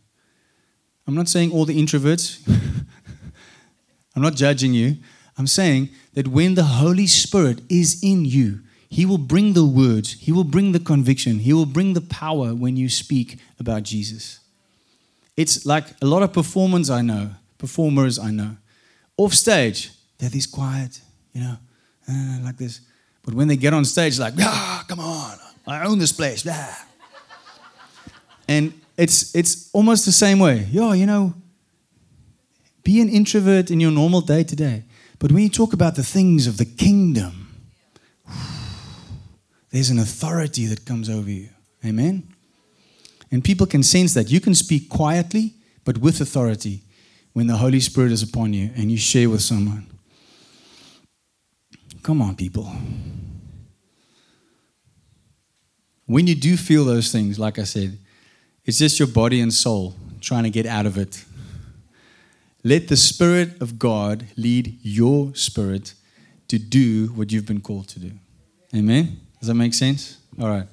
I'm 1.08 1.16
not 1.16 1.28
saying 1.28 1.52
all 1.52 1.66
the 1.66 1.82
introverts, 1.82 2.48
I'm 4.16 4.22
not 4.22 4.36
judging 4.36 4.76
you. 4.76 4.98
I'm 5.36 5.48
saying 5.48 5.90
that 6.14 6.28
when 6.28 6.54
the 6.54 6.64
Holy 6.64 7.08
Spirit 7.08 7.62
is 7.70 8.04
in 8.04 8.24
you, 8.24 8.60
He 8.90 9.06
will 9.06 9.18
bring 9.18 9.54
the 9.54 9.66
words, 9.66 10.14
He 10.14 10.32
will 10.32 10.44
bring 10.44 10.72
the 10.72 10.80
conviction, 10.80 11.40
He 11.40 11.54
will 11.54 11.66
bring 11.66 11.94
the 11.94 12.02
power 12.02 12.56
when 12.56 12.78
you 12.78 12.90
speak 12.90 13.38
about 13.60 13.84
Jesus. 13.84 14.40
It's 15.36 15.66
like 15.66 15.86
a 16.02 16.06
lot 16.06 16.24
of 16.24 16.34
performance 16.34 16.90
I 16.90 17.02
know 17.02 17.32
performers 17.58 18.20
I 18.20 18.32
know. 18.32 18.58
Off 19.18 19.34
stage, 19.34 19.92
they're 20.18 20.30
this 20.30 20.46
quiet, 20.46 21.02
you 21.34 21.42
know, 21.42 21.58
uh, 22.10 22.40
like 22.44 22.58
this. 22.58 22.82
But 23.24 23.34
when 23.34 23.48
they 23.48 23.58
get 23.58 23.74
on 23.74 23.84
stage, 23.86 24.20
like, 24.20 24.34
ah, 24.40 24.86
come 24.88 25.00
on, 25.00 25.38
I 25.66 25.86
own 25.86 26.00
this 26.00 26.12
place. 26.12 26.44
Blah. 26.44 26.76
And 28.48 28.74
it's 28.98 29.36
it's 29.36 29.70
almost 29.74 30.06
the 30.06 30.12
same 30.12 30.40
way. 30.40 30.68
Yeah, 30.72 30.94
you 30.94 31.06
know, 31.06 31.34
be 32.84 33.02
an 33.02 33.10
introvert 33.10 33.70
in 33.70 33.80
your 33.80 33.92
normal 33.92 34.22
day 34.22 34.44
to 34.44 34.56
day. 34.56 34.84
But 35.20 35.32
when 35.32 35.44
you 35.44 35.50
talk 35.50 35.74
about 35.74 35.96
the 35.96 36.04
things 36.04 36.48
of 36.48 36.58
the 36.58 36.66
kingdom, 36.66 37.47
there's 39.78 39.92
an 39.92 40.00
authority 40.00 40.66
that 40.66 40.86
comes 40.86 41.08
over 41.08 41.30
you. 41.30 41.50
Amen? 41.86 42.34
And 43.30 43.44
people 43.44 43.68
can 43.68 43.84
sense 43.84 44.16
that. 44.16 44.32
You 44.32 44.42
can 44.42 44.56
speak 44.56 44.90
quietly, 44.90 45.54
but 45.86 46.00
with 46.00 46.20
authority 46.20 46.82
when 47.34 47.46
the 47.46 47.58
Holy 47.58 47.80
Spirit 47.80 48.12
is 48.12 48.24
upon 48.24 48.54
you 48.54 48.72
and 48.76 48.90
you 48.90 48.98
share 48.98 49.30
with 49.30 49.44
someone. 49.44 49.86
Come 52.02 52.24
on, 52.24 52.36
people. 52.36 52.72
When 56.08 56.26
you 56.26 56.34
do 56.34 56.58
feel 56.58 56.84
those 56.84 57.12
things, 57.12 57.38
like 57.38 57.60
I 57.60 57.64
said, 57.64 58.00
it's 58.66 58.80
just 58.80 58.98
your 58.98 59.08
body 59.08 59.42
and 59.42 59.54
soul 59.54 59.94
trying 60.22 60.46
to 60.46 60.50
get 60.50 60.66
out 60.66 60.88
of 60.88 60.98
it. 60.98 61.24
Let 62.64 62.88
the 62.88 62.98
Spirit 62.98 63.62
of 63.62 63.78
God 63.78 64.26
lead 64.38 64.80
your 64.82 65.36
spirit 65.36 65.94
to 66.48 66.58
do 66.58 67.10
what 67.10 67.32
you've 67.32 67.46
been 67.46 67.62
called 67.62 67.90
to 67.90 68.00
do. 68.00 68.14
Amen? 68.76 69.27
Does 69.40 69.48
that 69.48 69.56
make 69.56 69.74
sense? 69.74 70.18
All 70.40 70.48
right. 70.48 70.68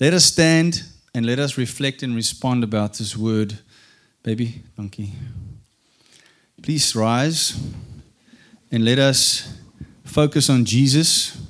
Let 0.00 0.14
us 0.14 0.24
stand 0.24 0.82
and 1.14 1.26
let 1.26 1.38
us 1.38 1.58
reflect 1.58 2.02
and 2.02 2.14
respond 2.14 2.62
about 2.64 2.94
this 2.94 3.16
word. 3.16 3.58
Baby, 4.22 4.62
donkey. 4.76 5.12
Please 6.62 6.94
rise 6.94 7.58
and 8.70 8.84
let 8.84 8.98
us 8.98 9.52
focus 10.04 10.50
on 10.50 10.64
Jesus. 10.64 11.40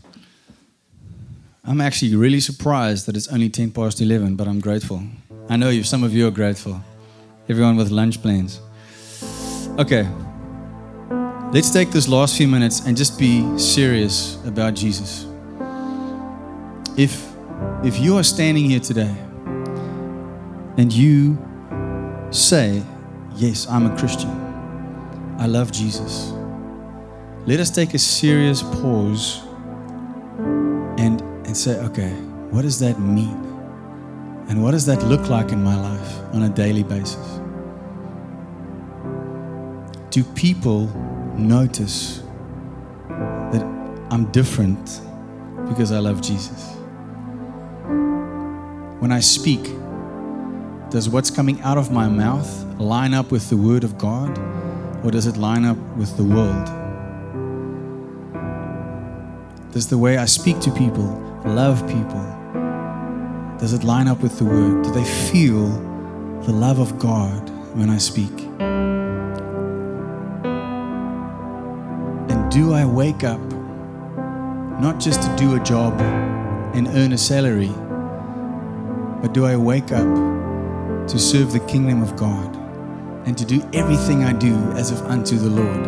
I'm 1.65 1.81
actually 1.81 2.15
really 2.15 2.41
surprised 2.41 3.07
that 3.07 3.17
it's 3.17 3.29
only 3.29 3.51
10 3.51 3.73
past 3.73 4.01
11, 4.01 4.37
but 4.37 4.49
I'm 4.49 4.61
grateful. 4.61 5.03
I 5.49 5.57
know 5.57 5.71
you, 5.71 5.83
some 5.83 6.05
of 6.05 6.15
you 6.15 6.27
are 6.29 6.31
grateful. 6.31 6.81
Everyone 7.49 7.77
with 7.77 7.91
lunch 7.91 8.23
plans. 8.23 8.61
Okay. 9.79 10.09
Let's 11.53 11.71
take 11.71 11.91
this 11.91 12.09
last 12.09 12.37
few 12.37 12.49
minutes 12.49 12.81
and 12.87 12.97
just 12.97 13.19
be 13.19 13.59
serious 13.59 14.39
about 14.45 14.75
Jesus. 14.75 15.28
If 16.99 17.33
if 17.85 18.01
you 18.01 18.17
are 18.17 18.25
standing 18.25 18.65
here 18.65 18.81
today 18.81 19.15
and 20.77 20.93
you 20.93 21.39
say, 22.31 22.83
"Yes, 23.37 23.69
I'm 23.71 23.87
a 23.87 23.97
Christian. 23.97 24.31
I 25.39 25.47
love 25.47 25.71
Jesus." 25.71 26.33
Let 27.47 27.61
us 27.61 27.71
take 27.71 27.95
a 27.95 27.99
serious 27.99 28.65
pause 28.65 29.43
and 30.99 31.23
and 31.47 31.57
say, 31.57 31.79
"Okay, 31.85 32.13
what 32.51 32.63
does 32.63 32.81
that 32.81 32.99
mean? 32.99 33.39
And 34.49 34.61
what 34.61 34.73
does 34.73 34.87
that 34.87 35.01
look 35.07 35.31
like 35.31 35.53
in 35.53 35.63
my 35.63 35.77
life 35.81 36.21
on 36.33 36.43
a 36.43 36.49
daily 36.49 36.83
basis?" 36.83 37.41
Do 40.11 40.25
people 40.35 40.91
notice 41.37 42.23
that 43.53 43.65
I'm 44.11 44.25
different 44.33 45.01
because 45.69 45.93
I 45.93 46.01
love 46.01 46.21
Jesus? 46.21 46.78
When 49.01 49.13
I 49.13 49.21
speak, 49.21 49.63
does 50.91 51.09
what's 51.09 51.31
coming 51.31 51.61
out 51.61 51.79
of 51.79 51.93
my 51.93 52.09
mouth 52.09 52.65
line 52.81 53.15
up 53.15 53.31
with 53.31 53.49
the 53.49 53.57
Word 53.57 53.85
of 53.85 53.97
God 53.97 54.37
or 55.05 55.13
does 55.13 55.27
it 55.27 55.37
line 55.37 55.65
up 55.65 55.77
with 55.97 56.17
the 56.17 56.25
world? 56.25 56.67
Does 59.71 59.87
the 59.87 59.99
way 59.99 60.17
I 60.17 60.25
speak 60.25 60.59
to 60.61 60.73
people, 60.73 61.05
love 61.45 61.87
people, 61.87 62.25
does 63.61 63.73
it 63.73 63.85
line 63.85 64.09
up 64.09 64.21
with 64.21 64.37
the 64.39 64.45
Word? 64.45 64.83
Do 64.83 64.91
they 64.91 65.05
feel 65.05 65.69
the 66.43 66.53
love 66.53 66.81
of 66.81 66.99
God 66.99 67.49
when 67.77 67.91
I 67.91 67.99
speak? 67.99 68.33
And 72.31 72.51
do 72.51 72.73
I 72.73 72.85
wake 72.85 73.23
up 73.23 73.41
not 74.81 74.99
just 74.99 75.23
to 75.23 75.37
do 75.37 75.55
a 75.55 75.61
job 75.61 76.01
and 76.75 76.89
earn 76.89 77.13
a 77.13 77.19
salary, 77.19 77.73
but 79.21 79.33
do 79.33 79.47
I 79.47 79.57
wake 79.57 79.93
up 79.93 81.09
to 81.09 81.19
serve 81.19 81.53
the 81.53 81.61
kingdom 81.61 82.03
of 82.03 82.17
God 82.17 82.57
and 83.27 83.37
to 83.37 83.45
do 83.45 83.63
everything 83.73 84.25
I 84.25 84.33
do 84.33 84.55
as 84.73 84.91
if 84.91 85.01
unto 85.03 85.37
the 85.37 85.49
Lord? 85.49 85.87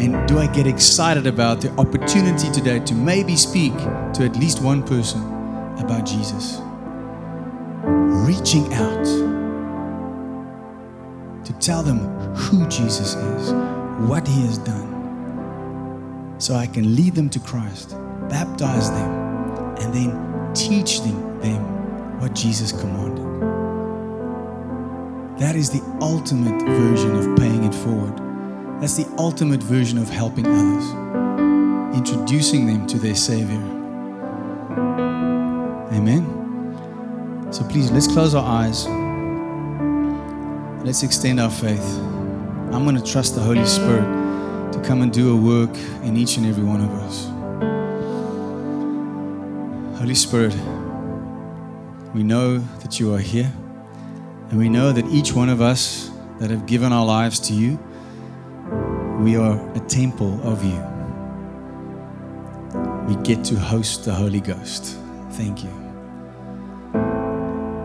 And 0.00 0.26
do 0.28 0.38
I 0.38 0.46
get 0.46 0.66
excited 0.66 1.26
about 1.26 1.60
the 1.60 1.70
opportunity 1.72 2.50
today 2.50 2.80
to 2.80 2.94
maybe 2.94 3.36
speak 3.36 3.74
to 3.76 4.24
at 4.24 4.36
least 4.36 4.62
one 4.62 4.82
person 4.82 5.20
about 5.78 6.06
Jesus? 6.06 6.60
Reaching 7.82 8.72
out 8.74 9.04
to 11.44 11.52
tell 11.58 11.82
them 11.82 11.98
who 12.34 12.66
Jesus 12.68 13.14
is, 13.14 13.52
what 14.08 14.26
he 14.26 14.40
has 14.42 14.58
done, 14.58 14.90
so 16.38 16.54
I 16.54 16.66
can 16.66 16.94
lead 16.94 17.14
them 17.14 17.28
to 17.30 17.40
Christ, 17.40 17.90
baptize 18.30 18.90
them, 18.90 19.10
and 19.78 19.92
then 19.92 20.54
teach 20.54 21.00
them, 21.02 21.29
them 21.42 22.20
what 22.20 22.34
Jesus 22.34 22.72
commanded. 22.72 23.26
That 25.40 25.56
is 25.56 25.70
the 25.70 25.82
ultimate 26.00 26.60
version 26.62 27.16
of 27.16 27.36
paying 27.38 27.64
it 27.64 27.74
forward. 27.74 28.16
That's 28.80 28.96
the 28.96 29.06
ultimate 29.18 29.62
version 29.62 29.98
of 29.98 30.08
helping 30.08 30.46
others, 30.46 31.96
introducing 31.96 32.66
them 32.66 32.86
to 32.88 32.98
their 32.98 33.14
Savior. 33.14 33.62
Amen. 35.92 37.48
So 37.50 37.64
please, 37.64 37.90
let's 37.90 38.06
close 38.06 38.34
our 38.34 38.44
eyes. 38.44 38.86
Let's 40.84 41.02
extend 41.02 41.40
our 41.40 41.50
faith. 41.50 41.98
I'm 42.72 42.84
going 42.84 42.96
to 42.96 43.02
trust 43.02 43.34
the 43.34 43.40
Holy 43.40 43.66
Spirit 43.66 44.72
to 44.72 44.80
come 44.84 45.02
and 45.02 45.12
do 45.12 45.32
a 45.32 45.36
work 45.36 45.74
in 46.02 46.16
each 46.16 46.36
and 46.36 46.46
every 46.46 46.64
one 46.64 46.80
of 46.80 46.90
us. 46.90 47.26
Holy 49.98 50.14
Spirit, 50.14 50.54
we 52.14 52.22
know 52.22 52.58
that 52.58 52.98
you 52.98 53.14
are 53.14 53.18
here, 53.18 53.52
and 54.50 54.58
we 54.58 54.68
know 54.68 54.92
that 54.92 55.06
each 55.06 55.32
one 55.32 55.48
of 55.48 55.60
us 55.60 56.10
that 56.40 56.50
have 56.50 56.66
given 56.66 56.92
our 56.92 57.06
lives 57.06 57.38
to 57.40 57.52
you, 57.52 57.78
we 59.20 59.36
are 59.36 59.58
a 59.76 59.80
temple 59.80 60.40
of 60.42 60.64
you. 60.64 60.82
We 63.06 63.22
get 63.22 63.44
to 63.46 63.56
host 63.56 64.04
the 64.04 64.14
Holy 64.14 64.40
Ghost. 64.40 64.96
Thank 65.32 65.62
you. 65.62 65.70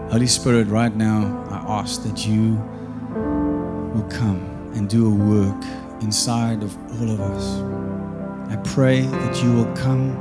Holy 0.10 0.28
Spirit, 0.28 0.68
right 0.68 0.96
now, 0.96 1.46
I 1.50 1.80
ask 1.80 2.04
that 2.04 2.26
you 2.26 2.54
will 3.94 4.08
come 4.10 4.72
and 4.74 4.90
do 4.90 5.06
a 5.06 5.10
work 5.10 5.64
inside 6.02 6.64
of 6.64 6.76
all 6.94 7.12
of 7.12 7.22
us. 7.22 7.62
I 8.52 8.56
pray 8.64 9.02
that 9.02 9.44
you 9.44 9.54
will 9.54 9.76
come 9.76 10.16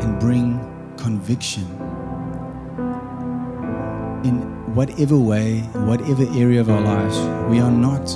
and 0.00 0.18
bring 0.18 0.58
conviction 0.96 1.66
in 4.26 4.74
whatever 4.74 5.16
way, 5.16 5.60
whatever 5.90 6.24
area 6.34 6.60
of 6.60 6.68
our 6.68 6.80
lives, 6.80 7.16
we 7.48 7.60
are 7.60 7.70
not 7.70 8.06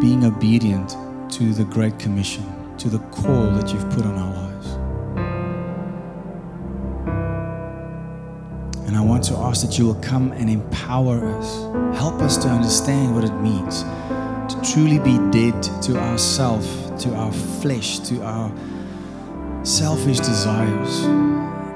being 0.00 0.24
obedient 0.24 0.90
to 1.32 1.52
the 1.54 1.64
Great 1.64 1.98
Commission, 1.98 2.44
to 2.76 2.88
the 2.88 2.98
call 3.10 3.50
that 3.52 3.72
you've 3.72 3.88
put 3.90 4.04
on 4.04 4.16
our 4.18 4.32
lives. 4.34 4.66
And 8.86 8.96
I 8.96 9.00
want 9.00 9.24
to 9.24 9.36
ask 9.36 9.66
that 9.66 9.78
you 9.78 9.86
will 9.86 10.02
come 10.02 10.32
and 10.32 10.50
empower 10.50 11.24
us, 11.36 11.62
help 11.98 12.20
us 12.20 12.36
to 12.38 12.48
understand 12.48 13.14
what 13.14 13.24
it 13.24 13.34
means 13.40 13.84
to 14.50 14.60
truly 14.72 14.98
be 14.98 15.16
dead 15.30 15.62
to 15.82 15.96
ourself, 15.96 16.64
to 16.98 17.14
our 17.14 17.32
flesh, 17.32 18.00
to 18.00 18.20
our 18.22 18.52
selfish 19.62 20.18
desires, 20.18 21.04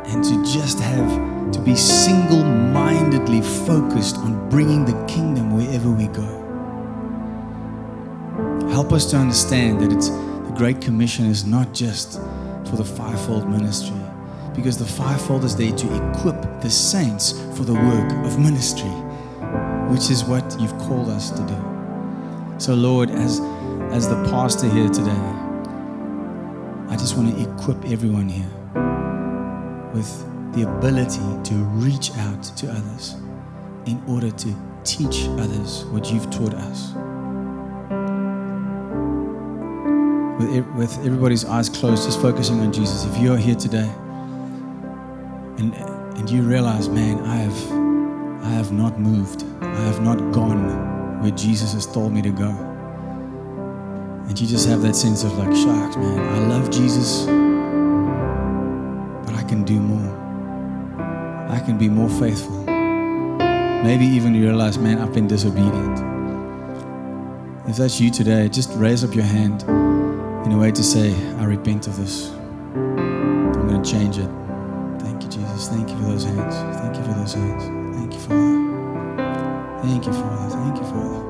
and 0.06 0.22
to 0.24 0.44
just 0.44 0.78
have 0.80 1.52
to 1.52 1.60
be 1.60 1.74
single 1.74 2.42
mindedly 2.44 3.40
focused 3.66 4.16
on 4.18 4.48
bringing 4.50 4.84
the 4.84 5.06
kingdom 5.06 5.56
wherever 5.56 5.90
we 5.90 6.06
go. 6.08 6.40
Help 8.70 8.92
us 8.92 9.10
to 9.10 9.16
understand 9.16 9.80
that 9.80 9.92
it's 9.92 10.08
the 10.08 10.54
Great 10.56 10.80
Commission 10.80 11.26
is 11.26 11.44
not 11.44 11.72
just 11.72 12.20
for 12.68 12.76
the 12.76 12.84
fivefold 12.84 13.48
ministry, 13.48 14.00
because 14.54 14.78
the 14.78 14.84
fivefold 14.84 15.44
is 15.44 15.56
there 15.56 15.72
to 15.72 16.10
equip 16.10 16.40
the 16.60 16.70
saints 16.70 17.32
for 17.56 17.64
the 17.64 17.74
work 17.74 18.12
of 18.26 18.38
ministry, 18.38 18.90
which 19.90 20.10
is 20.10 20.24
what 20.24 20.44
you've 20.60 20.76
called 20.78 21.08
us 21.08 21.30
to 21.30 21.42
do. 21.46 22.58
So, 22.58 22.74
Lord, 22.74 23.10
as, 23.10 23.40
as 23.90 24.08
the 24.08 24.22
pastor 24.30 24.68
here 24.68 24.88
today, 24.88 25.10
I 26.88 26.96
just 26.98 27.16
want 27.16 27.34
to 27.34 27.42
equip 27.42 27.84
everyone 27.86 28.28
here 28.28 28.63
with 29.94 30.54
the 30.54 30.68
ability 30.68 31.20
to 31.44 31.54
reach 31.78 32.10
out 32.18 32.42
to 32.42 32.68
others 32.70 33.14
in 33.86 34.02
order 34.08 34.30
to 34.30 34.54
teach 34.82 35.26
others 35.38 35.84
what 35.86 36.12
you've 36.12 36.28
taught 36.30 36.52
us. 36.54 36.92
With, 40.40 40.66
with 40.74 40.98
everybody's 41.06 41.44
eyes 41.44 41.68
closed, 41.68 42.04
just 42.04 42.20
focusing 42.20 42.60
on 42.60 42.72
Jesus. 42.72 43.04
If 43.04 43.16
you're 43.18 43.36
here 43.36 43.54
today 43.54 43.90
and, 45.58 45.74
and 45.74 46.28
you 46.28 46.42
realize, 46.42 46.88
man, 46.88 47.20
I 47.24 47.36
have, 47.36 48.44
I 48.44 48.50
have 48.50 48.72
not 48.72 48.98
moved, 48.98 49.44
I 49.62 49.84
have 49.84 50.02
not 50.02 50.18
gone 50.32 51.20
where 51.22 51.30
Jesus 51.30 51.72
has 51.72 51.86
told 51.86 52.12
me 52.12 52.20
to 52.22 52.30
go. 52.30 52.50
And 54.28 54.40
you 54.40 54.46
just 54.46 54.68
have 54.68 54.82
that 54.82 54.96
sense 54.96 55.22
of 55.22 55.36
like, 55.38 55.54
shucks, 55.54 55.96
man, 55.96 56.18
I 56.18 56.38
love 56.48 56.70
Jesus, 56.70 57.26
can 59.48 59.64
do 59.64 59.80
more. 59.80 60.24
I 61.50 61.60
can 61.60 61.78
be 61.78 61.88
more 61.88 62.08
faithful. 62.08 62.64
Maybe 63.84 64.06
even 64.06 64.34
you 64.34 64.44
realize, 64.44 64.78
man, 64.78 64.98
I've 64.98 65.12
been 65.12 65.28
disobedient. 65.28 65.98
If 67.68 67.76
that's 67.76 68.00
you 68.00 68.10
today, 68.10 68.48
just 68.48 68.70
raise 68.74 69.04
up 69.04 69.14
your 69.14 69.24
hand 69.24 69.62
in 70.46 70.52
a 70.52 70.58
way 70.58 70.72
to 70.72 70.82
say, 70.82 71.14
I 71.36 71.44
repent 71.44 71.86
of 71.86 71.96
this. 71.96 72.30
I'm 72.30 73.68
going 73.68 73.82
to 73.82 73.90
change 73.90 74.18
it. 74.18 74.30
Thank 75.00 75.22
you, 75.22 75.28
Jesus. 75.28 75.68
Thank 75.68 75.90
you 75.90 75.96
for 75.96 76.04
those 76.04 76.24
hands. 76.24 76.54
Thank 76.78 76.96
you 76.96 77.02
for 77.02 77.12
those 77.12 77.34
hands. 77.34 77.64
Thank 77.96 78.12
you, 78.14 78.20
Father. 78.20 78.54
Thank 79.82 80.06
you, 80.06 80.12
Father. 80.12 80.50
Thank 80.56 80.76
you, 80.76 80.84
Father. 80.84 81.20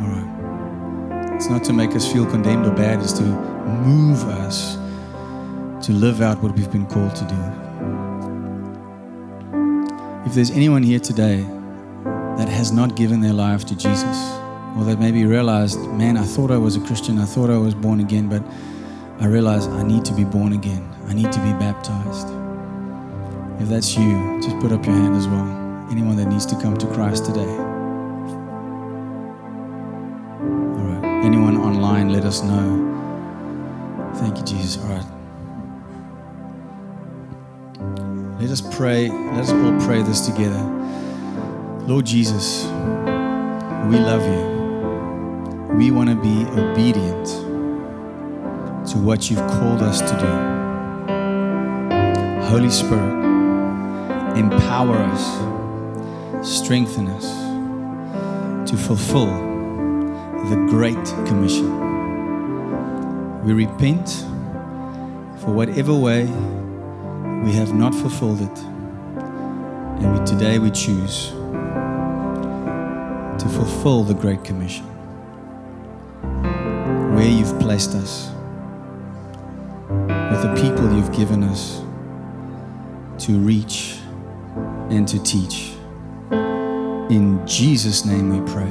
All 0.00 0.08
right. 0.08 1.34
It's 1.36 1.48
not 1.48 1.64
to 1.64 1.72
make 1.72 1.94
us 1.94 2.12
feel 2.12 2.26
condemned 2.26 2.66
or 2.66 2.72
bad, 2.72 3.00
it's 3.00 3.12
to 3.14 3.22
move 3.22 4.24
us 4.24 4.81
to 5.82 5.92
live 5.92 6.20
out 6.20 6.42
what 6.42 6.54
we've 6.56 6.70
been 6.70 6.86
called 6.86 7.14
to 7.16 7.24
do. 7.24 7.34
If 10.24 10.34
there's 10.34 10.50
anyone 10.50 10.82
here 10.82 11.00
today 11.00 11.44
that 12.38 12.48
has 12.48 12.70
not 12.70 12.94
given 12.96 13.20
their 13.20 13.32
life 13.32 13.64
to 13.66 13.76
Jesus, 13.76 14.32
or 14.76 14.84
that 14.84 14.98
maybe 15.00 15.24
realized, 15.24 15.78
man, 15.90 16.16
I 16.16 16.24
thought 16.24 16.50
I 16.50 16.56
was 16.56 16.76
a 16.76 16.80
Christian, 16.80 17.18
I 17.18 17.24
thought 17.24 17.50
I 17.50 17.58
was 17.58 17.74
born 17.74 18.00
again, 18.00 18.28
but 18.28 18.42
I 19.20 19.26
realize 19.26 19.66
I 19.66 19.82
need 19.82 20.04
to 20.06 20.14
be 20.14 20.24
born 20.24 20.52
again, 20.52 20.88
I 21.08 21.14
need 21.14 21.32
to 21.32 21.40
be 21.40 21.52
baptized. 21.52 22.28
If 23.60 23.68
that's 23.68 23.96
you, 23.96 24.40
just 24.40 24.58
put 24.60 24.72
up 24.72 24.86
your 24.86 24.94
hand 24.94 25.16
as 25.16 25.26
well. 25.28 25.46
Anyone 25.90 26.16
that 26.16 26.26
needs 26.26 26.46
to 26.46 26.54
come 26.60 26.76
to 26.78 26.86
Christ 26.86 27.26
today. 27.26 27.40
All 30.78 30.84
right. 30.88 31.04
Anyone 31.24 31.56
online, 31.56 32.10
let 32.10 32.24
us 32.24 32.42
know. 32.42 32.90
Thank 34.16 34.38
you, 34.38 34.44
Jesus. 34.44 34.82
All 34.82 34.90
right. 34.90 35.21
Let 38.42 38.50
us 38.50 38.60
pray. 38.60 39.08
Let 39.08 39.44
us 39.44 39.52
all 39.52 39.80
pray 39.86 40.02
this 40.02 40.26
together. 40.26 40.58
Lord 41.86 42.04
Jesus, 42.04 42.64
we 42.64 44.00
love 44.00 44.24
you. 44.24 45.76
We 45.76 45.92
want 45.92 46.10
to 46.10 46.16
be 46.16 46.44
obedient 46.60 47.26
to 48.88 48.98
what 48.98 49.30
you've 49.30 49.38
called 49.38 49.80
us 49.80 50.00
to 50.00 50.16
do. 50.18 50.26
Holy 52.46 52.68
Spirit, 52.68 53.12
empower 54.36 54.96
us, 54.96 55.22
strengthen 56.44 57.06
us 57.10 57.26
to 58.68 58.76
fulfill 58.76 59.26
the 60.50 60.56
Great 60.68 61.04
Commission. 61.28 61.70
We 63.44 63.52
repent 63.52 64.26
for 65.38 65.52
whatever 65.52 65.94
way 65.94 66.28
we 67.42 67.52
have 67.52 67.74
not 67.74 67.94
fulfilled 67.94 68.40
it. 68.40 68.58
And 68.58 70.18
we, 70.18 70.24
today 70.24 70.58
we 70.58 70.70
choose 70.70 71.30
to 73.38 73.48
fulfill 73.48 74.04
the 74.04 74.14
Great 74.14 74.44
Commission 74.44 74.86
where 77.14 77.28
you've 77.28 77.58
placed 77.60 77.94
us, 77.94 78.30
with 79.88 80.42
the 80.42 80.54
people 80.60 80.92
you've 80.94 81.12
given 81.12 81.42
us 81.42 81.82
to 83.24 83.38
reach 83.38 83.98
and 84.90 85.06
to 85.08 85.22
teach. 85.22 85.74
In 87.10 87.44
Jesus' 87.46 88.04
name 88.04 88.30
we 88.30 88.40
pray. 88.50 88.70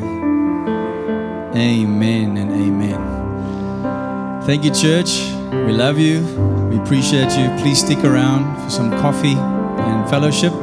Amen 1.53 2.37
and 2.37 2.51
amen. 2.51 4.41
Thank 4.43 4.63
you, 4.63 4.71
church. 4.71 5.40
We 5.51 5.73
love 5.73 5.99
you. 5.99 6.21
We 6.69 6.77
appreciate 6.77 7.37
you. 7.37 7.49
Please 7.61 7.79
stick 7.79 8.03
around 8.05 8.63
for 8.63 8.69
some 8.69 8.89
coffee 9.01 9.35
and 9.35 10.09
fellowship. 10.09 10.53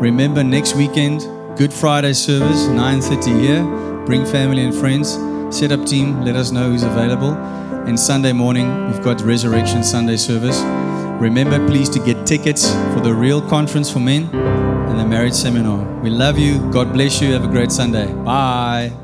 Remember 0.00 0.44
next 0.44 0.74
weekend, 0.74 1.22
Good 1.56 1.72
Friday 1.72 2.12
service, 2.12 2.66
9:30 2.68 3.40
here. 3.40 3.62
Bring 4.04 4.26
family 4.26 4.62
and 4.64 4.74
friends. 4.74 5.18
Set 5.50 5.72
up 5.72 5.86
team. 5.86 6.22
Let 6.24 6.36
us 6.36 6.50
know 6.50 6.70
who's 6.70 6.82
available. 6.82 7.32
And 7.88 7.98
Sunday 7.98 8.32
morning, 8.32 8.68
we've 8.86 9.02
got 9.02 9.20
Resurrection 9.22 9.82
Sunday 9.82 10.16
service. 10.16 10.60
Remember, 11.20 11.58
please, 11.66 11.88
to 11.90 11.98
get 12.00 12.26
tickets 12.26 12.70
for 12.92 13.00
the 13.00 13.14
real 13.14 13.40
conference 13.40 13.90
for 13.90 14.00
men 14.00 14.28
and 14.88 14.98
the 14.98 15.06
marriage 15.06 15.34
seminar. 15.34 15.80
We 16.02 16.10
love 16.10 16.38
you. 16.38 16.58
God 16.70 16.92
bless 16.92 17.22
you. 17.22 17.32
Have 17.32 17.44
a 17.44 17.48
great 17.48 17.72
Sunday. 17.72 18.12
Bye. 18.12 19.03